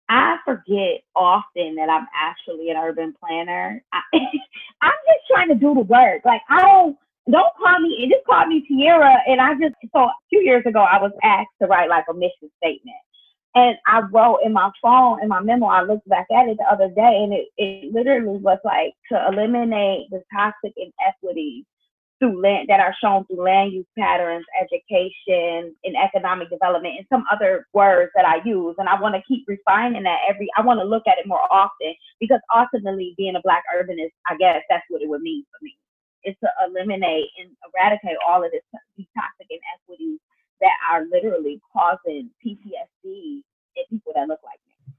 I 0.08 0.36
forget 0.44 1.02
often 1.14 1.74
that 1.76 1.90
I'm 1.90 2.06
actually 2.18 2.70
an 2.70 2.76
urban 2.76 3.14
planner. 3.20 3.82
I, 3.92 4.00
I'm 4.82 4.92
just 5.06 5.26
trying 5.30 5.48
to 5.48 5.54
do 5.54 5.74
the 5.74 5.80
work. 5.80 6.22
Like 6.24 6.42
I 6.48 6.62
don't 6.62 6.96
don't 7.30 7.52
call 7.56 7.78
me. 7.80 8.08
Just 8.10 8.24
called 8.26 8.48
me 8.48 8.66
Tiera, 8.70 9.18
and 9.26 9.40
I 9.40 9.52
just 9.54 9.74
so 9.92 10.00
a 10.00 10.12
few 10.30 10.40
years 10.40 10.64
ago 10.66 10.80
I 10.80 11.00
was 11.00 11.12
asked 11.22 11.50
to 11.60 11.68
write 11.68 11.90
like 11.90 12.04
a 12.08 12.14
mission 12.14 12.50
statement, 12.56 12.96
and 13.54 13.76
I 13.86 14.00
wrote 14.00 14.40
in 14.44 14.52
my 14.52 14.70
phone 14.80 15.22
in 15.22 15.28
my 15.28 15.40
memo. 15.40 15.66
I 15.66 15.82
looked 15.82 16.08
back 16.08 16.26
at 16.34 16.48
it 16.48 16.56
the 16.58 16.72
other 16.72 16.88
day, 16.88 17.20
and 17.22 17.34
it 17.34 17.48
it 17.58 17.92
literally 17.92 18.38
was 18.38 18.58
like 18.64 18.94
to 19.12 19.26
eliminate 19.28 20.08
the 20.10 20.22
toxic 20.34 20.72
inequities 20.76 21.64
through 22.18 22.42
land 22.42 22.66
that 22.68 22.80
are 22.80 22.94
shown 23.02 23.24
through 23.26 23.44
land 23.44 23.72
use 23.72 23.86
patterns, 23.96 24.44
education, 24.60 25.74
and 25.84 25.94
economic 25.96 26.50
development, 26.50 26.94
and 26.98 27.06
some 27.08 27.24
other 27.32 27.66
words 27.72 28.10
that 28.14 28.24
I 28.24 28.42
use. 28.44 28.74
And 28.78 28.88
I 28.88 29.00
want 29.00 29.14
to 29.14 29.22
keep 29.28 29.44
refining 29.46 30.02
that 30.02 30.18
every. 30.28 30.48
I 30.56 30.62
want 30.62 30.80
to 30.80 30.84
look 30.84 31.04
at 31.06 31.18
it 31.18 31.26
more 31.26 31.46
often 31.52 31.94
because 32.20 32.40
ultimately, 32.54 33.14
being 33.16 33.36
a 33.36 33.42
Black 33.42 33.62
urbanist, 33.74 34.14
I 34.28 34.36
guess 34.36 34.62
that's 34.68 34.84
what 34.88 35.02
it 35.02 35.08
would 35.08 35.22
mean 35.22 35.44
for 35.50 35.62
me. 35.62 35.76
Is 36.24 36.34
to 36.42 36.48
eliminate 36.66 37.30
and 37.38 37.50
eradicate 37.70 38.18
all 38.28 38.44
of 38.44 38.50
this 38.50 38.62
toxic 39.14 39.46
inequities 39.48 40.18
that 40.60 40.74
are 40.90 41.04
literally 41.10 41.60
causing 41.72 42.30
PTSD 42.44 43.42
in 43.76 43.84
people 43.90 44.12
that 44.14 44.26
look 44.26 44.40
like 44.42 44.58
me. 44.66 44.94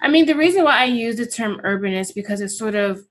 I 0.00 0.08
mean, 0.08 0.26
the 0.26 0.36
reason 0.36 0.64
why 0.64 0.78
I 0.78 0.84
use 0.84 1.16
the 1.16 1.26
term 1.26 1.60
urbanist 1.64 2.14
because 2.14 2.40
it 2.40 2.48
sort 2.48 2.74
of 2.74 3.04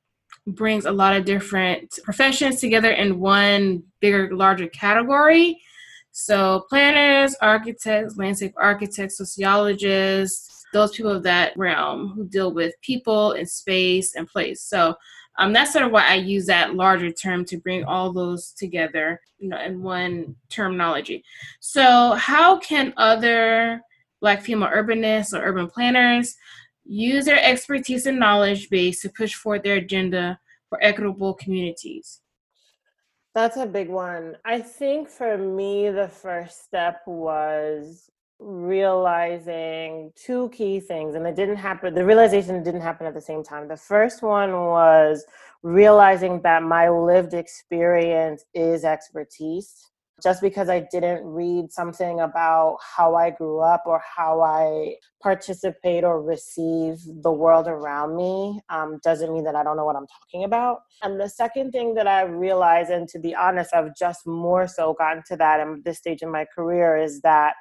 brings 0.56 0.86
a 0.86 0.92
lot 0.92 1.16
of 1.16 1.26
different 1.26 2.00
professions 2.04 2.60
together 2.60 2.92
in 2.92 3.20
one 3.20 3.84
bigger, 4.00 4.36
larger 4.36 4.68
category. 4.68 5.62
So, 6.12 6.66
planners, 6.70 7.36
architects, 7.42 8.18
landscape 8.18 8.54
architects, 8.58 9.18
sociologists, 9.18 10.66
those 10.74 10.92
people 10.92 11.12
of 11.12 11.24
that 11.24 11.56
realm 11.56 12.10
who 12.10 12.28
deal 12.28 12.54
with 12.54 12.74
people 12.82 13.34
and 13.34 13.50
space 13.50 14.16
and 14.16 14.28
place. 14.28 14.62
So, 14.62 14.96
um, 15.38 15.54
that's 15.54 15.72
sort 15.72 15.86
of 15.86 15.92
why 15.92 16.06
I 16.06 16.16
use 16.16 16.46
that 16.48 16.76
larger 16.76 17.12
term 17.12 17.46
to 17.46 17.58
bring 17.58 17.86
all 17.86 18.12
those 18.12 18.52
together, 18.52 19.22
you 19.38 19.48
know, 19.50 19.62
in 19.62 19.82
one 19.82 20.36
terminology. 20.50 21.24
So, 21.62 22.14
how 22.14 22.58
can 22.60 22.94
other 22.98 23.82
Black 24.22 24.42
female 24.42 24.70
urbanists 24.70 25.34
or 25.34 25.42
urban 25.44 25.68
planners 25.68 26.36
use 26.90 27.26
their 27.26 27.42
expertise 27.44 28.08
and 28.08 28.20
knowledge 28.20 28.70
base 28.70 29.02
to 29.02 29.10
push 29.10 29.36
forward 29.36 29.64
their 29.64 29.76
agenda 29.76 30.40
for 30.70 30.84
equitable 30.84 31.36
communities? 31.36 32.22
That's 33.36 33.58
a 33.58 33.66
big 33.66 33.90
one. 33.90 34.38
I 34.44 34.60
think 34.60 35.08
for 35.08 35.38
me, 35.38 35.92
the 35.92 36.08
first 36.08 36.66
step 36.66 37.02
was 37.06 38.10
realizing 38.40 40.12
two 40.16 40.50
key 40.50 40.80
things, 40.80 41.14
and 41.14 41.28
it 41.28 41.36
didn't 41.36 41.58
happen, 41.58 41.94
the 41.94 42.06
realization 42.06 42.64
didn't 42.64 42.82
happen 42.82 43.06
at 43.06 43.14
the 43.14 43.22
same 43.22 43.44
time. 43.44 43.68
The 43.68 43.78
first 43.78 44.24
one 44.24 44.52
was 44.52 45.26
realizing 45.62 46.42
that 46.42 46.64
my 46.64 46.90
lived 46.90 47.34
experience 47.34 48.46
is 48.54 48.84
expertise 48.84 49.89
just 50.22 50.42
because 50.42 50.70
I 50.70 50.88
didn't 50.92 51.24
read 51.26 51.72
something 51.72 52.20
about 52.20 52.78
how 52.96 53.16
I 53.16 53.30
grew 53.30 53.60
up 53.60 53.84
or 53.86 54.02
how 54.16 54.42
I 54.42 54.96
participate 55.22 56.04
or 56.04 56.22
receive 56.22 56.98
the 57.22 57.32
world 57.32 57.68
around 57.68 58.16
me 58.16 58.62
um, 58.70 59.00
doesn't 59.04 59.34
mean 59.34 59.44
that 59.44 59.56
I 59.56 59.64
don't 59.64 59.78
know 59.78 59.86
what 59.86 59.96
I'm 59.96 60.08
talking 60.08 60.44
about. 60.44 60.80
And 61.02 61.20
the 61.20 61.30
second 61.30 61.72
thing 61.72 61.94
that 61.96 62.08
I 62.08 62.24
realized, 62.24 62.90
and 62.90 63.08
to 63.10 63.20
be 63.20 63.36
honest, 63.36 63.74
I've 63.74 63.96
just 63.96 64.26
more 64.26 64.68
so 64.68 64.96
gotten 64.98 65.24
to 65.28 65.38
that 65.38 65.60
in 65.60 65.82
this 65.84 65.98
stage 65.98 66.22
in 66.22 66.32
my 66.32 66.46
career, 66.56 66.98
is 66.98 67.22
that 67.22 67.54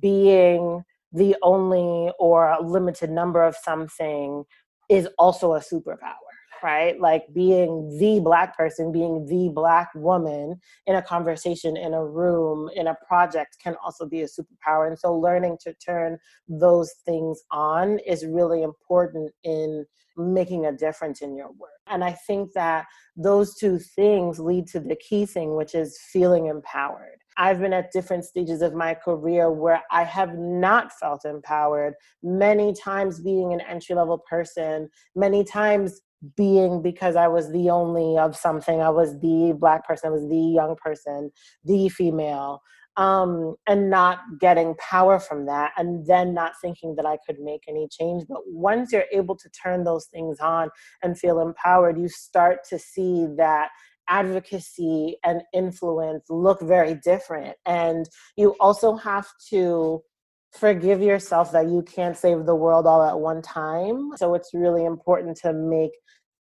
being 0.00 0.82
the 1.12 1.36
only 1.42 2.12
or 2.18 2.56
limited 2.62 3.10
number 3.10 3.42
of 3.42 3.56
something 3.56 4.44
is 4.88 5.08
also 5.18 5.54
a 5.54 5.60
superpower 5.60 6.29
right? 6.62 7.00
Like 7.00 7.24
being 7.32 7.96
the 7.98 8.20
black 8.20 8.56
person, 8.56 8.92
being 8.92 9.26
the 9.26 9.50
black 9.54 9.90
woman 9.94 10.60
in 10.86 10.96
a 10.96 11.02
conversation, 11.02 11.76
in 11.76 11.94
a 11.94 12.04
room, 12.04 12.70
in 12.74 12.86
a 12.86 12.96
project 13.06 13.56
can 13.62 13.76
also 13.84 14.06
be 14.06 14.22
a 14.22 14.26
superpower. 14.26 14.86
And 14.86 14.98
so 14.98 15.16
learning 15.16 15.58
to 15.62 15.74
turn 15.74 16.18
those 16.48 16.92
things 17.04 17.42
on 17.50 17.98
is 18.00 18.26
really 18.26 18.62
important 18.62 19.32
in 19.44 19.86
making 20.16 20.66
a 20.66 20.72
difference 20.72 21.22
in 21.22 21.36
your 21.36 21.50
work. 21.52 21.70
And 21.86 22.04
I 22.04 22.12
think 22.12 22.52
that 22.52 22.86
those 23.16 23.56
two 23.56 23.78
things 23.78 24.38
lead 24.38 24.66
to 24.68 24.80
the 24.80 24.96
key 24.96 25.26
thing, 25.26 25.56
which 25.56 25.74
is 25.74 25.98
feeling 26.12 26.46
empowered. 26.46 27.18
I've 27.36 27.60
been 27.60 27.72
at 27.72 27.92
different 27.92 28.24
stages 28.24 28.60
of 28.60 28.74
my 28.74 28.94
career 28.94 29.50
where 29.50 29.82
I 29.90 30.04
have 30.04 30.34
not 30.34 30.92
felt 30.92 31.24
empowered. 31.24 31.94
Many 32.22 32.74
times 32.74 33.20
being 33.20 33.52
an 33.52 33.62
entry 33.62 33.96
level 33.96 34.18
person, 34.18 34.90
many 35.16 35.42
times 35.42 36.02
being 36.36 36.82
because 36.82 37.16
I 37.16 37.28
was 37.28 37.50
the 37.50 37.70
only 37.70 38.18
of 38.18 38.36
something. 38.36 38.80
I 38.80 38.90
was 38.90 39.18
the 39.20 39.56
black 39.58 39.86
person, 39.86 40.08
I 40.08 40.12
was 40.12 40.28
the 40.28 40.36
young 40.36 40.76
person, 40.76 41.30
the 41.64 41.88
female, 41.88 42.62
um, 42.96 43.56
and 43.66 43.88
not 43.88 44.18
getting 44.38 44.74
power 44.76 45.18
from 45.18 45.46
that, 45.46 45.72
and 45.76 46.06
then 46.06 46.34
not 46.34 46.52
thinking 46.60 46.96
that 46.96 47.06
I 47.06 47.18
could 47.26 47.38
make 47.40 47.62
any 47.68 47.88
change. 47.90 48.24
But 48.28 48.40
once 48.46 48.92
you're 48.92 49.04
able 49.12 49.36
to 49.36 49.48
turn 49.50 49.84
those 49.84 50.06
things 50.06 50.38
on 50.40 50.70
and 51.02 51.18
feel 51.18 51.40
empowered, 51.40 51.98
you 51.98 52.08
start 52.08 52.60
to 52.68 52.78
see 52.78 53.26
that 53.36 53.70
advocacy 54.08 55.16
and 55.24 55.42
influence 55.54 56.24
look 56.28 56.60
very 56.60 56.94
different. 56.94 57.56
And 57.64 58.06
you 58.36 58.56
also 58.60 58.96
have 58.96 59.28
to 59.50 60.02
forgive 60.52 61.00
yourself 61.00 61.52
that 61.52 61.68
you 61.68 61.82
can't 61.82 62.16
save 62.16 62.44
the 62.44 62.54
world 62.54 62.86
all 62.86 63.02
at 63.02 63.18
one 63.18 63.42
time. 63.42 64.10
So 64.16 64.34
it's 64.34 64.50
really 64.52 64.84
important 64.84 65.36
to 65.38 65.52
make 65.52 65.92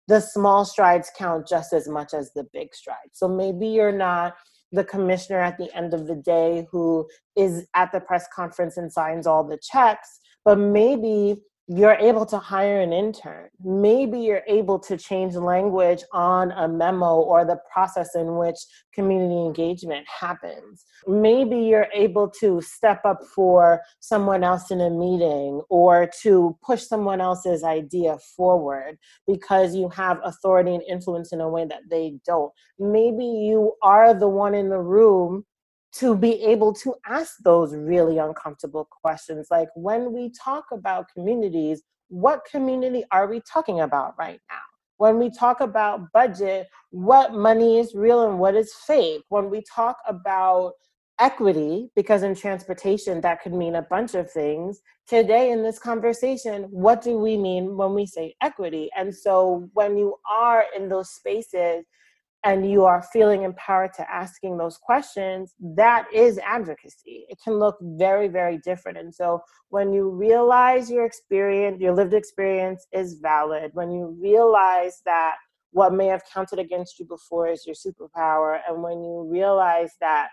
the 0.06 0.20
small 0.20 0.64
strides 0.64 1.10
count 1.16 1.46
just 1.46 1.72
as 1.72 1.88
much 1.88 2.14
as 2.14 2.32
the 2.34 2.46
big 2.52 2.74
strides. 2.74 3.12
So 3.12 3.28
maybe 3.28 3.68
you're 3.68 3.92
not 3.92 4.34
the 4.72 4.84
commissioner 4.84 5.40
at 5.40 5.58
the 5.58 5.74
end 5.76 5.94
of 5.94 6.06
the 6.06 6.14
day 6.14 6.66
who 6.70 7.06
is 7.36 7.66
at 7.74 7.92
the 7.92 8.00
press 8.00 8.26
conference 8.34 8.76
and 8.76 8.92
signs 8.92 9.26
all 9.26 9.44
the 9.44 9.58
checks, 9.62 10.20
but 10.44 10.58
maybe 10.58 11.36
you're 11.70 11.96
able 11.96 12.24
to 12.24 12.38
hire 12.38 12.80
an 12.80 12.94
intern. 12.94 13.50
Maybe 13.62 14.20
you're 14.20 14.42
able 14.48 14.78
to 14.80 14.96
change 14.96 15.34
language 15.34 16.02
on 16.12 16.50
a 16.52 16.66
memo 16.66 17.16
or 17.16 17.44
the 17.44 17.58
process 17.70 18.14
in 18.14 18.36
which 18.36 18.56
community 18.94 19.44
engagement 19.44 20.06
happens. 20.08 20.86
Maybe 21.06 21.58
you're 21.58 21.88
able 21.92 22.30
to 22.40 22.62
step 22.62 23.02
up 23.04 23.18
for 23.34 23.82
someone 24.00 24.44
else 24.44 24.70
in 24.70 24.80
a 24.80 24.88
meeting 24.88 25.60
or 25.68 26.08
to 26.22 26.56
push 26.64 26.84
someone 26.84 27.20
else's 27.20 27.62
idea 27.62 28.16
forward 28.34 28.96
because 29.26 29.74
you 29.74 29.90
have 29.90 30.20
authority 30.24 30.74
and 30.74 30.82
influence 30.88 31.34
in 31.34 31.42
a 31.42 31.48
way 31.50 31.66
that 31.66 31.82
they 31.90 32.14
don't. 32.24 32.50
Maybe 32.78 33.24
you 33.24 33.74
are 33.82 34.14
the 34.14 34.28
one 34.28 34.54
in 34.54 34.70
the 34.70 34.80
room 34.80 35.44
to 35.94 36.16
be 36.16 36.42
able 36.44 36.72
to 36.72 36.94
ask 37.06 37.36
those 37.42 37.74
really 37.74 38.18
uncomfortable 38.18 38.88
questions. 39.02 39.48
Like 39.50 39.68
when 39.74 40.12
we 40.12 40.30
talk 40.30 40.66
about 40.72 41.06
communities 41.14 41.82
what 42.08 42.44
community 42.50 43.04
are 43.12 43.26
we 43.26 43.40
talking 43.40 43.80
about 43.80 44.14
right 44.18 44.40
now? 44.48 44.56
When 44.96 45.18
we 45.18 45.30
talk 45.30 45.60
about 45.60 46.10
budget 46.12 46.68
what 46.90 47.34
money 47.34 47.78
is 47.78 47.94
real 47.94 48.28
and 48.28 48.38
what 48.38 48.54
is 48.54 48.72
fake? 48.86 49.22
When 49.28 49.50
we 49.50 49.62
talk 49.62 49.98
about 50.06 50.72
equity 51.20 51.90
because 51.96 52.22
in 52.22 52.34
transportation 52.34 53.20
that 53.20 53.42
could 53.42 53.52
mean 53.52 53.74
a 53.74 53.82
bunch 53.82 54.14
of 54.14 54.30
things. 54.30 54.80
Today 55.06 55.50
in 55.50 55.62
this 55.62 55.78
conversation 55.78 56.64
what 56.70 57.02
do 57.02 57.18
we 57.18 57.36
mean 57.36 57.76
when 57.76 57.94
we 57.94 58.06
say 58.06 58.34
equity? 58.40 58.90
And 58.96 59.14
so 59.14 59.68
when 59.74 59.98
you 59.98 60.16
are 60.30 60.64
in 60.76 60.88
those 60.88 61.10
spaces 61.10 61.84
and 62.44 62.70
you 62.70 62.84
are 62.84 63.02
feeling 63.12 63.42
empowered 63.42 63.92
to 63.94 64.10
asking 64.10 64.58
those 64.58 64.78
questions, 64.78 65.54
that 65.60 66.06
is 66.14 66.38
advocacy. 66.38 67.26
It 67.28 67.38
can 67.42 67.54
look 67.54 67.76
very, 67.82 68.28
very 68.28 68.58
different. 68.58 68.96
And 68.98 69.12
so 69.12 69.40
when 69.70 69.92
you 69.92 70.08
realize 70.08 70.90
your 70.90 71.04
experience, 71.04 71.80
your 71.80 71.94
lived 71.94 72.14
experience 72.14 72.86
is 72.92 73.18
valid, 73.20 73.72
when 73.74 73.90
you 73.90 74.16
realize 74.20 75.00
that 75.04 75.36
what 75.72 75.92
may 75.92 76.06
have 76.06 76.22
counted 76.32 76.58
against 76.58 76.98
you 76.98 77.06
before 77.06 77.48
is 77.48 77.66
your 77.66 77.74
superpower, 77.74 78.60
and 78.68 78.82
when 78.82 79.02
you 79.02 79.28
realize 79.28 79.92
that 80.00 80.28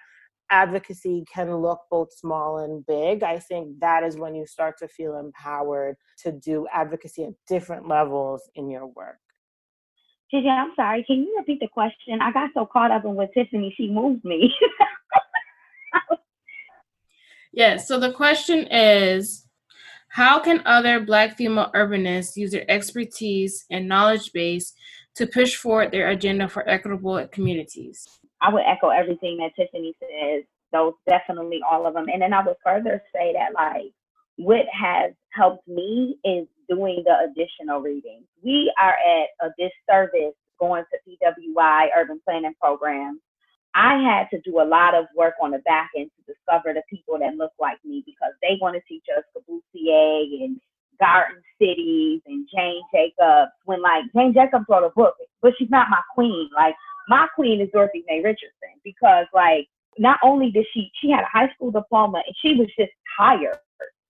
advocacy 0.51 1.25
can 1.33 1.55
look 1.57 1.79
both 1.89 2.13
small 2.13 2.59
and 2.59 2.85
big, 2.85 3.23
I 3.23 3.39
think 3.39 3.79
that 3.79 4.03
is 4.03 4.15
when 4.15 4.35
you 4.35 4.45
start 4.45 4.77
to 4.79 4.87
feel 4.87 5.17
empowered 5.17 5.95
to 6.23 6.31
do 6.31 6.67
advocacy 6.71 7.25
at 7.25 7.33
different 7.47 7.87
levels 7.87 8.47
in 8.55 8.69
your 8.69 8.85
work. 8.87 9.17
Gigi, 10.31 10.49
I'm 10.49 10.71
sorry. 10.75 11.03
Can 11.03 11.17
you 11.17 11.35
repeat 11.37 11.59
the 11.59 11.67
question? 11.67 12.21
I 12.21 12.31
got 12.31 12.49
so 12.53 12.65
caught 12.65 12.91
up 12.91 13.05
in 13.05 13.15
what 13.15 13.33
Tiffany, 13.33 13.73
she 13.77 13.89
moved 13.89 14.25
me. 14.25 14.53
yeah, 17.53 17.77
so 17.77 17.99
the 17.99 18.11
question 18.11 18.67
is 18.71 19.47
How 20.07 20.39
can 20.39 20.61
other 20.65 20.99
Black 20.99 21.37
female 21.37 21.71
urbanists 21.75 22.35
use 22.35 22.51
their 22.51 22.69
expertise 22.69 23.65
and 23.69 23.87
knowledge 23.87 24.31
base 24.33 24.73
to 25.15 25.27
push 25.27 25.55
forward 25.55 25.91
their 25.91 26.09
agenda 26.09 26.49
for 26.49 26.67
equitable 26.67 27.27
communities? 27.31 28.07
I 28.41 28.51
would 28.53 28.63
echo 28.65 28.89
everything 28.89 29.37
that 29.37 29.55
Tiffany 29.55 29.95
says, 29.99 30.43
those 30.71 30.93
definitely 31.07 31.61
all 31.69 31.87
of 31.87 31.93
them. 31.93 32.07
And 32.11 32.21
then 32.21 32.33
I 32.33 32.45
would 32.45 32.57
further 32.63 33.01
say 33.13 33.33
that, 33.33 33.53
like, 33.53 33.93
what 34.37 34.65
has 34.71 35.13
helped 35.31 35.67
me 35.67 36.17
is 36.23 36.47
doing 36.69 37.03
the 37.05 37.29
additional 37.29 37.81
readings. 37.81 38.25
We 38.43 38.73
are 38.79 38.95
at 38.95 39.47
a 39.47 39.49
disservice 39.57 40.35
going 40.59 40.83
to 40.91 41.09
PWI 41.09 41.87
urban 41.95 42.21
planning 42.25 42.53
programs. 42.59 43.19
I 43.73 44.01
had 44.01 44.29
to 44.31 44.41
do 44.49 44.61
a 44.61 44.63
lot 44.63 44.95
of 44.95 45.05
work 45.15 45.33
on 45.41 45.51
the 45.51 45.59
back 45.59 45.91
end 45.97 46.09
to 46.15 46.33
discover 46.33 46.73
the 46.73 46.81
people 46.89 47.19
that 47.19 47.35
look 47.35 47.51
like 47.59 47.77
me 47.83 48.03
because 48.05 48.31
they 48.41 48.57
want 48.61 48.75
to 48.75 48.81
teach 48.87 49.03
us 49.15 49.23
Corbusier 49.35 50.43
and 50.43 50.59
Garden 50.97 51.41
Cities 51.59 52.21
and 52.25 52.47
Jane 52.55 52.81
Jacobs. 52.93 53.51
When 53.65 53.81
like 53.81 54.05
Jane 54.15 54.33
Jacobs 54.33 54.65
wrote 54.69 54.85
a 54.85 54.91
book, 54.95 55.15
but 55.41 55.53
she's 55.57 55.69
not 55.69 55.89
my 55.89 55.99
queen. 56.13 56.49
Like 56.55 56.75
my 57.09 57.27
queen 57.35 57.59
is 57.59 57.69
Dorothy 57.73 58.05
Mae 58.07 58.21
Richardson 58.23 58.79
because 58.83 59.25
like 59.33 59.67
not 59.97 60.19
only 60.23 60.51
did 60.51 60.65
she 60.73 60.89
she 61.01 61.09
had 61.09 61.23
a 61.23 61.29
high 61.31 61.51
school 61.53 61.71
diploma 61.71 62.23
and 62.25 62.35
she 62.41 62.55
was 62.57 62.67
just 62.79 62.91
tired 63.17 63.59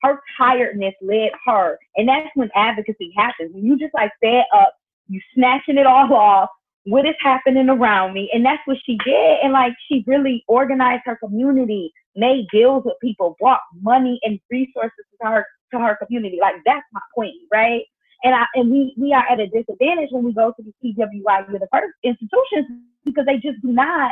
her 0.05 0.19
tiredness 0.37 0.93
led 1.01 1.31
her. 1.45 1.77
And 1.95 2.07
that's 2.07 2.29
when 2.35 2.49
advocacy 2.55 3.13
happens. 3.15 3.53
When 3.53 3.65
you 3.65 3.77
just 3.77 3.93
like 3.93 4.11
fed 4.21 4.45
up, 4.53 4.73
you 5.07 5.19
snatching 5.33 5.77
it 5.77 5.85
all 5.85 6.13
off. 6.13 6.49
What 6.83 7.07
is 7.07 7.15
happening 7.19 7.69
around 7.69 8.13
me? 8.13 8.29
And 8.31 8.45
that's 8.45 8.61
what 8.65 8.77
she 8.85 8.97
did. 9.03 9.39
And 9.43 9.53
like 9.53 9.73
she 9.87 10.03
really 10.05 10.43
organized 10.47 11.03
her 11.05 11.17
community, 11.17 11.91
made 12.15 12.45
deals 12.51 12.83
with 12.85 12.95
people, 13.01 13.35
brought 13.39 13.61
money 13.81 14.19
and 14.23 14.39
resources 14.51 14.91
to 15.21 15.27
her 15.27 15.45
to 15.73 15.79
her 15.79 15.97
community. 16.03 16.37
Like 16.39 16.55
that's 16.65 16.85
my 16.93 17.01
queen, 17.13 17.47
right? 17.51 17.81
And 18.23 18.35
I 18.35 18.45
and 18.53 18.69
we 18.69 18.93
we 18.97 19.13
are 19.13 19.25
at 19.27 19.39
a 19.39 19.47
disadvantage 19.47 20.09
when 20.11 20.23
we 20.23 20.33
go 20.33 20.53
to 20.55 20.63
the 20.63 20.73
CWI 20.83 21.49
PWI 21.49 21.81
institutions 22.03 22.67
because 23.03 23.25
they 23.25 23.37
just 23.37 23.61
do 23.61 23.71
not 23.71 24.11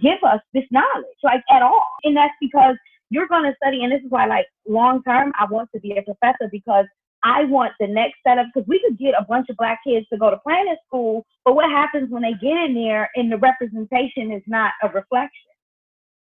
give 0.00 0.22
us 0.24 0.40
this 0.54 0.64
knowledge, 0.70 1.18
like 1.22 1.42
at 1.50 1.62
all. 1.62 1.88
And 2.04 2.16
that's 2.16 2.34
because 2.40 2.76
you're 3.10 3.28
going 3.28 3.44
to 3.44 3.56
study, 3.62 3.82
and 3.82 3.92
this 3.92 4.02
is 4.02 4.10
why, 4.10 4.26
like, 4.26 4.46
long 4.68 5.02
term, 5.02 5.32
I 5.38 5.46
want 5.50 5.70
to 5.74 5.80
be 5.80 5.96
a 5.96 6.02
professor 6.02 6.48
because 6.50 6.86
I 7.22 7.44
want 7.44 7.72
the 7.80 7.86
next 7.86 8.16
set 8.26 8.38
of, 8.38 8.46
because 8.52 8.68
we 8.68 8.80
could 8.80 8.98
get 8.98 9.14
a 9.18 9.24
bunch 9.24 9.48
of 9.48 9.56
black 9.56 9.80
kids 9.86 10.06
to 10.12 10.18
go 10.18 10.30
to 10.30 10.38
planning 10.38 10.76
school, 10.86 11.24
but 11.44 11.54
what 11.54 11.70
happens 11.70 12.10
when 12.10 12.22
they 12.22 12.34
get 12.34 12.56
in 12.66 12.74
there 12.74 13.10
and 13.14 13.30
the 13.30 13.38
representation 13.38 14.32
is 14.32 14.42
not 14.46 14.72
a 14.82 14.88
reflection? 14.88 15.30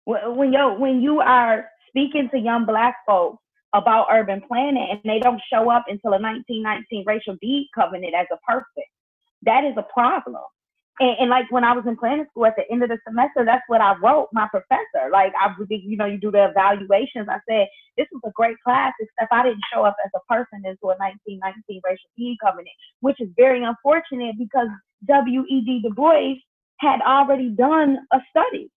When 0.04 0.52
you 0.52 0.74
when 0.78 1.00
you 1.00 1.20
are 1.20 1.66
speaking 1.88 2.28
to 2.30 2.38
young 2.38 2.66
black 2.66 2.96
folks 3.06 3.42
about 3.74 4.08
urban 4.10 4.42
planning 4.46 4.86
and 4.90 5.00
they 5.04 5.18
don't 5.18 5.40
show 5.52 5.70
up 5.70 5.84
until 5.88 6.12
a 6.12 6.20
1919 6.20 7.04
racial 7.06 7.36
deed 7.40 7.68
covenant 7.74 8.14
as 8.14 8.26
a 8.30 8.36
person, 8.50 8.84
that 9.42 9.64
is 9.64 9.74
a 9.76 9.86
problem. 9.94 10.42
And, 11.00 11.16
and, 11.18 11.30
like 11.30 11.50
when 11.50 11.64
I 11.64 11.72
was 11.72 11.84
in 11.86 11.96
planning 11.96 12.26
school 12.30 12.46
at 12.46 12.54
the 12.56 12.70
end 12.70 12.84
of 12.84 12.88
the 12.88 12.98
semester, 13.06 13.44
that's 13.44 13.64
what 13.66 13.80
I 13.80 13.96
wrote 13.98 14.28
my 14.32 14.46
professor. 14.48 15.10
Like 15.10 15.32
I 15.40 15.52
you 15.68 15.96
know, 15.96 16.06
you 16.06 16.18
do 16.18 16.30
the 16.30 16.50
evaluations. 16.50 17.26
I 17.28 17.38
said, 17.48 17.66
this 17.96 18.06
was 18.12 18.22
a 18.24 18.32
great 18.34 18.56
class, 18.62 18.92
except 19.00 19.32
I 19.32 19.42
didn't 19.42 19.64
show 19.72 19.84
up 19.84 19.96
as 20.04 20.12
a 20.14 20.32
person 20.32 20.62
into 20.64 20.94
a 20.94 20.94
1919 20.98 21.80
racial 21.84 22.10
deed 22.16 22.36
covenant, 22.40 22.76
which 23.00 23.20
is 23.20 23.28
very 23.36 23.64
unfortunate 23.64 24.36
because 24.38 24.68
W.E.B. 25.08 25.82
Du 25.82 25.94
Bois 25.94 26.34
had 26.78 27.00
already 27.02 27.50
done 27.50 27.98
a 28.12 28.18
study 28.30 28.70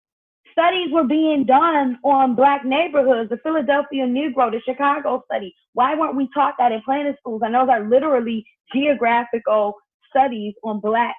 studies 0.57 0.89
were 0.91 1.05
being 1.05 1.45
done 1.45 1.99
on 2.03 2.35
black 2.35 2.65
neighborhoods, 2.65 3.29
the 3.29 3.37
Philadelphia 3.43 4.07
Negro, 4.07 4.51
the 4.51 4.61
Chicago 4.65 5.23
study. 5.31 5.55
Why 5.75 5.95
weren't 5.95 6.17
we 6.17 6.29
taught 6.33 6.55
that 6.59 6.73
in 6.73 6.81
planning 6.83 7.15
schools? 7.19 7.43
And 7.45 7.55
those 7.55 7.69
are 7.69 7.87
literally 7.87 8.47
geographical 8.75 9.75
studies 10.09 10.55
on 10.65 10.81
black 10.81 11.15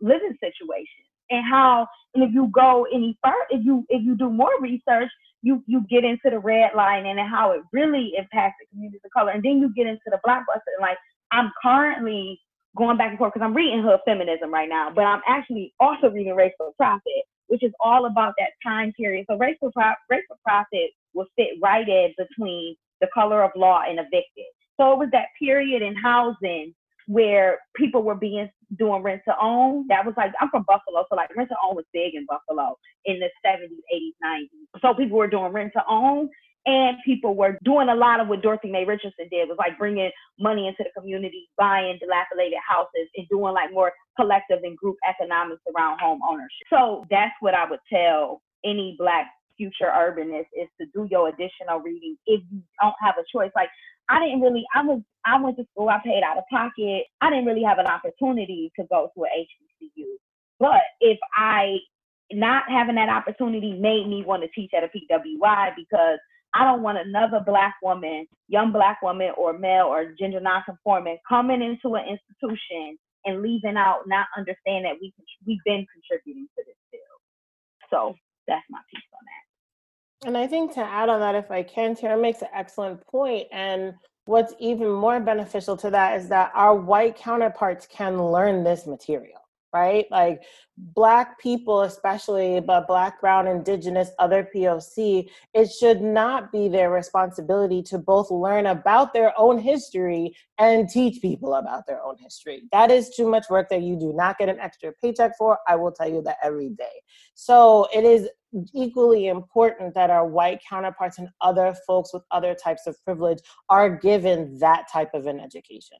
living 0.00 0.36
situations 0.40 1.06
and 1.30 1.44
how 1.48 1.86
and 2.14 2.22
if 2.22 2.32
you 2.32 2.48
go 2.48 2.86
any 2.92 3.16
further 3.22 3.36
if 3.50 3.64
you 3.64 3.84
if 3.88 4.02
you 4.02 4.16
do 4.16 4.28
more 4.28 4.50
research 4.60 5.10
you 5.42 5.62
you 5.66 5.84
get 5.88 6.04
into 6.04 6.30
the 6.30 6.38
red 6.38 6.70
line 6.74 7.06
and 7.06 7.18
how 7.20 7.52
it 7.52 7.62
really 7.72 8.12
impacts 8.16 8.56
the 8.60 8.66
communities 8.70 9.00
of 9.04 9.10
color. 9.12 9.30
And 9.30 9.42
then 9.42 9.58
you 9.58 9.72
get 9.74 9.86
into 9.86 10.02
the 10.06 10.18
black 10.24 10.46
bus 10.46 10.60
and 10.66 10.82
like 10.82 10.98
i'm 11.32 11.52
currently 11.62 12.40
going 12.76 12.96
back 12.96 13.10
and 13.10 13.18
forth 13.18 13.32
because 13.32 13.44
i'm 13.44 13.54
reading 13.54 13.82
hood 13.82 14.00
feminism 14.04 14.52
right 14.52 14.68
now 14.68 14.90
but 14.94 15.04
i'm 15.04 15.22
actually 15.26 15.72
also 15.80 16.10
reading 16.10 16.34
race 16.34 16.52
for 16.58 16.72
profit 16.76 17.24
which 17.48 17.62
is 17.62 17.72
all 17.80 18.06
about 18.06 18.34
that 18.38 18.50
time 18.62 18.92
period. 18.92 19.26
So 19.28 19.36
race 19.36 19.56
for, 19.60 19.70
Pro- 19.72 19.92
race 20.10 20.24
for 20.28 20.36
profit 20.44 20.90
will 21.12 21.26
fit 21.36 21.50
right 21.62 21.88
in 21.88 22.14
between 22.16 22.76
the 23.00 23.08
color 23.12 23.42
of 23.42 23.50
law 23.56 23.82
and 23.88 23.98
evicted. 23.98 24.46
So 24.80 24.92
it 24.92 24.98
was 24.98 25.08
that 25.12 25.28
period 25.38 25.82
in 25.82 25.94
housing 25.94 26.74
where 27.06 27.58
people 27.76 28.02
were 28.02 28.14
being 28.14 28.48
doing 28.76 29.02
rent 29.02 29.22
to 29.28 29.34
own. 29.40 29.86
That 29.88 30.04
was 30.04 30.14
like 30.16 30.32
I'm 30.40 30.48
from 30.50 30.64
Buffalo, 30.66 31.04
so 31.08 31.16
like 31.16 31.34
rent 31.36 31.50
to 31.50 31.56
own 31.66 31.76
was 31.76 31.84
big 31.92 32.14
in 32.14 32.26
Buffalo 32.26 32.76
in 33.04 33.20
the 33.20 33.28
70s, 33.46 33.68
80s, 33.94 34.12
90s. 34.24 34.80
So 34.80 34.94
people 34.94 35.18
were 35.18 35.28
doing 35.28 35.52
rent 35.52 35.72
to 35.76 35.82
own, 35.88 36.28
and 36.66 36.96
people 37.04 37.34
were 37.34 37.58
doing 37.64 37.88
a 37.88 37.94
lot 37.94 38.20
of 38.20 38.28
what 38.28 38.42
Dorothy 38.42 38.70
Mae 38.70 38.84
Richardson 38.84 39.28
did 39.30 39.48
was 39.48 39.58
like 39.58 39.78
bringing 39.78 40.10
money 40.38 40.66
into 40.66 40.82
the 40.82 41.00
community, 41.00 41.48
buying 41.58 41.98
dilapidated 42.00 42.58
houses, 42.66 43.08
and 43.16 43.26
doing 43.28 43.52
like 43.52 43.72
more 43.72 43.92
collective 44.16 44.60
and 44.62 44.76
group 44.76 44.96
economics 45.08 45.62
around 45.74 45.98
home 46.00 46.20
ownership. 46.28 46.66
So 46.70 47.04
that's 47.10 47.34
what 47.40 47.54
I 47.54 47.68
would 47.68 47.80
tell 47.92 48.40
any 48.64 48.96
black 48.98 49.26
future 49.56 49.90
urbanist 49.94 50.46
is 50.54 50.68
to 50.80 50.86
do 50.94 51.06
your 51.10 51.28
additional 51.28 51.80
reading 51.80 52.16
if 52.26 52.42
you 52.50 52.62
don't 52.80 52.94
have 53.00 53.14
a 53.18 53.24
choice. 53.32 53.50
Like 53.54 53.68
I 54.08 54.20
didn't 54.20 54.40
really, 54.40 54.64
I 54.74 54.82
was, 54.82 55.00
I 55.24 55.40
went 55.40 55.56
to 55.58 55.66
school, 55.72 55.88
I 55.88 56.00
paid 56.04 56.22
out 56.24 56.38
of 56.38 56.44
pocket. 56.50 57.04
I 57.20 57.30
didn't 57.30 57.46
really 57.46 57.62
have 57.64 57.78
an 57.78 57.86
opportunity 57.86 58.72
to 58.78 58.86
go 58.90 59.10
to 59.14 59.24
a 59.24 59.28
HBCU. 59.28 60.16
But 60.60 60.82
if 61.00 61.18
I, 61.34 61.78
not 62.32 62.64
having 62.68 62.96
that 62.96 63.08
opportunity 63.08 63.72
made 63.74 64.08
me 64.08 64.24
want 64.26 64.42
to 64.42 64.48
teach 64.48 64.72
at 64.76 64.84
a 64.84 64.88
PWI 64.88 65.76
because 65.76 66.18
I 66.54 66.64
don't 66.64 66.82
want 66.82 66.98
another 66.98 67.40
black 67.44 67.74
woman, 67.82 68.26
young 68.48 68.72
black 68.72 69.02
woman 69.02 69.32
or 69.36 69.58
male 69.58 69.86
or 69.86 70.14
gender 70.18 70.40
nonconforming 70.40 71.18
coming 71.28 71.62
into 71.62 71.96
an 71.96 72.04
institution 72.08 72.96
and 73.24 73.42
leaving 73.42 73.76
out, 73.76 74.02
not 74.06 74.26
understanding 74.36 74.84
that 74.84 74.98
we, 75.00 75.12
we've 75.46 75.64
been 75.64 75.86
contributing 75.92 76.48
to 76.56 76.64
this 76.66 76.76
field. 76.90 77.20
So 77.90 78.14
that's 78.48 78.64
my 78.70 78.80
piece 78.92 79.02
on 79.12 79.24
that. 79.24 79.43
And 80.24 80.38
I 80.38 80.46
think 80.46 80.72
to 80.74 80.80
add 80.80 81.08
on 81.10 81.20
that, 81.20 81.34
if 81.34 81.50
I 81.50 81.62
can, 81.62 81.94
Tara 81.94 82.20
makes 82.20 82.40
an 82.42 82.48
excellent 82.54 83.06
point. 83.06 83.46
And 83.52 83.94
what's 84.24 84.54
even 84.58 84.90
more 84.90 85.20
beneficial 85.20 85.76
to 85.78 85.90
that 85.90 86.18
is 86.18 86.28
that 86.30 86.50
our 86.54 86.74
white 86.74 87.16
counterparts 87.16 87.86
can 87.86 88.22
learn 88.32 88.64
this 88.64 88.86
material 88.86 89.43
right? 89.74 90.06
Like 90.10 90.42
black 90.76 91.38
people 91.38 91.82
especially 91.82 92.58
but 92.60 92.88
black 92.88 93.20
brown 93.20 93.46
indigenous 93.46 94.10
other 94.18 94.48
poc 94.54 95.28
it 95.54 95.70
should 95.70 96.00
not 96.00 96.50
be 96.50 96.66
their 96.68 96.90
responsibility 96.90 97.80
to 97.80 97.96
both 97.96 98.28
learn 98.28 98.66
about 98.66 99.12
their 99.12 99.32
own 99.38 99.56
history 99.56 100.34
and 100.58 100.88
teach 100.88 101.22
people 101.22 101.54
about 101.54 101.86
their 101.86 102.02
own 102.02 102.16
history. 102.18 102.62
That 102.72 102.90
is 102.90 103.10
too 103.10 103.28
much 103.28 103.44
work 103.50 103.68
that 103.68 103.82
you 103.82 103.96
do 103.96 104.12
not 104.12 104.38
get 104.38 104.48
an 104.48 104.58
extra 104.58 104.92
paycheck 105.00 105.32
for 105.38 105.58
i 105.68 105.76
will 105.76 105.92
tell 105.92 106.08
you 106.08 106.22
that 106.22 106.38
every 106.42 106.70
day. 106.70 107.02
So 107.34 107.88
it 107.94 108.04
is 108.04 108.28
equally 108.72 109.26
important 109.26 109.94
that 109.94 110.10
our 110.10 110.26
white 110.26 110.60
counterparts 110.68 111.18
and 111.18 111.28
other 111.40 111.74
folks 111.86 112.12
with 112.14 112.22
other 112.30 112.54
types 112.54 112.86
of 112.86 112.96
privilege 113.04 113.38
are 113.68 113.90
given 113.96 114.58
that 114.60 114.86
type 114.92 115.10
of 115.14 115.26
an 115.26 115.40
education 115.40 115.98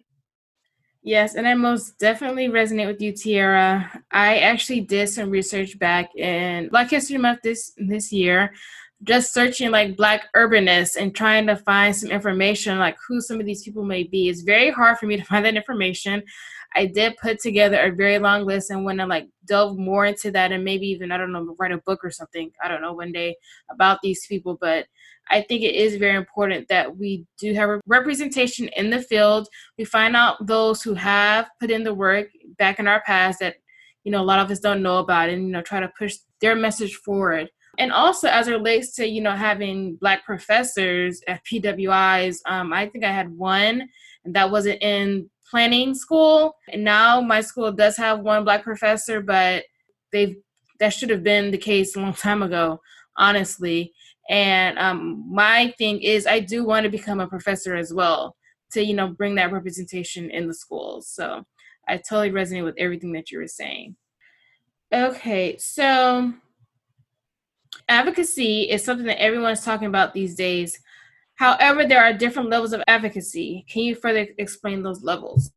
Yes, 1.06 1.34
and 1.34 1.46
I 1.46 1.52
most 1.52 1.98
definitely 1.98 2.48
resonate 2.48 2.86
with 2.86 2.98
you, 3.02 3.12
Tiera. 3.12 3.90
I 4.10 4.38
actually 4.38 4.80
did 4.80 5.10
some 5.10 5.28
research 5.28 5.78
back 5.78 6.08
in 6.16 6.70
Black 6.70 6.88
History 6.88 7.18
Month 7.18 7.40
this 7.42 7.72
this 7.76 8.10
year, 8.10 8.54
just 9.02 9.34
searching 9.34 9.70
like 9.70 9.98
Black 9.98 10.32
urbanists 10.34 10.96
and 10.96 11.14
trying 11.14 11.46
to 11.48 11.56
find 11.56 11.94
some 11.94 12.10
information 12.10 12.78
like 12.78 12.96
who 13.06 13.20
some 13.20 13.38
of 13.38 13.44
these 13.44 13.62
people 13.62 13.84
may 13.84 14.04
be. 14.04 14.30
It's 14.30 14.40
very 14.40 14.70
hard 14.70 14.96
for 14.96 15.04
me 15.04 15.18
to 15.18 15.24
find 15.30 15.44
that 15.44 15.56
information. 15.56 16.22
I 16.76 16.86
did 16.86 17.16
put 17.18 17.40
together 17.40 17.78
a 17.78 17.94
very 17.94 18.18
long 18.18 18.44
list 18.44 18.70
and 18.70 18.84
want 18.84 18.98
to 18.98 19.06
like 19.06 19.28
delve 19.46 19.78
more 19.78 20.06
into 20.06 20.30
that 20.32 20.50
and 20.50 20.64
maybe 20.64 20.86
even 20.88 21.12
I 21.12 21.18
don't 21.18 21.32
know 21.32 21.54
write 21.58 21.72
a 21.72 21.78
book 21.78 22.00
or 22.02 22.10
something. 22.10 22.50
I 22.62 22.68
don't 22.68 22.82
know 22.82 22.92
one 22.92 23.12
day 23.12 23.36
about 23.70 24.00
these 24.02 24.26
people, 24.26 24.58
but 24.60 24.86
I 25.30 25.42
think 25.42 25.62
it 25.62 25.74
is 25.74 25.96
very 25.96 26.16
important 26.16 26.68
that 26.68 26.96
we 26.96 27.24
do 27.38 27.54
have 27.54 27.70
a 27.70 27.80
representation 27.86 28.68
in 28.76 28.90
the 28.90 29.00
field. 29.00 29.48
We 29.78 29.84
find 29.84 30.16
out 30.16 30.46
those 30.46 30.82
who 30.82 30.94
have 30.94 31.48
put 31.60 31.70
in 31.70 31.84
the 31.84 31.94
work 31.94 32.28
back 32.58 32.78
in 32.78 32.88
our 32.88 33.02
past 33.02 33.38
that 33.40 33.56
you 34.02 34.12
know 34.12 34.20
a 34.20 34.24
lot 34.24 34.40
of 34.40 34.50
us 34.50 34.60
don't 34.60 34.82
know 34.82 34.98
about 34.98 35.30
and 35.30 35.46
you 35.46 35.52
know 35.52 35.62
try 35.62 35.80
to 35.80 35.92
push 35.98 36.16
their 36.40 36.56
message 36.56 36.94
forward. 36.96 37.48
And 37.78 37.90
also 37.90 38.28
as 38.28 38.48
it 38.48 38.52
relates 38.52 38.94
to 38.96 39.06
you 39.06 39.20
know 39.20 39.32
having 39.32 39.96
black 39.96 40.24
professors 40.24 41.20
at 41.28 41.44
PWIs, 41.44 42.38
um, 42.46 42.72
I 42.72 42.88
think 42.88 43.04
I 43.04 43.12
had 43.12 43.30
one 43.30 43.88
and 44.24 44.34
that 44.34 44.50
wasn't 44.50 44.82
in 44.82 45.30
planning 45.54 45.94
school. 45.94 46.56
And 46.72 46.82
now 46.82 47.20
my 47.20 47.40
school 47.40 47.70
does 47.70 47.96
have 47.96 48.18
one 48.18 48.42
black 48.42 48.64
professor, 48.64 49.20
but 49.20 49.62
they've 50.10 50.34
that 50.80 50.92
should 50.92 51.10
have 51.10 51.22
been 51.22 51.52
the 51.52 51.58
case 51.58 51.94
a 51.94 52.00
long 52.00 52.12
time 52.28 52.42
ago, 52.42 52.80
honestly. 53.16 53.92
And 54.28 54.76
um, 54.80 55.24
my 55.30 55.72
thing 55.78 56.02
is, 56.02 56.26
I 56.26 56.40
do 56.40 56.64
want 56.64 56.82
to 56.82 56.90
become 56.90 57.20
a 57.20 57.28
professor 57.28 57.76
as 57.76 57.94
well 57.94 58.34
to, 58.72 58.84
you 58.84 58.94
know, 58.94 59.06
bring 59.06 59.36
that 59.36 59.52
representation 59.52 60.28
in 60.28 60.48
the 60.48 60.54
schools. 60.54 61.08
So 61.08 61.44
I 61.86 61.98
totally 61.98 62.32
resonate 62.32 62.64
with 62.64 62.74
everything 62.76 63.12
that 63.12 63.30
you 63.30 63.38
were 63.38 63.46
saying. 63.46 63.94
Okay, 64.92 65.56
so 65.58 66.32
advocacy 67.88 68.62
is 68.62 68.82
something 68.82 69.06
that 69.06 69.22
everyone's 69.22 69.64
talking 69.64 69.86
about 69.86 70.14
these 70.14 70.34
days. 70.34 70.80
However, 71.36 71.84
there 71.86 72.02
are 72.02 72.12
different 72.12 72.50
levels 72.50 72.72
of 72.72 72.82
advocacy. 72.86 73.64
Can 73.68 73.82
you 73.82 73.94
further 73.94 74.26
explain 74.38 74.82
those 74.82 75.02
levels? 75.02 75.50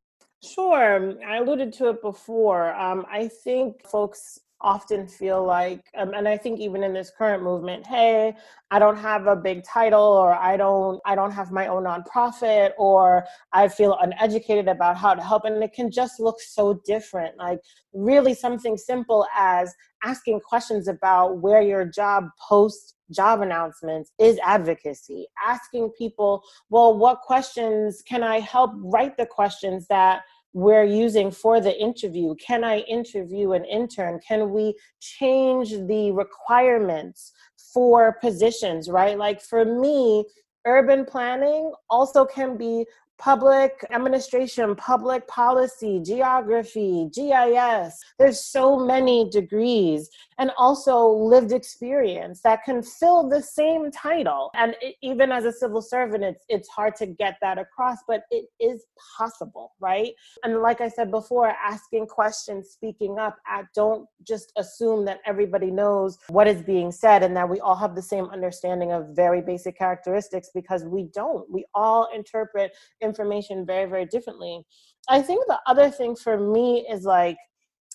Sure. 0.43 1.15
I 1.25 1.38
alluded 1.38 1.73
to 1.73 1.89
it 1.89 2.01
before. 2.01 2.73
Um, 2.75 3.05
I 3.11 3.28
think 3.28 3.86
folks 3.88 4.39
often 4.61 5.07
feel 5.07 5.45
like 5.45 5.86
um, 5.97 6.13
and 6.15 6.28
i 6.28 6.36
think 6.36 6.59
even 6.59 6.82
in 6.82 6.91
this 6.91 7.11
current 7.15 7.43
movement 7.43 7.86
hey 7.86 8.34
i 8.71 8.80
don't 8.80 8.97
have 8.97 9.28
a 9.28 9.36
big 9.36 9.63
title 9.63 10.01
or 10.01 10.34
i 10.34 10.57
don't 10.57 10.99
i 11.05 11.13
don't 11.13 11.32
have 11.32 11.51
my 11.51 11.67
own 11.67 11.84
nonprofit 11.84 12.71
or 12.80 13.23
i 13.53 13.67
feel 13.67 13.95
uneducated 14.01 14.67
about 14.67 14.97
how 14.97 15.13
to 15.13 15.21
help 15.21 15.45
and 15.45 15.63
it 15.63 15.73
can 15.73 15.91
just 15.91 16.19
look 16.19 16.41
so 16.41 16.82
different 16.86 17.38
like 17.38 17.59
really 17.93 18.34
something 18.34 18.75
simple 18.78 19.28
as 19.36 19.73
asking 20.03 20.39
questions 20.39 20.88
about 20.88 21.38
where 21.38 21.61
your 21.61 21.86
job 21.86 22.25
posts 22.41 22.95
job 23.11 23.41
announcements 23.41 24.11
is 24.19 24.39
advocacy 24.43 25.27
asking 25.45 25.89
people 25.97 26.43
well 26.69 26.97
what 26.97 27.21
questions 27.21 28.01
can 28.01 28.23
i 28.23 28.39
help 28.39 28.71
write 28.75 29.15
the 29.17 29.25
questions 29.25 29.87
that 29.87 30.21
we're 30.57 30.83
using 30.83 31.29
for 31.29 31.61
the 31.61 31.79
interview. 31.79 32.33
Can 32.35 32.63
I 32.63 32.79
interview 32.79 33.51
an 33.51 33.63
intern? 33.63 34.19
Can 34.27 34.49
we 34.49 34.73
change 34.99 35.69
the 35.69 36.11
requirements 36.13 37.31
for 37.73 38.17
positions, 38.19 38.89
right? 38.89 39.19
Like 39.19 39.39
for 39.39 39.65
me, 39.65 40.25
urban 40.65 41.05
planning 41.05 41.71
also 41.91 42.25
can 42.25 42.57
be 42.57 42.87
public 43.18 43.86
administration, 43.91 44.76
public 44.76 45.28
policy, 45.28 45.99
geography, 46.03 47.09
GIS. 47.13 47.99
There's 48.20 48.43
so 48.45 48.78
many 48.78 49.30
degrees 49.30 50.09
and 50.39 50.51
also 50.57 51.07
lived 51.07 51.51
experience 51.51 52.41
that 52.41 52.63
can 52.63 52.84
fill 52.84 53.28
the 53.28 53.41
same 53.41 53.91
title. 53.91 54.51
And 54.53 54.76
it, 54.82 54.95
even 55.01 55.32
as 55.32 55.45
a 55.45 55.51
civil 55.51 55.82
servant, 55.82 56.24
it's, 56.24 56.43
it's 56.47 56.70
hard 56.70 56.95
to 56.97 57.07
get 57.07 57.38
that 57.41 57.57
across, 57.57 57.97
but 58.07 58.24
it 58.30 58.45
is 58.59 58.86
possible, 59.18 59.74
right? 59.80 60.13
And 60.43 60.61
like 60.61 60.82
I 60.82 60.89
said 60.89 61.09
before, 61.09 61.47
asking 61.47 62.07
questions, 62.07 62.70
speaking 62.70 63.18
up, 63.18 63.38
I 63.47 63.63
don't 63.74 64.07
just 64.28 64.51
assume 64.57 65.05
that 65.05 65.22
everybody 65.26 65.72
knows 65.72 66.18
what 66.30 66.47
is 66.47 66.61
being 66.61 66.91
said 66.91 67.24
and 67.24 67.36
that 67.36 67.49
we 67.49 67.59
all 67.59 67.76
have 67.76 67.95
the 67.95 68.01
same 68.01 68.26
understanding 68.26 68.91
of 68.91 69.07
very 69.15 69.41
basic 69.41 69.78
characteristics 69.78 70.49
because 70.53 70.86
we 70.86 71.09
don't. 71.13 71.49
We 71.49 71.65
all 71.74 72.09
interpret 72.13 72.74
information 73.07 73.65
very, 73.65 73.89
very 73.89 74.05
differently. 74.05 74.63
I 75.09 75.21
think 75.21 75.45
the 75.47 75.59
other 75.65 75.89
thing 75.89 76.15
for 76.15 76.37
me 76.37 76.85
is 76.89 77.03
like, 77.03 77.37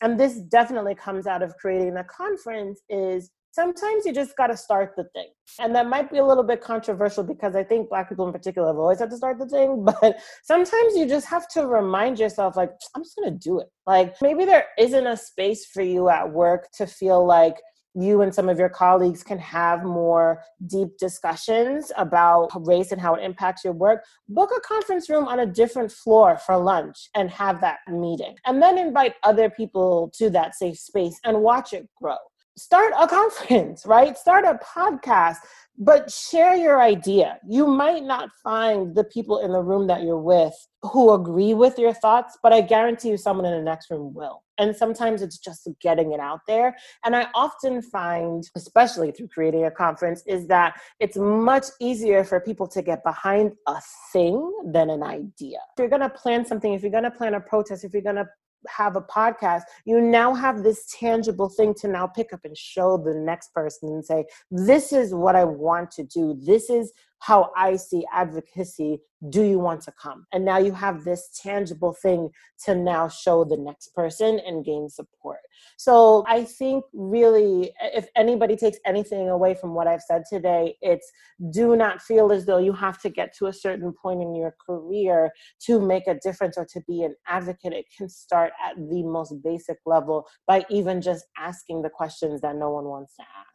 and 0.02 0.18
this 0.18 0.40
definitely 0.40 0.94
comes 0.94 1.26
out 1.26 1.42
of 1.42 1.54
creating 1.56 1.94
the 1.94 2.04
conference, 2.04 2.80
is 2.88 3.30
sometimes 3.52 4.06
you 4.06 4.12
just 4.12 4.36
got 4.36 4.48
to 4.48 4.56
start 4.56 4.94
the 4.96 5.04
thing. 5.14 5.28
And 5.60 5.74
that 5.74 5.86
might 5.86 6.10
be 6.10 6.18
a 6.18 6.24
little 6.24 6.42
bit 6.42 6.60
controversial 6.60 7.22
because 7.22 7.54
I 7.54 7.62
think 7.62 7.88
Black 7.88 8.08
people 8.08 8.26
in 8.26 8.32
particular 8.32 8.68
have 8.68 8.78
always 8.78 8.98
had 8.98 9.10
to 9.10 9.16
start 9.16 9.38
the 9.38 9.46
thing. 9.46 9.86
But 10.00 10.18
sometimes 10.42 10.96
you 10.96 11.06
just 11.06 11.26
have 11.26 11.46
to 11.50 11.66
remind 11.66 12.18
yourself, 12.18 12.56
like, 12.56 12.70
I'm 12.96 13.04
just 13.04 13.16
going 13.16 13.32
to 13.32 13.38
do 13.38 13.60
it. 13.60 13.68
Like, 13.86 14.14
maybe 14.22 14.44
there 14.44 14.66
isn't 14.78 15.06
a 15.06 15.16
space 15.16 15.66
for 15.66 15.82
you 15.82 16.08
at 16.08 16.32
work 16.32 16.68
to 16.78 16.86
feel 16.86 17.24
like 17.24 17.56
you 17.94 18.22
and 18.22 18.34
some 18.34 18.48
of 18.48 18.58
your 18.58 18.68
colleagues 18.68 19.22
can 19.22 19.38
have 19.38 19.84
more 19.84 20.42
deep 20.66 20.96
discussions 20.98 21.92
about 21.96 22.50
race 22.66 22.92
and 22.92 23.00
how 23.00 23.14
it 23.14 23.22
impacts 23.22 23.64
your 23.64 23.72
work, 23.72 24.04
book 24.28 24.50
a 24.56 24.60
conference 24.60 25.10
room 25.10 25.26
on 25.28 25.40
a 25.40 25.46
different 25.46 25.92
floor 25.92 26.38
for 26.38 26.56
lunch 26.56 27.08
and 27.14 27.30
have 27.30 27.60
that 27.60 27.78
meeting. 27.88 28.36
And 28.46 28.62
then 28.62 28.78
invite 28.78 29.14
other 29.22 29.50
people 29.50 30.10
to 30.16 30.30
that 30.30 30.54
safe 30.54 30.78
space 30.78 31.18
and 31.24 31.42
watch 31.42 31.72
it 31.72 31.88
grow. 32.00 32.16
Start 32.56 32.92
a 32.98 33.06
conference, 33.08 33.86
right? 33.86 34.16
Start 34.16 34.44
a 34.44 34.58
podcast 34.64 35.38
but 35.78 36.10
share 36.10 36.54
your 36.54 36.80
idea. 36.80 37.38
You 37.48 37.66
might 37.66 38.04
not 38.04 38.30
find 38.42 38.94
the 38.94 39.04
people 39.04 39.38
in 39.38 39.52
the 39.52 39.62
room 39.62 39.86
that 39.86 40.02
you're 40.02 40.18
with 40.18 40.54
who 40.82 41.12
agree 41.12 41.54
with 41.54 41.78
your 41.78 41.94
thoughts, 41.94 42.38
but 42.42 42.52
I 42.52 42.60
guarantee 42.60 43.10
you 43.10 43.16
someone 43.16 43.46
in 43.46 43.52
the 43.52 43.62
next 43.62 43.90
room 43.90 44.12
will. 44.12 44.42
And 44.58 44.76
sometimes 44.76 45.22
it's 45.22 45.38
just 45.38 45.68
getting 45.80 46.12
it 46.12 46.20
out 46.20 46.40
there. 46.46 46.76
And 47.04 47.16
I 47.16 47.28
often 47.34 47.82
find, 47.82 48.44
especially 48.54 49.10
through 49.12 49.28
creating 49.28 49.64
a 49.64 49.70
conference, 49.70 50.22
is 50.26 50.46
that 50.48 50.80
it's 51.00 51.16
much 51.16 51.66
easier 51.80 52.22
for 52.22 52.38
people 52.40 52.68
to 52.68 52.82
get 52.82 53.02
behind 53.02 53.52
a 53.66 53.76
thing 54.12 54.52
than 54.66 54.90
an 54.90 55.02
idea. 55.02 55.58
If 55.76 55.78
you're 55.78 55.88
to 55.98 56.10
plan 56.10 56.44
something, 56.44 56.74
if 56.74 56.82
you're 56.82 56.90
to 57.00 57.10
plan 57.10 57.34
a 57.34 57.40
protest, 57.40 57.84
if 57.84 57.92
you're 57.92 58.02
to 58.02 58.28
have 58.68 58.96
a 58.96 59.00
podcast, 59.00 59.62
you 59.84 60.00
now 60.00 60.34
have 60.34 60.62
this 60.62 60.86
tangible 60.98 61.48
thing 61.48 61.74
to 61.74 61.88
now 61.88 62.06
pick 62.06 62.32
up 62.32 62.40
and 62.44 62.56
show 62.56 62.96
the 62.96 63.14
next 63.14 63.52
person 63.54 63.88
and 63.90 64.04
say, 64.04 64.24
This 64.50 64.92
is 64.92 65.14
what 65.14 65.36
I 65.36 65.44
want 65.44 65.90
to 65.92 66.04
do. 66.04 66.38
This 66.38 66.70
is 66.70 66.92
how 67.22 67.52
I 67.56 67.76
see 67.76 68.04
advocacy. 68.12 69.00
Do 69.28 69.44
you 69.44 69.60
want 69.60 69.82
to 69.82 69.92
come? 69.92 70.26
And 70.32 70.44
now 70.44 70.58
you 70.58 70.72
have 70.72 71.04
this 71.04 71.38
tangible 71.40 71.92
thing 72.02 72.30
to 72.64 72.74
now 72.74 73.06
show 73.06 73.44
the 73.44 73.56
next 73.56 73.94
person 73.94 74.40
and 74.44 74.64
gain 74.64 74.88
support. 74.88 75.38
So 75.76 76.24
I 76.26 76.42
think 76.42 76.84
really, 76.92 77.70
if 77.80 78.08
anybody 78.16 78.56
takes 78.56 78.78
anything 78.84 79.28
away 79.28 79.54
from 79.54 79.72
what 79.72 79.86
I've 79.86 80.02
said 80.02 80.24
today, 80.28 80.76
it's 80.82 81.08
do 81.52 81.76
not 81.76 82.02
feel 82.02 82.32
as 82.32 82.44
though 82.44 82.58
you 82.58 82.72
have 82.72 83.00
to 83.02 83.08
get 83.08 83.32
to 83.38 83.46
a 83.46 83.52
certain 83.52 83.92
point 83.92 84.20
in 84.20 84.34
your 84.34 84.56
career 84.66 85.30
to 85.66 85.80
make 85.80 86.08
a 86.08 86.18
difference 86.18 86.58
or 86.58 86.66
to 86.72 86.80
be 86.88 87.04
an 87.04 87.14
advocate. 87.28 87.72
It 87.72 87.86
can 87.96 88.08
start 88.08 88.52
at 88.60 88.74
the 88.76 89.04
most 89.04 89.34
basic 89.44 89.78
level 89.86 90.26
by 90.48 90.64
even 90.70 91.00
just 91.00 91.26
asking 91.38 91.82
the 91.82 91.90
questions 91.90 92.40
that 92.40 92.56
no 92.56 92.70
one 92.70 92.86
wants 92.86 93.14
to 93.14 93.22
ask. 93.22 93.51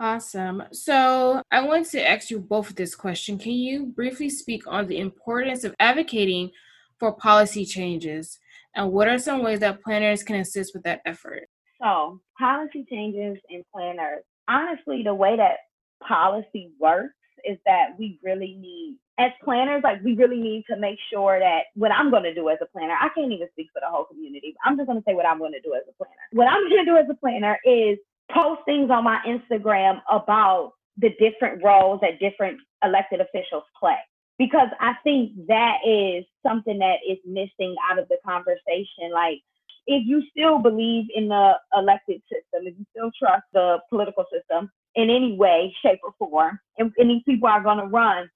Awesome. 0.00 0.62
So 0.72 1.42
I 1.50 1.60
want 1.62 1.86
to 1.90 2.08
ask 2.08 2.30
you 2.30 2.40
both 2.40 2.74
this 2.74 2.94
question. 2.94 3.38
Can 3.38 3.52
you 3.52 3.86
briefly 3.86 4.28
speak 4.28 4.66
on 4.66 4.86
the 4.86 4.98
importance 4.98 5.64
of 5.64 5.74
advocating 5.78 6.50
for 6.98 7.12
policy 7.12 7.64
changes? 7.64 8.38
And 8.74 8.90
what 8.90 9.08
are 9.08 9.18
some 9.18 9.42
ways 9.42 9.60
that 9.60 9.82
planners 9.82 10.22
can 10.22 10.36
assist 10.36 10.74
with 10.74 10.82
that 10.82 11.00
effort? 11.06 11.48
So, 11.80 12.20
policy 12.38 12.84
changes 12.90 13.38
and 13.50 13.64
planners. 13.72 14.24
Honestly, 14.48 15.02
the 15.02 15.14
way 15.14 15.36
that 15.36 15.58
policy 16.06 16.70
works 16.80 17.14
is 17.44 17.58
that 17.66 17.90
we 17.98 18.18
really 18.22 18.56
need, 18.58 18.98
as 19.18 19.30
planners, 19.44 19.82
like 19.84 20.02
we 20.02 20.14
really 20.14 20.40
need 20.40 20.64
to 20.70 20.76
make 20.76 20.98
sure 21.12 21.38
that 21.38 21.64
what 21.74 21.92
I'm 21.92 22.10
going 22.10 22.22
to 22.24 22.34
do 22.34 22.48
as 22.48 22.58
a 22.62 22.66
planner, 22.66 22.94
I 22.98 23.10
can't 23.14 23.30
even 23.30 23.48
speak 23.52 23.68
for 23.72 23.80
the 23.80 23.90
whole 23.90 24.04
community. 24.04 24.54
I'm 24.64 24.76
just 24.76 24.86
going 24.86 24.98
to 24.98 25.04
say 25.06 25.14
what 25.14 25.26
I'm 25.26 25.38
going 25.38 25.52
to 25.52 25.60
do 25.60 25.74
as 25.74 25.82
a 25.88 25.92
planner. 25.92 26.14
What 26.32 26.48
I'm 26.48 26.68
going 26.68 26.84
to 26.84 26.90
do 26.90 26.96
as 26.96 27.06
a 27.10 27.14
planner 27.14 27.58
is 27.64 27.98
post 28.32 28.62
things 28.64 28.90
on 28.90 29.04
my 29.04 29.20
Instagram 29.26 30.00
about 30.10 30.72
the 30.98 31.10
different 31.18 31.62
roles 31.62 32.00
that 32.00 32.20
different 32.20 32.58
elected 32.84 33.20
officials 33.20 33.64
play. 33.78 33.96
Because 34.38 34.68
I 34.80 34.94
think 35.04 35.32
that 35.46 35.78
is 35.86 36.24
something 36.44 36.78
that 36.78 36.96
is 37.08 37.18
missing 37.24 37.76
out 37.90 37.98
of 37.98 38.08
the 38.08 38.18
conversation. 38.24 39.12
Like, 39.12 39.40
if 39.86 40.02
you 40.06 40.22
still 40.30 40.58
believe 40.58 41.06
in 41.14 41.28
the 41.28 41.52
elected 41.76 42.20
system, 42.30 42.66
if 42.66 42.74
you 42.78 42.84
still 42.90 43.10
trust 43.18 43.44
the 43.52 43.78
political 43.90 44.24
system 44.32 44.70
in 44.94 45.10
any 45.10 45.36
way, 45.36 45.74
shape, 45.82 46.00
or 46.02 46.14
form, 46.18 46.58
and, 46.78 46.92
and 46.98 47.10
these 47.10 47.22
people 47.24 47.48
are 47.48 47.62
going 47.62 47.78
to 47.78 47.86
run. 47.86 48.28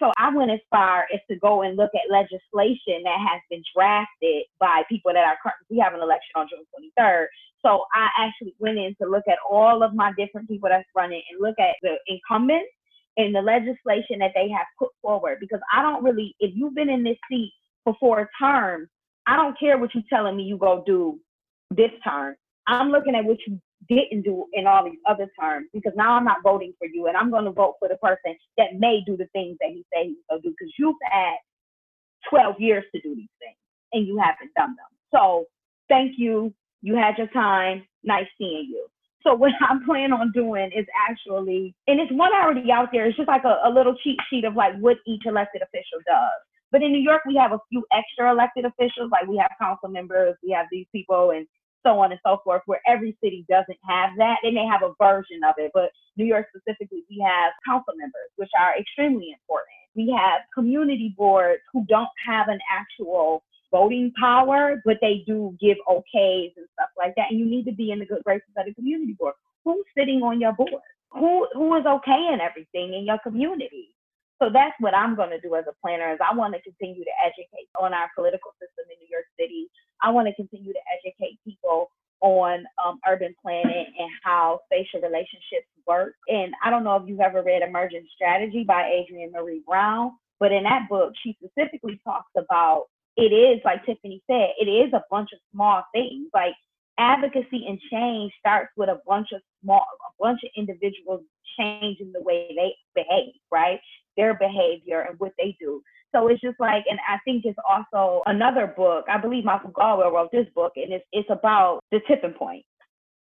So 0.00 0.10
I 0.18 0.34
went 0.34 0.50
as 0.50 0.60
far 0.70 1.06
as 1.14 1.20
to 1.30 1.36
go 1.36 1.62
and 1.62 1.76
look 1.76 1.90
at 1.94 2.10
legislation 2.10 3.04
that 3.04 3.18
has 3.18 3.40
been 3.48 3.62
drafted 3.76 4.44
by 4.58 4.82
people 4.88 5.12
that 5.12 5.24
are 5.24 5.36
currently, 5.40 5.66
we 5.70 5.78
have 5.78 5.94
an 5.94 6.00
election 6.00 6.32
on 6.34 6.48
June 6.48 6.64
23rd, 6.98 7.26
so 7.64 7.84
I 7.94 8.08
actually 8.18 8.54
went 8.58 8.78
in 8.78 8.94
to 9.00 9.08
look 9.08 9.24
at 9.28 9.38
all 9.48 9.82
of 9.82 9.94
my 9.94 10.12
different 10.18 10.48
people 10.48 10.68
that's 10.68 10.88
running 10.94 11.22
and 11.30 11.40
look 11.40 11.58
at 11.58 11.76
the 11.82 11.96
incumbents 12.06 12.70
and 13.16 13.34
the 13.34 13.40
legislation 13.40 14.18
that 14.18 14.32
they 14.34 14.48
have 14.50 14.66
put 14.78 14.90
forward. 15.00 15.38
Because 15.40 15.60
I 15.72 15.82
don't 15.82 16.04
really, 16.04 16.34
if 16.40 16.52
you've 16.54 16.74
been 16.74 16.90
in 16.90 17.02
this 17.02 17.16
seat 17.30 17.52
for 17.84 17.96
four 17.98 18.28
terms, 18.38 18.88
I 19.26 19.36
don't 19.36 19.58
care 19.58 19.78
what 19.78 19.94
you're 19.94 20.04
telling 20.10 20.36
me 20.36 20.42
you 20.42 20.58
go 20.58 20.82
do 20.86 21.18
this 21.70 21.90
term. 22.06 22.34
I'm 22.66 22.90
looking 22.90 23.14
at 23.14 23.24
what 23.24 23.38
you 23.46 23.60
didn't 23.88 24.22
do 24.22 24.46
in 24.52 24.66
all 24.66 24.84
these 24.84 24.98
other 25.08 25.30
terms 25.40 25.68
because 25.72 25.92
now 25.96 26.14
I'm 26.14 26.24
not 26.24 26.42
voting 26.42 26.72
for 26.78 26.86
you 26.86 27.06
and 27.06 27.16
I'm 27.16 27.30
going 27.30 27.44
to 27.44 27.50
vote 27.50 27.74
for 27.78 27.88
the 27.88 27.96
person 27.96 28.36
that 28.58 28.74
may 28.78 29.02
do 29.06 29.16
the 29.16 29.26
things 29.32 29.56
that 29.60 29.70
he 29.70 29.84
said 29.92 30.06
he's 30.06 30.16
going 30.28 30.42
to 30.42 30.48
do 30.48 30.54
because 30.58 30.72
you've 30.78 30.96
had 31.10 31.36
12 32.30 32.56
years 32.58 32.84
to 32.94 33.00
do 33.00 33.14
these 33.14 33.28
things 33.38 33.56
and 33.92 34.06
you 34.06 34.18
haven't 34.18 34.52
done 34.56 34.70
them. 34.76 34.86
So 35.14 35.44
thank 35.88 36.12
you 36.16 36.54
you 36.84 36.94
had 36.94 37.16
your 37.16 37.28
time. 37.28 37.82
Nice 38.04 38.28
seeing 38.36 38.68
you. 38.68 38.86
So 39.22 39.34
what 39.34 39.52
I'm 39.68 39.84
planning 39.86 40.12
on 40.12 40.30
doing 40.32 40.70
is 40.76 40.84
actually, 41.08 41.74
and 41.88 41.98
it's 41.98 42.12
one 42.12 42.32
already 42.34 42.70
out 42.70 42.90
there. 42.92 43.06
It's 43.06 43.16
just 43.16 43.26
like 43.26 43.44
a, 43.44 43.56
a 43.64 43.70
little 43.72 43.96
cheat 44.04 44.18
sheet 44.28 44.44
of 44.44 44.54
like 44.54 44.76
what 44.78 44.98
each 45.06 45.22
elected 45.24 45.62
official 45.62 46.04
does. 46.06 46.38
But 46.70 46.82
in 46.82 46.92
New 46.92 47.00
York, 47.00 47.22
we 47.26 47.36
have 47.36 47.52
a 47.52 47.60
few 47.70 47.84
extra 47.90 48.30
elected 48.30 48.66
officials. 48.66 49.10
Like 49.10 49.26
we 49.26 49.38
have 49.38 49.50
council 49.58 49.88
members, 49.88 50.36
we 50.44 50.50
have 50.50 50.66
these 50.70 50.86
people, 50.92 51.30
and 51.30 51.46
so 51.86 51.98
on 52.00 52.12
and 52.12 52.20
so 52.26 52.38
forth. 52.44 52.60
Where 52.66 52.80
every 52.86 53.16
city 53.24 53.46
doesn't 53.48 53.78
have 53.88 54.10
that, 54.18 54.36
they 54.42 54.50
may 54.50 54.66
have 54.66 54.82
a 54.82 54.92
version 55.00 55.40
of 55.48 55.54
it. 55.56 55.70
But 55.72 55.88
New 56.18 56.26
York 56.26 56.48
specifically, 56.52 57.04
we 57.08 57.24
have 57.24 57.52
council 57.64 57.94
members, 57.96 58.28
which 58.36 58.50
are 58.60 58.76
extremely 58.78 59.32
important. 59.32 59.72
We 59.96 60.12
have 60.12 60.42
community 60.52 61.14
boards 61.16 61.62
who 61.72 61.86
don't 61.88 62.12
have 62.26 62.48
an 62.48 62.58
actual 62.68 63.42
voting 63.74 64.12
power, 64.18 64.80
but 64.84 64.98
they 65.00 65.24
do 65.26 65.56
give 65.60 65.76
okays 65.88 66.54
and 66.56 66.70
stuff 66.74 66.92
like 66.96 67.14
that. 67.16 67.26
And 67.30 67.40
you 67.40 67.46
need 67.46 67.64
to 67.64 67.72
be 67.72 67.90
in 67.90 67.98
the 67.98 68.06
good 68.06 68.22
graces 68.22 68.54
of 68.56 68.66
the 68.66 68.74
community 68.74 69.16
board. 69.18 69.34
Who's 69.64 69.84
sitting 69.98 70.22
on 70.22 70.40
your 70.40 70.52
board? 70.52 70.82
Who 71.10 71.48
who 71.52 71.74
is 71.74 71.84
okaying 71.84 72.38
everything 72.38 72.94
in 72.94 73.04
your 73.04 73.18
community? 73.18 73.90
So 74.40 74.50
that's 74.52 74.74
what 74.78 74.94
I'm 74.94 75.16
going 75.16 75.30
to 75.30 75.40
do 75.40 75.54
as 75.56 75.64
a 75.68 75.74
planner. 75.82 76.12
Is 76.12 76.20
I 76.22 76.34
want 76.36 76.54
to 76.54 76.62
continue 76.62 77.02
to 77.02 77.14
educate 77.24 77.68
on 77.80 77.94
our 77.94 78.10
political 78.14 78.52
system 78.62 78.86
in 78.92 78.98
New 79.02 79.10
York 79.10 79.26
City. 79.38 79.66
I 80.02 80.10
want 80.10 80.28
to 80.28 80.34
continue 80.34 80.72
to 80.72 80.84
educate 80.94 81.38
people 81.44 81.90
on 82.20 82.64
um, 82.84 82.98
urban 83.08 83.34
planning 83.42 83.86
and 83.98 84.10
how 84.22 84.60
spatial 84.66 85.00
relationships 85.00 85.68
work. 85.86 86.14
And 86.28 86.54
I 86.64 86.70
don't 86.70 86.84
know 86.84 86.96
if 86.96 87.04
you've 87.06 87.20
ever 87.20 87.42
read 87.42 87.62
Emergent 87.62 88.06
Strategy 88.14 88.64
by 88.66 88.82
Adrienne 88.82 89.32
Maree 89.32 89.64
Brown, 89.66 90.12
but 90.40 90.50
in 90.50 90.64
that 90.64 90.88
book, 90.88 91.12
she 91.22 91.36
specifically 91.42 92.00
talks 92.04 92.30
about 92.36 92.86
it 93.16 93.32
is 93.32 93.60
like 93.64 93.84
Tiffany 93.86 94.22
said, 94.28 94.50
it 94.60 94.68
is 94.68 94.92
a 94.92 95.02
bunch 95.10 95.30
of 95.32 95.38
small 95.52 95.82
things. 95.92 96.28
Like 96.34 96.54
advocacy 96.98 97.66
and 97.68 97.78
change 97.90 98.32
starts 98.38 98.70
with 98.76 98.88
a 98.88 99.00
bunch 99.06 99.28
of 99.32 99.40
small, 99.62 99.84
a 100.08 100.22
bunch 100.22 100.40
of 100.44 100.50
individuals 100.56 101.22
changing 101.58 102.12
the 102.12 102.22
way 102.22 102.48
they 102.56 102.74
behave, 102.94 103.34
right? 103.50 103.80
Their 104.16 104.34
behavior 104.34 105.00
and 105.00 105.18
what 105.18 105.32
they 105.38 105.56
do. 105.60 105.82
So 106.14 106.28
it's 106.28 106.40
just 106.40 106.60
like, 106.60 106.84
and 106.88 106.98
I 107.08 107.18
think 107.24 107.44
it's 107.44 107.58
also 107.68 108.22
another 108.26 108.68
book. 108.68 109.04
I 109.08 109.18
believe 109.18 109.44
Malcolm 109.44 109.72
Gladwell 109.72 110.12
wrote 110.12 110.30
this 110.30 110.46
book, 110.54 110.72
and 110.76 110.92
it's 110.92 111.04
it's 111.12 111.28
about 111.30 111.80
the 111.90 112.00
tipping 112.06 112.34
point, 112.34 112.64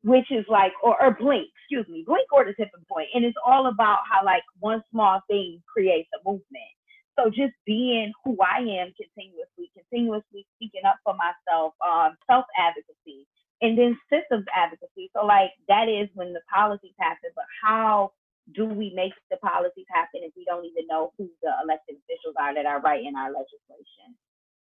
which 0.03 0.31
is 0.31 0.45
like, 0.49 0.73
or, 0.83 1.03
or 1.03 1.17
blink, 1.19 1.49
excuse 1.63 1.89
me, 1.89 2.05
blink 2.07 2.31
or 2.31 2.45
the 2.45 2.53
tipping 2.53 2.85
point, 2.91 3.09
and 3.15 3.25
it's 3.25 3.37
all 3.47 3.69
about 3.69 4.01
how 4.11 4.23
like 4.25 4.43
one 4.61 4.83
small 4.91 5.21
thing 5.29 5.63
creates 5.67 6.09
a 6.15 6.29
movement. 6.29 6.73
So 7.19 7.31
just 7.31 7.55
being 7.65 8.13
who 8.25 8.37
I 8.43 8.59
am 8.59 8.93
continuously, 8.99 9.71
continuously 9.75 10.47
speaking 10.57 10.83
up 10.87 10.99
for 11.05 11.15
myself, 11.15 11.75
um, 11.79 12.17
self 12.27 12.45
advocacy, 12.59 13.27
and 13.63 13.79
then 13.79 13.99
systems 14.11 14.45
advocacy. 14.55 15.11
So 15.15 15.25
like 15.25 15.51
that 15.69 15.89
is 15.89 16.09
when 16.15 16.33
the 16.33 16.43
policies 16.53 16.95
happen, 16.99 17.31
but 17.35 17.47
how 17.63 18.13
do 18.53 18.67
we 18.67 18.93
make 18.95 19.13
the 19.31 19.39
policies 19.39 19.87
happen 19.89 20.21
if 20.27 20.33
we 20.37 20.45
don't 20.45 20.67
even 20.67 20.87
know 20.89 21.13
who 21.17 21.31
the 21.43 21.51
elected 21.63 21.97
officials 22.03 22.35
are 22.39 22.55
that 22.55 22.67
are 22.67 22.81
writing 22.81 23.15
our 23.17 23.31
legislation? 23.31 24.19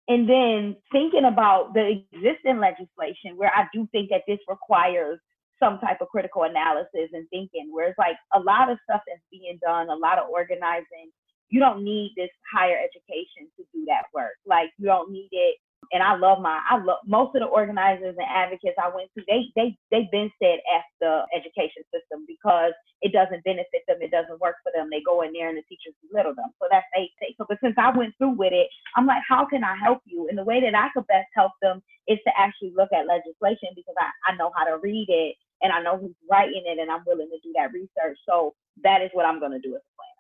And 0.08 0.30
then 0.30 0.78
thinking 0.91 1.26
about 1.26 1.74
the 1.74 1.98
existing 2.14 2.60
legislation, 2.62 3.38
where 3.38 3.50
I 3.50 3.66
do 3.74 3.89
think 3.91 4.10
that 4.12 4.22
this 4.28 4.39
requires 4.48 5.20
some 5.60 5.80
type 5.80 5.98
of 6.00 6.10
critical 6.10 6.43
analysis 6.43 7.10
and 7.12 7.28
thinking, 7.30 7.70
where 7.72 7.89
it's 7.89 7.98
like 7.98 8.18
a 8.36 8.39
lot 8.39 8.70
of 8.70 8.78
stuff 8.84 9.02
that's 9.08 9.24
being 9.32 9.58
done, 9.66 9.89
a 9.89 9.96
lot 9.96 10.20
of 10.20 10.30
organizing 10.30 11.10
you 11.50 11.60
don't 11.60 11.84
need 11.84 12.14
this 12.18 12.30
higher 12.52 12.78
education 12.78 13.50
to 13.58 13.64
do 13.74 13.86
that 13.88 14.10
work. 14.14 14.36
Like 14.46 14.72
you 14.78 14.86
don't 14.86 15.12
need 15.12 15.30
it. 15.32 15.58
And 15.93 16.02
I 16.02 16.18
love 16.18 16.41
my, 16.41 16.58
I 16.66 16.82
love 16.82 17.06
most 17.06 17.36
of 17.38 17.46
the 17.46 17.48
organizers 17.48 18.18
and 18.18 18.26
advocates 18.26 18.74
I 18.82 18.89
went 18.89 19.14
to. 19.14 19.22
They 19.30 19.54
they 19.54 19.78
they've 19.93 20.10
been 20.10 20.32
said 20.41 20.58
f 20.66 20.86
the 21.00 21.22
education 21.30 21.86
system 21.93 22.26
because 22.26 22.74
it 23.06 23.14
doesn't 23.14 23.46
benefit 23.46 23.86
them, 23.88 24.02
it 24.02 24.10
doesn't 24.10 24.41
work 24.41 24.58
for 24.66 24.74
them. 24.74 24.89
They 24.89 25.06
go 25.06 25.22
in 25.22 25.30
there 25.32 25.48
and 25.50 25.58
the 25.58 25.68
teachers 25.70 25.93
belittle 26.10 26.34
them. 26.34 26.50
So 26.58 26.66
that's 26.72 26.89
they 26.98 27.14
say. 27.22 27.36
So, 27.38 27.46
but 27.48 27.62
since 27.62 27.78
I 27.78 27.93
went 27.96 28.18
through 28.18 28.34
with 28.34 28.52
it, 28.52 28.66
I'm 28.98 29.06
like, 29.06 29.22
how 29.30 29.46
can 29.46 29.64
I 29.64 29.78
help 29.78 30.02
you? 30.06 30.26
And 30.28 30.38
the 30.38 30.43
way 30.43 30.58
that 30.60 30.74
I 30.74 30.89
could 30.89 31.06
best 31.06 31.30
help 31.38 31.54
them 31.62 31.84
is 32.10 32.18
to 32.26 32.34
actually 32.34 32.74
look 32.74 32.89
at 32.89 33.06
legislation 33.06 33.70
because 33.78 33.96
I 34.02 34.10
I 34.34 34.36
know 34.41 34.50
how 34.58 34.66
to 34.66 34.82
read 34.82 35.06
it 35.14 35.38
and 35.62 35.72
I 35.72 35.82
know 35.82 35.98
who's 35.98 36.16
writing 36.30 36.64
it, 36.66 36.80
and 36.80 36.91
I'm 36.91 37.04
willing 37.06 37.30
to 37.30 37.39
do 37.43 37.54
that 37.56 37.74
research. 37.74 38.18
So 38.28 38.54
that 38.84 39.02
is 39.02 39.10
what 39.14 39.26
I'm 39.26 39.39
to 39.39 39.60
do 39.60 39.76
as 39.76 39.82
a 39.82 39.91
planner. 39.96 40.14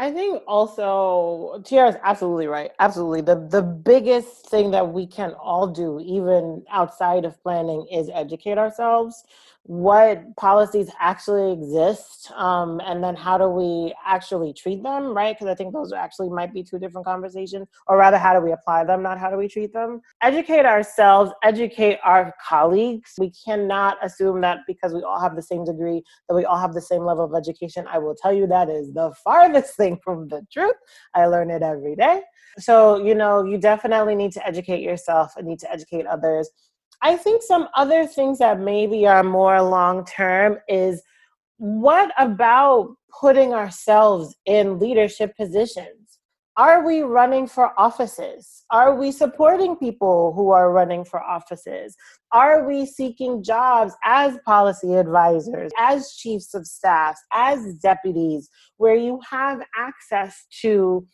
I 0.00 0.12
think 0.12 0.44
also 0.46 1.60
Tiera 1.64 1.88
is 1.90 1.96
absolutely 2.04 2.46
right. 2.46 2.70
Absolutely. 2.78 3.20
The 3.22 3.34
the 3.34 3.62
biggest 3.62 4.46
thing 4.46 4.70
that 4.70 4.92
we 4.92 5.06
can 5.08 5.32
all 5.32 5.66
do, 5.66 5.98
even 6.00 6.64
outside 6.70 7.24
of 7.24 7.42
planning, 7.42 7.84
is 7.90 8.08
educate 8.14 8.58
ourselves 8.58 9.24
what 9.68 10.34
policies 10.36 10.90
actually 10.98 11.52
exist 11.52 12.32
um, 12.34 12.80
and 12.86 13.04
then 13.04 13.14
how 13.14 13.36
do 13.36 13.50
we 13.50 13.92
actually 14.06 14.50
treat 14.54 14.82
them 14.82 15.14
right? 15.14 15.36
Because 15.36 15.46
i 15.46 15.54
think 15.54 15.74
those 15.74 15.92
actually 15.92 16.30
might 16.30 16.54
be 16.54 16.62
two 16.62 16.78
different 16.78 17.06
conversations 17.06 17.68
or 17.86 17.98
rather 17.98 18.16
how 18.16 18.32
do 18.32 18.40
we 18.42 18.52
apply 18.52 18.82
them 18.84 19.02
not 19.02 19.18
how 19.18 19.30
do 19.30 19.36
we 19.36 19.46
treat 19.46 19.74
them? 19.74 20.00
Educate 20.22 20.64
ourselves 20.64 21.32
educate 21.42 21.98
our 22.02 22.32
colleagues. 22.42 23.12
We 23.18 23.30
cannot 23.44 23.98
assume 24.02 24.40
that 24.40 24.60
because 24.66 24.94
we 24.94 25.02
all 25.02 25.20
have 25.20 25.36
the 25.36 25.42
same 25.42 25.66
degree 25.66 26.02
that 26.30 26.34
we 26.34 26.46
all 26.46 26.58
have 26.58 26.72
the 26.72 26.80
same 26.80 27.04
level 27.04 27.24
of 27.24 27.34
education. 27.34 27.86
I 27.92 27.98
will 27.98 28.14
tell 28.14 28.32
you 28.32 28.46
that 28.46 28.70
is 28.70 28.94
the 28.94 29.12
farthest 29.22 29.76
thing 29.76 29.98
from 30.02 30.28
the 30.28 30.46
truth. 30.50 30.76
I 31.14 31.26
learn 31.26 31.50
it 31.50 31.62
every 31.62 31.94
day. 31.94 32.22
So 32.58 33.04
you 33.04 33.14
know 33.14 33.44
you 33.44 33.58
definitely 33.58 34.14
need 34.14 34.32
to 34.32 34.46
educate 34.46 34.80
yourself 34.80 35.34
and 35.36 35.46
need 35.46 35.58
to 35.58 35.70
educate 35.70 36.06
others 36.06 36.48
I 37.02 37.16
think 37.16 37.42
some 37.42 37.68
other 37.76 38.06
things 38.06 38.38
that 38.38 38.60
maybe 38.60 39.06
are 39.06 39.22
more 39.22 39.62
long 39.62 40.04
term 40.04 40.58
is 40.68 41.02
what 41.58 42.12
about 42.18 42.94
putting 43.20 43.52
ourselves 43.54 44.34
in 44.46 44.78
leadership 44.78 45.36
positions? 45.36 46.18
Are 46.56 46.84
we 46.84 47.02
running 47.02 47.46
for 47.46 47.70
offices? 47.78 48.64
Are 48.70 48.96
we 48.96 49.12
supporting 49.12 49.76
people 49.76 50.32
who 50.34 50.50
are 50.50 50.72
running 50.72 51.04
for 51.04 51.22
offices? 51.22 51.96
Are 52.32 52.66
we 52.66 52.84
seeking 52.84 53.44
jobs 53.44 53.94
as 54.04 54.38
policy 54.44 54.94
advisors, 54.94 55.70
as 55.78 56.14
chiefs 56.14 56.54
of 56.54 56.66
staff, 56.66 57.16
as 57.32 57.74
deputies, 57.74 58.50
where 58.76 58.96
you 58.96 59.20
have 59.30 59.60
access 59.76 60.46
to 60.62 61.06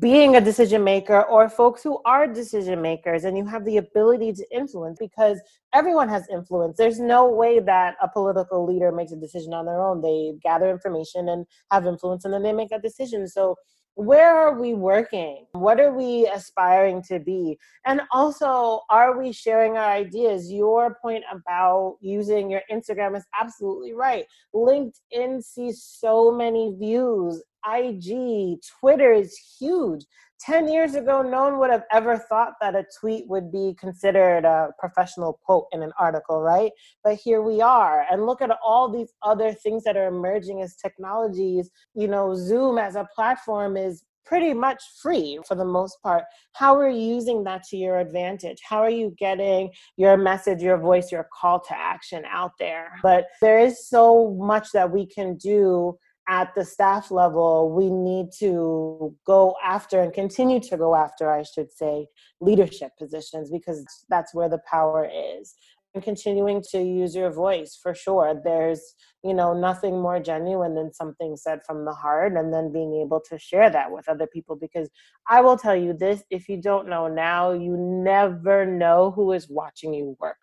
being 0.00 0.34
a 0.34 0.40
decision 0.40 0.82
maker 0.82 1.22
or 1.22 1.48
folks 1.48 1.80
who 1.82 2.00
are 2.04 2.26
decision 2.26 2.82
makers 2.82 3.24
and 3.24 3.38
you 3.38 3.46
have 3.46 3.64
the 3.64 3.76
ability 3.76 4.32
to 4.32 4.44
influence 4.52 4.98
because 4.98 5.40
everyone 5.72 6.08
has 6.08 6.26
influence. 6.28 6.76
There's 6.76 6.98
no 6.98 7.30
way 7.30 7.60
that 7.60 7.94
a 8.02 8.08
political 8.08 8.66
leader 8.66 8.90
makes 8.90 9.12
a 9.12 9.16
decision 9.16 9.54
on 9.54 9.64
their 9.64 9.80
own. 9.80 10.02
They 10.02 10.32
gather 10.42 10.68
information 10.70 11.28
and 11.28 11.46
have 11.70 11.86
influence 11.86 12.24
and 12.24 12.34
then 12.34 12.42
they 12.42 12.52
make 12.52 12.72
a 12.72 12.80
decision. 12.80 13.28
So 13.28 13.54
where 13.94 14.36
are 14.36 14.60
we 14.60 14.74
working? 14.74 15.46
What 15.52 15.80
are 15.80 15.92
we 15.92 16.28
aspiring 16.34 17.02
to 17.04 17.20
be? 17.20 17.56
And 17.86 18.02
also 18.12 18.80
are 18.90 19.16
we 19.18 19.32
sharing 19.32 19.76
our 19.76 19.90
ideas? 19.90 20.52
Your 20.52 20.98
point 21.00 21.24
about 21.32 21.96
using 22.00 22.50
your 22.50 22.62
instagram 22.70 23.16
is 23.16 23.24
absolutely 23.40 23.94
right. 23.94 24.26
Linkedin 24.52 25.42
sees 25.42 25.82
so 25.82 26.32
many 26.32 26.74
views 26.76 27.42
IG, 27.70 28.58
Twitter 28.80 29.12
is 29.12 29.36
huge. 29.58 30.04
10 30.40 30.68
years 30.68 30.94
ago, 30.94 31.22
no 31.22 31.44
one 31.44 31.58
would 31.58 31.70
have 31.70 31.84
ever 31.90 32.18
thought 32.18 32.54
that 32.60 32.74
a 32.74 32.84
tweet 33.00 33.26
would 33.28 33.50
be 33.50 33.74
considered 33.78 34.44
a 34.44 34.68
professional 34.78 35.40
quote 35.44 35.66
in 35.72 35.82
an 35.82 35.92
article, 35.98 36.42
right? 36.42 36.72
But 37.02 37.14
here 37.14 37.40
we 37.40 37.62
are. 37.62 38.04
And 38.10 38.26
look 38.26 38.42
at 38.42 38.50
all 38.62 38.90
these 38.90 39.12
other 39.22 39.52
things 39.52 39.82
that 39.84 39.96
are 39.96 40.08
emerging 40.08 40.62
as 40.62 40.76
technologies. 40.76 41.70
You 41.94 42.08
know, 42.08 42.34
Zoom 42.34 42.78
as 42.78 42.96
a 42.96 43.08
platform 43.14 43.76
is 43.76 44.04
pretty 44.26 44.52
much 44.52 44.82
free 45.00 45.38
for 45.46 45.54
the 45.54 45.64
most 45.64 46.02
part. 46.02 46.24
How 46.52 46.76
are 46.76 46.88
you 46.88 47.14
using 47.14 47.44
that 47.44 47.62
to 47.70 47.76
your 47.76 47.98
advantage? 47.98 48.58
How 48.68 48.82
are 48.82 48.90
you 48.90 49.14
getting 49.16 49.70
your 49.96 50.16
message, 50.16 50.60
your 50.60 50.78
voice, 50.78 51.12
your 51.12 51.28
call 51.32 51.60
to 51.60 51.78
action 51.78 52.24
out 52.28 52.52
there? 52.58 52.90
But 53.02 53.26
there 53.40 53.60
is 53.60 53.88
so 53.88 54.36
much 54.38 54.72
that 54.72 54.90
we 54.90 55.06
can 55.06 55.36
do 55.36 55.96
at 56.28 56.54
the 56.54 56.64
staff 56.64 57.10
level, 57.10 57.70
we 57.70 57.90
need 57.90 58.30
to 58.38 59.14
go 59.26 59.54
after 59.64 60.00
and 60.00 60.12
continue 60.12 60.60
to 60.60 60.76
go 60.76 60.94
after, 60.94 61.30
I 61.30 61.42
should 61.42 61.72
say, 61.72 62.08
leadership 62.40 62.92
positions 62.98 63.50
because 63.50 63.84
that's 64.08 64.34
where 64.34 64.48
the 64.48 64.60
power 64.68 65.08
is. 65.38 65.54
And 65.94 66.02
continuing 66.02 66.62
to 66.72 66.82
use 66.82 67.14
your 67.14 67.30
voice 67.30 67.78
for 67.80 67.94
sure. 67.94 68.38
There's, 68.44 68.82
you 69.24 69.32
know, 69.32 69.58
nothing 69.58 69.98
more 69.98 70.20
genuine 70.20 70.74
than 70.74 70.92
something 70.92 71.36
said 71.36 71.60
from 71.64 71.86
the 71.86 71.94
heart 71.94 72.34
and 72.36 72.52
then 72.52 72.70
being 72.70 73.00
able 73.00 73.20
to 73.30 73.38
share 73.38 73.70
that 73.70 73.90
with 73.90 74.06
other 74.08 74.26
people. 74.26 74.56
Because 74.56 74.90
I 75.28 75.40
will 75.40 75.56
tell 75.56 75.76
you 75.76 75.94
this 75.94 76.22
if 76.28 76.48
you 76.50 76.60
don't 76.60 76.88
know 76.88 77.08
now, 77.08 77.52
you 77.52 77.76
never 77.78 78.66
know 78.66 79.10
who 79.12 79.32
is 79.32 79.48
watching 79.48 79.94
you 79.94 80.16
work 80.20 80.36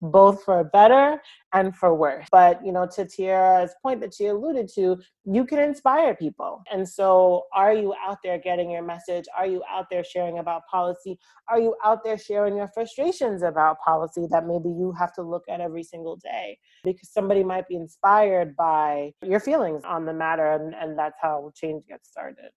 both 0.00 0.44
for 0.44 0.64
better 0.64 1.20
and 1.52 1.74
for 1.74 1.94
worse. 1.94 2.26
But, 2.30 2.64
you 2.64 2.72
know, 2.72 2.86
to 2.94 3.04
Tiera's 3.04 3.74
point 3.82 4.00
that 4.00 4.14
she 4.14 4.26
alluded 4.26 4.68
to, 4.74 4.98
you 5.24 5.44
can 5.44 5.58
inspire 5.58 6.14
people. 6.14 6.62
And 6.72 6.88
so, 6.88 7.44
are 7.54 7.72
you 7.72 7.94
out 8.06 8.18
there 8.22 8.38
getting 8.38 8.70
your 8.70 8.82
message? 8.82 9.24
Are 9.36 9.46
you 9.46 9.62
out 9.68 9.86
there 9.90 10.04
sharing 10.04 10.38
about 10.38 10.62
policy? 10.70 11.18
Are 11.48 11.60
you 11.60 11.74
out 11.84 12.04
there 12.04 12.18
sharing 12.18 12.56
your 12.56 12.68
frustrations 12.68 13.42
about 13.42 13.78
policy 13.84 14.26
that 14.30 14.46
maybe 14.46 14.68
you 14.68 14.94
have 14.98 15.12
to 15.14 15.22
look 15.22 15.44
at 15.48 15.60
every 15.60 15.82
single 15.82 16.16
day? 16.16 16.58
Because 16.84 17.10
somebody 17.10 17.42
might 17.42 17.68
be 17.68 17.76
inspired 17.76 18.56
by 18.56 19.12
your 19.22 19.40
feelings 19.40 19.82
on 19.84 20.06
the 20.06 20.14
matter, 20.14 20.52
and, 20.52 20.74
and 20.74 20.98
that's 20.98 21.18
how 21.20 21.50
change 21.54 21.86
gets 21.88 22.08
started. 22.08 22.50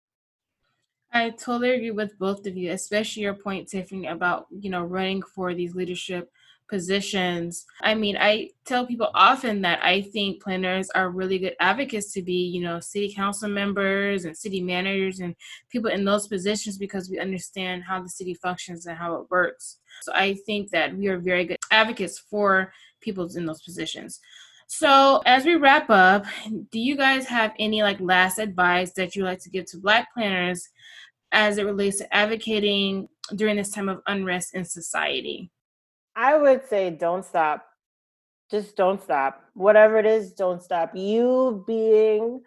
I 1.14 1.32
totally 1.32 1.72
agree 1.72 1.92
with 1.92 2.18
both 2.18 2.46
of 2.48 2.56
you, 2.56 2.72
especially 2.72 3.24
your 3.24 3.34
point, 3.34 3.68
Tiffany, 3.68 4.08
about 4.08 4.46
you 4.50 4.70
know 4.70 4.84
running 4.84 5.22
for 5.22 5.54
these 5.54 5.76
leadership 5.76 6.32
positions. 6.72 7.66
I 7.82 7.94
mean, 7.94 8.18
I 8.18 8.50
tell 8.66 8.88
people 8.88 9.12
often 9.14 9.62
that 9.62 9.84
I 9.84 10.02
think 10.02 10.42
planners 10.42 10.90
are 10.92 11.12
really 11.12 11.38
good 11.38 11.56
advocates 11.60 12.14
to 12.14 12.22
be, 12.24 12.48
you 12.48 12.64
know, 12.64 12.80
city 12.80 13.14
council 13.14 13.50
members 13.50 14.24
and 14.24 14.36
city 14.36 14.62
managers 14.62 15.20
and 15.20 15.36
people 15.70 15.92
in 15.92 16.06
those 16.06 16.28
positions 16.28 16.78
because 16.78 17.10
we 17.10 17.20
understand 17.20 17.84
how 17.84 18.02
the 18.02 18.10
city 18.10 18.34
functions 18.34 18.86
and 18.86 18.98
how 18.98 19.16
it 19.16 19.30
works. 19.30 19.80
So 20.02 20.14
I 20.16 20.36
think 20.46 20.72
that 20.72 20.98
we 20.98 21.10
are 21.10 21.20
very 21.20 21.46
good 21.46 21.58
advocates 21.70 22.18
for 22.18 22.72
people 23.02 23.30
in 23.36 23.46
those 23.46 23.62
positions. 23.62 24.22
So, 24.68 25.22
as 25.26 25.44
we 25.44 25.56
wrap 25.56 25.90
up, 25.90 26.26
do 26.72 26.80
you 26.80 26.96
guys 26.96 27.28
have 27.28 27.52
any 27.60 27.84
like 27.84 28.00
last 28.00 28.40
advice 28.40 28.94
that 28.94 29.18
you 29.18 29.26
like 29.26 29.40
to 29.40 29.50
give 29.50 29.66
to 29.66 29.78
Black 29.78 30.14
planners 30.14 30.70
as 31.34 31.58
it 31.58 31.66
relates 31.66 31.98
to 31.98 32.16
advocating 32.16 33.10
during 33.36 33.58
this 33.58 33.72
time 33.72 33.90
of 33.90 34.02
unrest 34.08 34.56
in 34.56 34.64
society? 34.64 35.52
I 36.16 36.38
would 36.38 36.68
say 36.68 36.90
don't 36.90 37.26
stop. 37.26 37.66
Just 38.50 38.76
don't 38.76 39.02
stop. 39.02 39.42
Whatever 39.54 39.98
it 39.98 40.06
is, 40.06 40.34
don't 40.34 40.62
stop. 40.62 40.96
You 40.96 41.64
being 41.66 42.42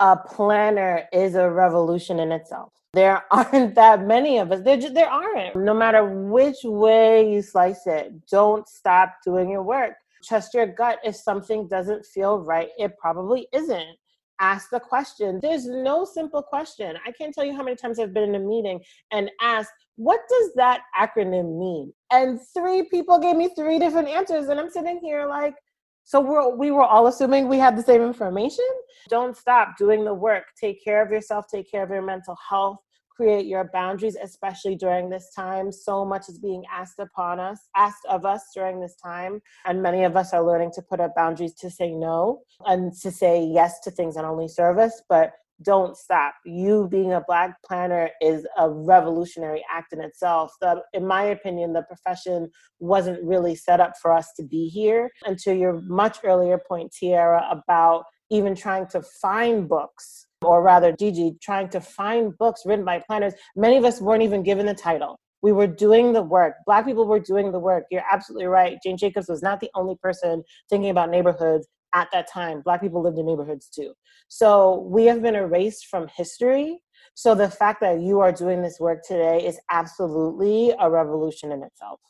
a 0.00 0.16
planner 0.16 1.04
is 1.12 1.34
a 1.34 1.50
revolution 1.50 2.20
in 2.20 2.30
itself. 2.30 2.72
There 2.92 3.24
aren't 3.30 3.74
that 3.74 4.06
many 4.06 4.38
of 4.38 4.52
us. 4.52 4.62
There, 4.62 4.76
just, 4.76 4.94
there 4.94 5.10
aren't. 5.10 5.56
No 5.56 5.74
matter 5.74 6.04
which 6.04 6.58
way 6.62 7.32
you 7.32 7.42
slice 7.42 7.86
it, 7.86 8.12
don't 8.28 8.68
stop 8.68 9.16
doing 9.24 9.50
your 9.50 9.62
work. 9.62 9.94
Trust 10.24 10.54
your 10.54 10.66
gut. 10.66 10.98
If 11.04 11.16
something 11.16 11.68
doesn't 11.68 12.06
feel 12.06 12.38
right, 12.38 12.68
it 12.78 12.96
probably 12.98 13.48
isn't 13.52 13.96
ask 14.40 14.70
the 14.70 14.80
question. 14.80 15.38
There's 15.40 15.66
no 15.66 16.04
simple 16.04 16.42
question. 16.42 16.96
I 17.06 17.12
can't 17.12 17.34
tell 17.34 17.44
you 17.44 17.54
how 17.54 17.62
many 17.62 17.76
times 17.76 17.98
I've 17.98 18.14
been 18.14 18.34
in 18.34 18.34
a 18.34 18.38
meeting 18.38 18.80
and 19.10 19.30
asked, 19.40 19.70
what 19.96 20.20
does 20.28 20.50
that 20.56 20.82
acronym 20.98 21.58
mean? 21.58 21.92
And 22.14 22.38
three 22.56 22.84
people 22.84 23.18
gave 23.18 23.34
me 23.34 23.48
three 23.56 23.80
different 23.80 24.06
answers. 24.08 24.46
And 24.46 24.60
I'm 24.60 24.70
sitting 24.70 25.00
here 25.02 25.26
like, 25.26 25.56
so 26.04 26.20
we're, 26.20 26.54
we 26.54 26.70
were 26.70 26.84
all 26.84 27.08
assuming 27.08 27.48
we 27.48 27.58
had 27.58 27.76
the 27.76 27.82
same 27.82 28.02
information. 28.02 28.68
Don't 29.08 29.36
stop 29.36 29.76
doing 29.76 30.04
the 30.04 30.14
work. 30.14 30.44
Take 30.60 30.84
care 30.84 31.02
of 31.02 31.10
yourself, 31.10 31.46
take 31.50 31.68
care 31.68 31.82
of 31.82 31.90
your 31.90 32.02
mental 32.02 32.36
health, 32.48 32.78
create 33.10 33.46
your 33.46 33.68
boundaries, 33.72 34.16
especially 34.22 34.76
during 34.76 35.10
this 35.10 35.32
time. 35.34 35.72
So 35.72 36.04
much 36.04 36.28
is 36.28 36.38
being 36.38 36.62
asked 36.72 37.00
upon 37.00 37.40
us, 37.40 37.58
asked 37.74 38.06
of 38.08 38.24
us 38.24 38.42
during 38.54 38.80
this 38.80 38.94
time. 39.02 39.40
And 39.64 39.82
many 39.82 40.04
of 40.04 40.16
us 40.16 40.32
are 40.32 40.44
learning 40.44 40.70
to 40.74 40.82
put 40.82 41.00
up 41.00 41.16
boundaries 41.16 41.54
to 41.54 41.70
say 41.70 41.90
no 41.90 42.42
and 42.64 42.92
to 43.00 43.10
say 43.10 43.42
yes 43.44 43.80
to 43.80 43.90
things 43.90 44.14
that 44.14 44.24
only 44.24 44.46
serve 44.46 44.78
us. 44.78 45.02
But 45.08 45.32
don't 45.62 45.96
stop. 45.96 46.34
You 46.44 46.88
being 46.90 47.12
a 47.12 47.22
Black 47.26 47.56
planner 47.66 48.10
is 48.20 48.46
a 48.58 48.68
revolutionary 48.68 49.64
act 49.70 49.92
in 49.92 50.00
itself. 50.00 50.52
That, 50.60 50.78
in 50.92 51.06
my 51.06 51.24
opinion, 51.24 51.72
the 51.72 51.82
profession 51.82 52.50
wasn't 52.80 53.22
really 53.24 53.54
set 53.54 53.80
up 53.80 53.92
for 54.00 54.12
us 54.12 54.32
to 54.36 54.42
be 54.42 54.68
here. 54.68 55.10
And 55.24 55.38
to 55.40 55.54
your 55.54 55.80
much 55.82 56.18
earlier 56.24 56.58
point, 56.58 56.92
Tiera, 56.92 57.44
about 57.50 58.04
even 58.30 58.54
trying 58.54 58.86
to 58.88 59.02
find 59.22 59.68
books 59.68 60.26
or 60.42 60.62
rather 60.62 60.92
Gigi, 60.92 61.36
trying 61.42 61.68
to 61.70 61.80
find 61.80 62.36
books 62.36 62.62
written 62.64 62.84
by 62.84 63.02
planners. 63.06 63.34
Many 63.56 63.76
of 63.76 63.84
us 63.84 64.00
weren't 64.00 64.22
even 64.22 64.42
given 64.42 64.66
the 64.66 64.74
title. 64.74 65.18
We 65.42 65.52
were 65.52 65.66
doing 65.66 66.12
the 66.12 66.22
work. 66.22 66.54
Black 66.66 66.86
people 66.86 67.06
were 67.06 67.20
doing 67.20 67.52
the 67.52 67.58
work. 67.58 67.84
You're 67.90 68.04
absolutely 68.10 68.46
right. 68.46 68.78
Jane 68.82 68.96
Jacobs 68.96 69.28
was 69.28 69.42
not 69.42 69.60
the 69.60 69.70
only 69.74 69.96
person 69.96 70.42
thinking 70.70 70.90
about 70.90 71.10
neighborhoods 71.10 71.66
at 71.94 72.08
that 72.12 72.30
time. 72.30 72.60
Black 72.60 72.80
people 72.80 73.02
lived 73.02 73.18
in 73.18 73.26
neighborhoods 73.26 73.68
too. 73.68 73.94
So 74.28 74.80
we 74.90 75.04
have 75.06 75.22
been 75.22 75.36
erased 75.36 75.86
from 75.86 76.08
history. 76.08 76.82
So 77.14 77.34
the 77.34 77.48
fact 77.48 77.80
that 77.80 78.00
you 78.00 78.20
are 78.20 78.32
doing 78.32 78.60
this 78.60 78.80
work 78.80 79.02
today 79.06 79.46
is 79.46 79.58
absolutely 79.70 80.74
a 80.78 80.90
revolution 80.90 81.52
in 81.52 81.62
itself. 81.62 82.00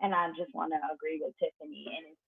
And 0.00 0.14
I 0.14 0.28
just 0.36 0.54
want 0.54 0.72
to 0.72 0.94
agree 0.94 1.20
with 1.24 1.32
Tiffany. 1.38 1.86
And 1.96 2.06
it's 2.10 2.18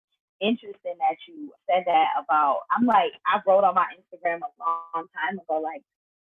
interesting 0.41 0.95
that 0.99 1.17
you 1.29 1.53
said 1.69 1.85
that 1.87 2.09
about. 2.19 2.61
I'm 2.71 2.87
like, 2.87 3.13
I 3.27 3.41
wrote 3.47 3.65
on 3.65 3.75
my 3.75 3.87
Instagram 3.99 4.39
a 4.39 4.51
long 4.59 5.07
time 5.13 5.39
ago, 5.39 5.61
like 5.61 5.83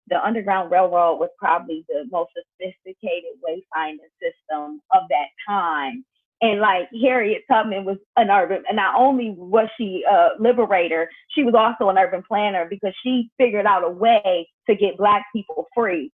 the 0.07 0.23
Underground 0.23 0.71
Railroad 0.71 1.19
was 1.19 1.29
probably 1.37 1.85
the 1.89 2.05
most 2.11 2.31
sophisticated 2.33 3.37
wayfinding 3.43 4.09
system 4.21 4.81
of 4.93 5.03
that 5.09 5.29
time. 5.47 6.05
And 6.41 6.59
like 6.59 6.89
Harriet 7.01 7.43
Tubman 7.49 7.85
was 7.85 7.97
an 8.17 8.29
urban, 8.29 8.63
and 8.67 8.75
not 8.75 8.95
only 8.99 9.33
was 9.37 9.69
she 9.77 10.03
a 10.09 10.29
liberator, 10.39 11.09
she 11.29 11.43
was 11.43 11.55
also 11.55 11.89
an 11.89 11.97
urban 11.97 12.23
planner 12.27 12.67
because 12.69 12.93
she 13.03 13.29
figured 13.37 13.65
out 13.65 13.83
a 13.85 13.89
way 13.89 14.47
to 14.69 14.75
get 14.75 14.97
Black 14.97 15.25
people 15.33 15.67
free 15.75 16.11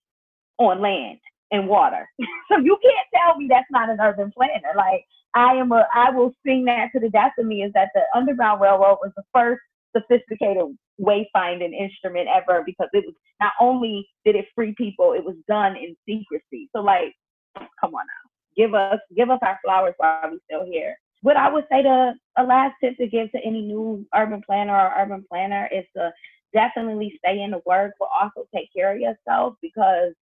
on 0.58 0.82
land 0.82 1.20
and 1.52 1.68
water. 1.68 2.08
so 2.52 2.60
you 2.60 2.78
can't 2.84 3.08
tell 3.16 3.38
me 3.38 3.48
that's 3.50 3.68
not 3.72 3.90
an 3.90 4.00
urban 4.02 4.32
planner. 4.36 4.74
Like 4.76 5.06
I 5.36 5.56
am 5.56 5.72
a, 5.72 5.88
I 5.94 6.12
will 6.12 6.34
sing 6.46 6.66
that 6.66 6.90
to 6.94 7.00
the 7.00 7.10
death 7.10 7.34
of 7.40 7.46
me 7.46 7.64
is 7.64 7.72
that 7.74 7.90
the 7.94 8.02
Underground 8.16 8.62
Railroad 8.62 8.98
was 9.02 9.12
the 9.16 9.24
first 9.34 9.62
sophisticated 9.96 10.64
wayfinding 11.02 11.74
instrument 11.74 12.28
ever 12.30 12.64
because 12.66 12.90
it 12.94 13.06
was 13.06 13.16
not 13.42 13.54
only 13.62 14.08
did 14.26 14.36
it 14.36 14.46
free 14.56 14.74
people, 14.78 15.14
it 15.14 15.24
was 15.24 15.36
done 15.48 15.76
in 15.76 15.96
secrecy. 16.08 16.70
So 16.76 16.82
like, 16.82 17.14
come 17.58 17.96
on 17.96 18.06
now, 18.06 18.29
give 18.60 18.74
us 18.74 19.00
give 19.16 19.30
us 19.30 19.40
our 19.42 19.58
flowers 19.64 19.94
while 19.98 20.20
we're 20.26 20.40
still 20.46 20.66
here. 20.66 20.96
What 21.22 21.38
I 21.38 21.52
would 21.52 21.66
say 21.72 21.82
to 21.84 22.14
a 22.38 22.44
last 22.44 22.76
tip 22.82 22.98
to 22.98 23.08
give 23.08 23.32
to 23.32 23.40
any 23.46 23.62
new 23.62 24.06
urban 24.14 24.42
planner 24.46 24.76
or 24.76 24.94
urban 24.98 25.26
planner 25.30 25.70
is 25.72 25.86
to 25.96 26.12
definitely 26.54 27.14
stay 27.20 27.42
in 27.42 27.52
the 27.52 27.62
work, 27.66 27.94
but 28.00 28.10
also 28.20 28.48
take 28.54 28.70
care 28.76 28.94
of 28.94 29.00
yourself 29.00 29.56
because 29.62 30.14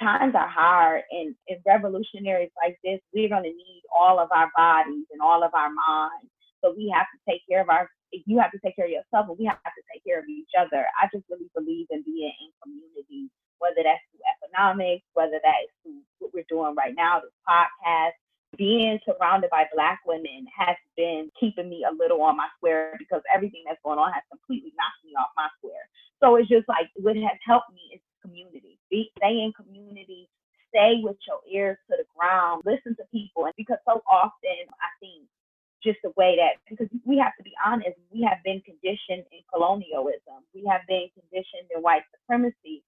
times 0.00 0.34
are 0.34 0.48
hard 0.48 1.02
and 1.10 1.34
in 1.48 1.56
revolutionaries 1.64 2.50
like 2.62 2.76
this, 2.84 3.00
we're 3.14 3.28
to 3.28 3.42
need 3.42 3.82
all 3.88 4.18
of 4.18 4.28
our 4.32 4.50
bodies 4.56 5.06
and 5.10 5.22
all 5.22 5.42
of 5.42 5.54
our 5.54 5.70
minds. 5.72 6.28
So 6.62 6.74
we 6.76 6.92
have 6.94 7.06
to 7.06 7.18
take 7.30 7.42
care 7.48 7.62
of 7.62 7.68
our, 7.68 7.88
you 8.12 8.38
have 8.38 8.52
to 8.52 8.58
take 8.64 8.76
care 8.76 8.86
of 8.86 8.90
yourself 8.90 9.28
and 9.28 9.38
we 9.38 9.46
have 9.46 9.56
to 9.62 9.82
take 9.92 10.04
care 10.04 10.18
of 10.18 10.28
each 10.28 10.52
other. 10.58 10.84
I 11.00 11.08
just 11.12 11.24
really 11.30 11.48
believe 11.54 11.86
in 11.90 12.02
being 12.02 12.32
in 12.32 12.50
community, 12.60 13.30
whether 13.58 13.82
that's 13.82 14.02
through 14.10 14.24
economics, 14.26 15.04
whether 15.14 15.38
that 15.42 15.58
is 15.64 15.72
through 15.82 16.00
what 16.18 16.32
we're 16.34 16.48
doing 16.48 16.74
right 16.74 16.94
now, 16.96 17.20
this 17.20 17.34
podcast. 17.46 18.16
Being 18.56 18.98
surrounded 19.04 19.50
by 19.50 19.66
Black 19.74 20.00
women 20.06 20.46
has 20.56 20.76
been 20.96 21.30
keeping 21.38 21.68
me 21.68 21.84
a 21.84 21.92
little 21.92 22.22
on 22.22 22.38
my 22.38 22.48
square 22.56 22.96
because 22.96 23.20
everything 23.28 23.64
that's 23.66 23.82
going 23.84 23.98
on 23.98 24.12
has 24.12 24.22
completely 24.30 24.72
knocked 24.78 25.04
me 25.04 25.12
off 25.18 25.28
my 25.36 25.48
square. 25.58 25.84
So 26.22 26.36
it's 26.36 26.48
just 26.48 26.64
like 26.68 26.88
what 26.96 27.16
has 27.16 27.36
helped 27.44 27.74
me 27.74 27.92
is 27.92 28.00
community. 28.22 28.78
Be, 28.88 29.12
stay 29.18 29.44
in 29.44 29.52
community. 29.52 30.28
Stay 30.70 31.00
with 31.02 31.16
your 31.26 31.40
ears 31.50 31.76
to 31.90 31.96
the 31.96 32.08
ground. 32.16 32.62
Listen 32.64 32.96
to 32.96 33.04
people. 33.12 33.44
And 33.44 33.54
because 33.56 33.78
so 33.84 34.00
often 34.08 34.64
I 34.80 34.90
think 35.00 35.28
just 35.86 35.98
the 36.02 36.12
way 36.16 36.36
that 36.36 36.58
because 36.68 36.90
we 37.04 37.18
have 37.18 37.36
to 37.38 37.44
be 37.44 37.52
honest, 37.64 37.94
we 38.10 38.22
have 38.22 38.42
been 38.42 38.60
conditioned 38.66 39.22
in 39.30 39.40
colonialism. 39.52 40.42
We 40.54 40.66
have 40.66 40.82
been 40.88 41.06
conditioned 41.14 41.70
in 41.74 41.82
white 41.82 42.02
supremacy. 42.10 42.82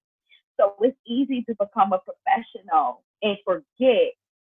So 0.59 0.75
it's 0.81 0.97
easy 1.07 1.43
to 1.43 1.55
become 1.55 1.93
a 1.93 1.99
professional 1.99 3.03
and 3.21 3.37
forget 3.45 4.13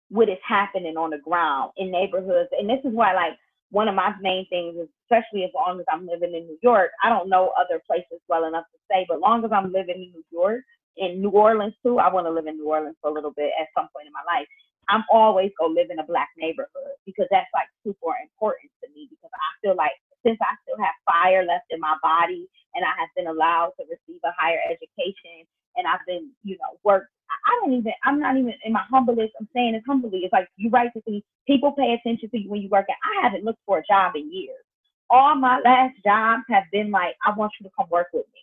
what 0.09 0.29
is 0.29 0.37
happening 0.47 0.97
on 0.97 1.11
the 1.11 1.17
ground 1.17 1.71
in 1.77 1.91
neighborhoods. 1.91 2.49
And 2.51 2.69
this 2.69 2.83
is 2.83 2.93
why 2.93 3.13
like 3.13 3.33
one 3.71 3.87
of 3.87 3.95
my 3.95 4.13
main 4.21 4.45
things 4.49 4.75
is 4.75 4.89
especially 5.07 5.43
as 5.43 5.51
long 5.55 5.79
as 5.79 5.85
I'm 5.91 6.05
living 6.05 6.35
in 6.35 6.45
New 6.45 6.59
York, 6.61 6.91
I 7.03 7.09
don't 7.09 7.29
know 7.29 7.53
other 7.57 7.81
places 7.87 8.19
well 8.27 8.45
enough 8.45 8.65
to 8.73 8.79
say, 8.91 9.05
but 9.07 9.19
long 9.19 9.43
as 9.45 9.51
I'm 9.51 9.71
living 9.71 9.97
in 9.97 10.11
New 10.13 10.25
York, 10.31 10.61
in 10.97 11.21
New 11.21 11.33
Orleans 11.33 11.73
too, 11.81 11.97
I 11.97 12.11
want 12.13 12.27
to 12.27 12.31
live 12.31 12.45
in 12.45 12.57
New 12.57 12.69
Orleans 12.69 12.97
for 13.01 13.09
a 13.09 13.13
little 13.13 13.33
bit 13.33 13.49
at 13.59 13.73
some 13.73 13.89
point 13.95 14.05
in 14.05 14.13
my 14.13 14.21
life. 14.27 14.47
I'm 14.89 15.03
always 15.09 15.49
gonna 15.57 15.73
live 15.73 15.89
in 15.89 15.97
a 15.97 16.05
black 16.05 16.29
neighborhood 16.37 16.99
because 17.07 17.25
that's 17.31 17.49
like 17.55 17.71
super 17.81 18.13
important 18.19 18.69
to 18.83 18.91
me 18.93 19.07
because 19.09 19.31
I 19.31 19.49
feel 19.63 19.75
like 19.79 19.95
since 20.21 20.37
I 20.43 20.53
still 20.61 20.77
have 20.77 20.93
fire 21.07 21.41
left 21.47 21.71
in 21.71 21.79
my 21.79 21.95
body 22.03 22.45
and 22.75 22.83
I 22.83 22.93
have 22.99 23.09
been 23.15 23.31
allowed 23.31 23.73
to 23.79 23.87
receive 23.87 24.21
a 24.27 24.35
higher 24.37 24.59
education 24.67 25.47
and 25.75 25.87
I've 25.87 26.05
been, 26.07 26.29
you 26.43 26.57
know, 26.57 26.77
worked 26.83 27.09
I 27.45 27.59
don't 27.61 27.73
even, 27.73 27.93
I'm 28.03 28.19
not 28.19 28.37
even 28.37 28.53
in 28.63 28.73
my 28.73 28.83
humblest, 28.89 29.33
I'm 29.39 29.49
saying 29.53 29.75
it 29.75 29.83
humbly. 29.87 30.19
It's 30.19 30.33
like 30.33 30.47
you 30.57 30.69
write 30.69 30.91
to 30.93 31.21
people 31.47 31.73
pay 31.73 31.93
attention 31.93 32.29
to 32.29 32.39
you 32.39 32.49
when 32.49 32.61
you 32.61 32.69
work 32.69 32.85
at, 32.89 32.95
I 33.03 33.23
haven't 33.23 33.43
looked 33.43 33.61
for 33.65 33.79
a 33.79 33.83
job 33.89 34.13
in 34.15 34.31
years. 34.33 34.63
All 35.09 35.35
my 35.35 35.59
last 35.63 35.95
jobs 36.03 36.43
have 36.49 36.63
been 36.71 36.91
like, 36.91 37.15
I 37.25 37.33
want 37.35 37.51
you 37.59 37.65
to 37.65 37.71
come 37.77 37.87
work 37.89 38.07
with 38.13 38.25
me. 38.33 38.41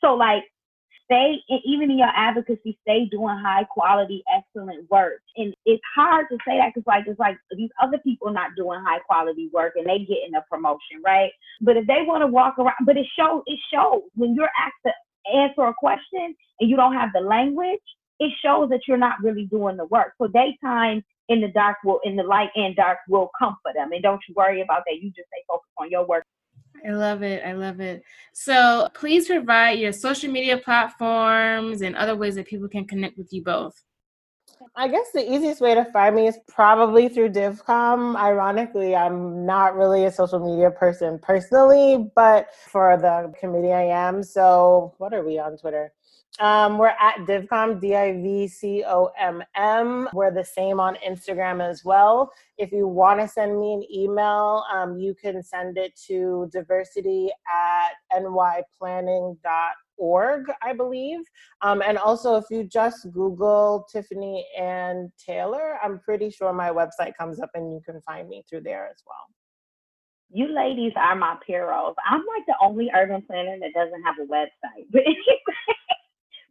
So 0.00 0.14
like, 0.14 0.44
stay, 1.04 1.36
even 1.64 1.90
in 1.90 1.98
your 1.98 2.12
advocacy, 2.14 2.78
stay 2.82 3.06
doing 3.10 3.36
high 3.38 3.64
quality, 3.64 4.22
excellent 4.32 4.90
work. 4.90 5.20
And 5.36 5.54
it's 5.64 5.82
hard 5.94 6.26
to 6.30 6.36
say 6.46 6.58
that 6.58 6.72
because 6.74 6.86
like, 6.86 7.04
it's 7.06 7.18
like 7.18 7.36
these 7.56 7.70
other 7.82 7.98
people 7.98 8.32
not 8.32 8.50
doing 8.56 8.80
high 8.84 9.00
quality 9.00 9.50
work 9.52 9.74
and 9.76 9.86
they 9.86 9.98
getting 10.00 10.34
a 10.36 10.44
promotion, 10.50 11.02
right? 11.04 11.30
But 11.60 11.76
if 11.76 11.86
they 11.86 12.02
want 12.02 12.22
to 12.22 12.26
walk 12.26 12.58
around, 12.58 12.84
but 12.84 12.96
it 12.96 13.06
shows, 13.18 13.42
it 13.46 13.58
shows 13.72 14.02
when 14.14 14.34
you're 14.34 14.50
asked 14.58 14.82
to 14.86 14.92
answer 15.32 15.62
a 15.62 15.74
question 15.74 16.34
and 16.60 16.70
you 16.70 16.76
don't 16.76 16.94
have 16.94 17.10
the 17.14 17.20
language, 17.20 17.80
it 18.18 18.32
shows 18.44 18.68
that 18.70 18.80
you're 18.86 18.96
not 18.96 19.16
really 19.22 19.46
doing 19.46 19.76
the 19.76 19.86
work. 19.86 20.12
So 20.20 20.28
daytime 20.28 21.02
in 21.28 21.40
the 21.40 21.48
dark 21.48 21.78
will, 21.84 22.00
in 22.04 22.16
the 22.16 22.22
light 22.22 22.50
and 22.54 22.76
dark 22.76 22.98
will 23.08 23.30
comfort 23.38 23.74
them. 23.74 23.92
And 23.92 24.02
don't 24.02 24.20
you 24.28 24.34
worry 24.36 24.60
about 24.60 24.82
that. 24.86 24.96
You 24.96 25.10
just 25.10 25.28
stay 25.28 25.42
focused 25.48 25.72
on 25.78 25.90
your 25.90 26.06
work. 26.06 26.24
I 26.86 26.92
love 26.92 27.22
it. 27.22 27.42
I 27.44 27.52
love 27.52 27.80
it. 27.80 28.02
So 28.32 28.88
please 28.94 29.26
provide 29.26 29.78
your 29.78 29.92
social 29.92 30.30
media 30.30 30.58
platforms 30.58 31.82
and 31.82 31.94
other 31.96 32.16
ways 32.16 32.34
that 32.36 32.46
people 32.46 32.68
can 32.68 32.86
connect 32.86 33.18
with 33.18 33.32
you 33.32 33.42
both. 33.42 33.74
I 34.76 34.88
guess 34.88 35.10
the 35.12 35.30
easiest 35.32 35.60
way 35.60 35.74
to 35.74 35.84
find 35.86 36.14
me 36.14 36.26
is 36.28 36.38
probably 36.46 37.08
through 37.08 37.30
DivCom. 37.30 38.16
Ironically, 38.16 38.94
I'm 38.94 39.46
not 39.46 39.74
really 39.74 40.04
a 40.04 40.12
social 40.12 40.38
media 40.38 40.70
person 40.70 41.18
personally, 41.18 42.10
but 42.14 42.48
for 42.70 42.98
the 42.98 43.32
committee 43.38 43.72
I 43.72 43.84
am. 43.84 44.22
So, 44.22 44.94
what 44.98 45.14
are 45.14 45.24
we 45.24 45.38
on 45.38 45.56
Twitter? 45.56 45.92
Um, 46.38 46.78
we're 46.78 46.88
at 46.88 47.16
DivCom, 47.26 47.80
D 47.80 47.96
I 47.96 48.12
V 48.12 48.48
C 48.48 48.84
O 48.86 49.10
M 49.18 49.42
M. 49.56 50.08
We're 50.14 50.30
the 50.32 50.44
same 50.44 50.78
on 50.78 50.96
Instagram 51.06 51.62
as 51.62 51.84
well. 51.84 52.30
If 52.56 52.70
you 52.72 52.86
want 52.86 53.20
to 53.20 53.28
send 53.28 53.58
me 53.58 53.74
an 53.74 53.84
email, 53.92 54.64
um, 54.72 54.98
you 54.98 55.14
can 55.14 55.42
send 55.42 55.76
it 55.76 55.98
to 56.06 56.48
diversity 56.52 57.30
at 57.52 57.90
nyplanning.org, 58.14 59.38
I 60.62 60.72
believe. 60.76 61.20
Um, 61.62 61.82
and 61.82 61.98
also, 61.98 62.36
if 62.36 62.44
you 62.50 62.64
just 62.64 63.10
Google 63.12 63.86
Tiffany 63.90 64.46
and 64.58 65.10
Taylor, 65.18 65.78
I'm 65.82 65.98
pretty 65.98 66.30
sure 66.30 66.52
my 66.52 66.70
website 66.70 67.16
comes 67.18 67.40
up 67.40 67.50
and 67.54 67.72
you 67.72 67.80
can 67.84 68.00
find 68.02 68.28
me 68.28 68.44
through 68.48 68.62
there 68.62 68.86
as 68.86 69.02
well. 69.06 69.26
You 70.32 70.54
ladies 70.54 70.92
are 70.96 71.16
my 71.16 71.36
heroes. 71.46 71.94
I'm 72.08 72.20
like 72.20 72.46
the 72.46 72.54
only 72.62 72.88
urban 72.94 73.22
planner 73.26 73.56
that 73.60 73.72
doesn't 73.74 74.02
have 74.02 74.14
a 74.20 74.26
website. 74.32 74.86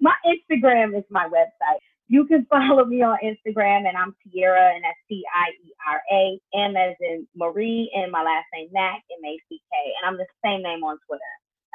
My 0.01 0.15
Instagram 0.25 0.97
is 0.97 1.03
my 1.09 1.27
website. 1.27 1.79
You 2.07 2.25
can 2.25 2.45
follow 2.49 2.85
me 2.85 3.01
on 3.01 3.17
Instagram, 3.23 3.87
and 3.87 3.97
I'm 3.97 4.15
Tiera, 4.25 4.73
and 4.73 4.83
that's 4.83 4.97
T 5.09 5.23
I 5.35 5.49
E 5.49 5.73
R 5.87 6.01
A, 6.11 6.39
M 6.57 6.75
as 6.77 6.95
in 7.01 7.27
Marie, 7.35 7.91
and 7.93 8.11
my 8.11 8.23
last 8.23 8.45
name 8.53 8.69
Mack, 8.71 9.01
M 9.11 9.25
A 9.25 9.37
C 9.49 9.59
K, 9.59 9.93
and 10.01 10.07
I'm 10.07 10.17
the 10.17 10.25
same 10.43 10.63
name 10.63 10.83
on 10.83 10.97
Twitter. 11.05 11.21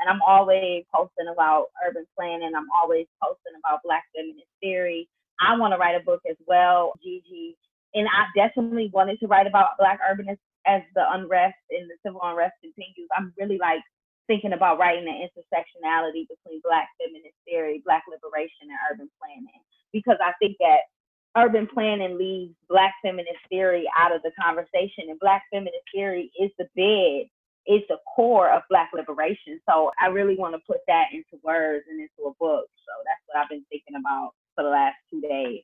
And 0.01 0.11
I'm 0.11 0.23
always 0.27 0.85
posting 0.95 1.29
about 1.33 1.67
urban 1.87 2.07
planning. 2.17 2.53
I'm 2.57 2.69
always 2.83 3.07
posting 3.23 3.55
about 3.59 3.81
Black 3.85 4.05
feminist 4.15 4.51
theory. 4.61 5.09
I 5.41 5.57
want 5.57 5.73
to 5.73 5.79
write 5.79 6.01
a 6.01 6.05
book 6.05 6.21
as 6.31 6.37
well, 6.47 6.93
Gigi, 7.03 7.57
and 7.95 8.07
I 8.09 8.27
definitely 8.35 8.91
wanted 8.93 9.19
to 9.21 9.27
write 9.27 9.47
about 9.47 9.79
Black 9.79 10.01
urbanists 10.03 10.43
as 10.67 10.83
the 10.95 11.05
unrest 11.13 11.59
and 11.71 11.89
the 11.91 11.95
civil 12.05 12.21
unrest 12.23 12.55
continues. 12.63 13.09
I'm 13.17 13.33
really 13.39 13.59
like 13.59 13.83
thinking 14.27 14.53
about 14.53 14.79
writing 14.79 15.05
the 15.05 15.13
intersectionality 15.13 16.27
between 16.27 16.61
Black 16.65 16.89
feminist 16.99 17.37
theory, 17.45 17.83
Black 17.85 18.03
liberation, 18.09 18.71
and 18.71 18.79
urban 18.91 19.11
planning. 19.21 19.63
Because 19.93 20.17
I 20.25 20.33
think 20.41 20.57
that 20.59 20.91
urban 21.37 21.69
planning 21.73 22.19
leaves 22.19 22.55
Black 22.69 22.95
feminist 23.03 23.43
theory 23.49 23.85
out 23.99 24.15
of 24.15 24.23
the 24.23 24.33
conversation, 24.41 25.11
and 25.11 25.21
Black 25.21 25.43
feminist 25.53 25.85
theory 25.95 26.31
is 26.41 26.51
the 26.59 26.67
bed, 26.75 27.29
it's 27.67 27.87
the 27.89 27.99
core 28.15 28.51
of 28.51 28.63
Black 28.69 28.91
liberation. 28.95 29.61
So 29.69 29.91
I 30.01 30.07
really 30.07 30.37
want 30.37 30.55
to 30.55 30.61
put 30.67 30.79
that 30.89 31.07
into 31.13 31.43
words 31.43 31.85
and 31.91 32.01
into 32.01 32.29
a 32.29 32.35
book. 32.39 32.67
So 32.85 32.93
that's 33.05 33.21
what 33.27 33.39
I've 33.41 33.49
been 33.49 33.65
thinking 33.71 33.97
about 33.99 34.33
for 34.55 34.65
the 34.65 34.71
last 34.71 34.97
two 35.11 35.21
days. 35.21 35.63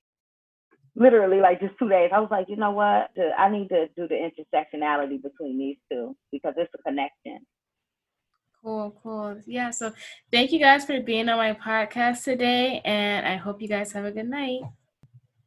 Literally, 0.97 1.41
like 1.41 1.61
just 1.61 1.79
two 1.79 1.89
days. 1.89 2.11
I 2.13 2.19
was 2.19 2.31
like, 2.31 2.47
you 2.49 2.57
know 2.57 2.73
what? 2.73 3.11
I 3.39 3.49
need 3.49 3.69
to 3.69 3.87
do 3.97 4.09
the 4.09 4.17
intersectionality 4.17 5.23
between 5.23 5.59
these 5.59 5.77
two 5.91 6.17
because 6.33 6.55
it's 6.57 6.73
a 6.75 6.83
connection. 6.83 7.47
Cool, 8.63 8.95
cool. 9.03 9.41
Yeah, 9.47 9.71
so 9.71 9.93
thank 10.31 10.53
you 10.53 10.59
guys 10.59 10.85
for 10.85 11.01
being 11.01 11.29
on 11.29 11.39
my 11.39 11.55
podcast 11.55 12.25
today, 12.25 12.83
and 12.85 13.27
I 13.27 13.37
hope 13.37 13.63
you 13.63 13.69
guys 13.69 13.93
have 13.93 14.05
a 14.05 14.11
good 14.11 14.29
night. 14.29 14.61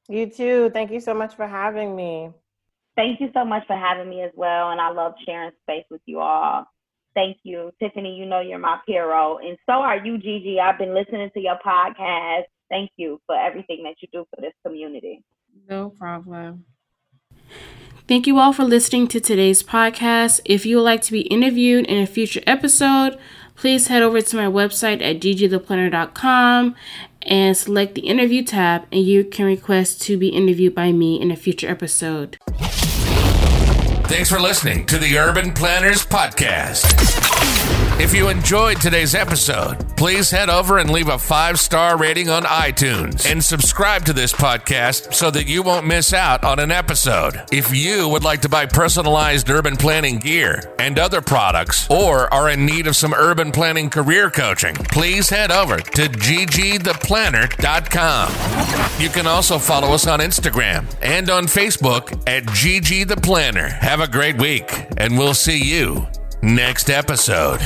You 0.09 0.29
too. 0.29 0.71
Thank 0.73 0.91
you 0.91 0.99
so 0.99 1.13
much 1.13 1.35
for 1.35 1.47
having 1.47 1.95
me. 1.95 2.31
Thank 2.95 3.19
you 3.19 3.29
so 3.33 3.43
much 3.43 3.65
for 3.65 3.75
having 3.75 4.09
me 4.09 4.21
as 4.21 4.31
well, 4.35 4.69
and 4.69 4.79
I 4.79 4.91
love 4.91 5.13
sharing 5.25 5.51
space 5.63 5.85
with 5.89 6.01
you 6.05 6.19
all. 6.19 6.65
Thank 7.15 7.37
you. 7.43 7.71
Tiffany, 7.79 8.15
you 8.15 8.25
know 8.25 8.39
you're 8.39 8.59
my 8.59 8.79
hero, 8.87 9.37
and 9.37 9.57
so 9.65 9.73
are 9.73 10.03
you, 10.03 10.17
Gigi. 10.17 10.59
I've 10.59 10.77
been 10.77 10.93
listening 10.93 11.29
to 11.33 11.39
your 11.39 11.57
podcast. 11.65 12.43
Thank 12.69 12.91
you 12.97 13.19
for 13.25 13.35
everything 13.35 13.83
that 13.83 13.95
you 14.01 14.07
do 14.11 14.25
for 14.33 14.41
this 14.41 14.53
community. 14.65 15.23
No 15.69 15.89
problem. 15.89 16.65
Thank 18.07 18.27
you 18.27 18.37
all 18.37 18.51
for 18.51 18.63
listening 18.63 19.07
to 19.09 19.19
today's 19.19 19.63
podcast. 19.63 20.41
If 20.43 20.65
you 20.65 20.77
would 20.77 20.83
like 20.83 21.01
to 21.03 21.11
be 21.11 21.21
interviewed 21.21 21.85
in 21.85 22.01
a 22.01 22.07
future 22.07 22.41
episode, 22.45 23.17
please 23.55 23.87
head 23.87 24.01
over 24.01 24.21
to 24.21 24.35
my 24.35 24.45
website 24.45 25.01
at 25.01 25.21
gigitheplanner.com 25.21 26.75
and 27.21 27.55
select 27.55 27.95
the 27.95 28.01
interview 28.01 28.43
tab, 28.43 28.85
and 28.91 29.03
you 29.03 29.23
can 29.23 29.45
request 29.45 30.01
to 30.01 30.17
be 30.17 30.29
interviewed 30.29 30.75
by 30.75 30.91
me 30.91 31.21
in 31.21 31.31
a 31.31 31.35
future 31.35 31.69
episode. 31.69 32.37
Thanks 34.05 34.29
for 34.29 34.39
listening 34.39 34.85
to 34.87 34.97
the 34.97 35.17
Urban 35.17 35.53
Planners 35.53 36.05
Podcast. 36.05 37.82
If 37.99 38.11
you 38.13 38.29
enjoyed 38.29 38.79
today's 38.81 39.13
episode, 39.13 39.95
please 39.95 40.31
head 40.31 40.49
over 40.49 40.79
and 40.79 40.89
leave 40.89 41.09
a 41.09 41.19
five 41.19 41.59
star 41.59 41.95
rating 41.95 42.27
on 42.27 42.41
iTunes 42.43 43.31
and 43.31 43.43
subscribe 43.43 44.03
to 44.05 44.13
this 44.13 44.33
podcast 44.33 45.13
so 45.13 45.29
that 45.29 45.45
you 45.47 45.61
won't 45.61 45.85
miss 45.85 46.11
out 46.11 46.43
on 46.43 46.57
an 46.59 46.71
episode. 46.71 47.43
If 47.51 47.71
you 47.73 48.09
would 48.09 48.23
like 48.23 48.41
to 48.41 48.49
buy 48.49 48.65
personalized 48.65 49.47
urban 49.49 49.77
planning 49.77 50.17
gear 50.17 50.73
and 50.79 50.97
other 50.97 51.21
products 51.21 51.87
or 51.89 52.33
are 52.33 52.49
in 52.49 52.65
need 52.65 52.87
of 52.87 52.95
some 52.95 53.13
urban 53.13 53.51
planning 53.51 53.91
career 53.91 54.31
coaching, 54.31 54.73
please 54.75 55.29
head 55.29 55.51
over 55.51 55.77
to 55.77 56.09
gigitheplanner.com. 56.09 59.01
You 59.01 59.09
can 59.09 59.27
also 59.27 59.59
follow 59.59 59.93
us 59.93 60.07
on 60.07 60.19
Instagram 60.19 60.85
and 61.01 61.29
on 61.29 61.45
Facebook 61.45 62.11
at 62.27 62.43
gigitheplanner. 62.45 63.71
Have 63.71 63.99
a 64.01 64.07
great 64.07 64.37
week, 64.37 64.87
and 64.97 65.15
we'll 65.17 65.35
see 65.35 65.63
you 65.63 66.07
next 66.43 66.89
episode. 66.89 67.61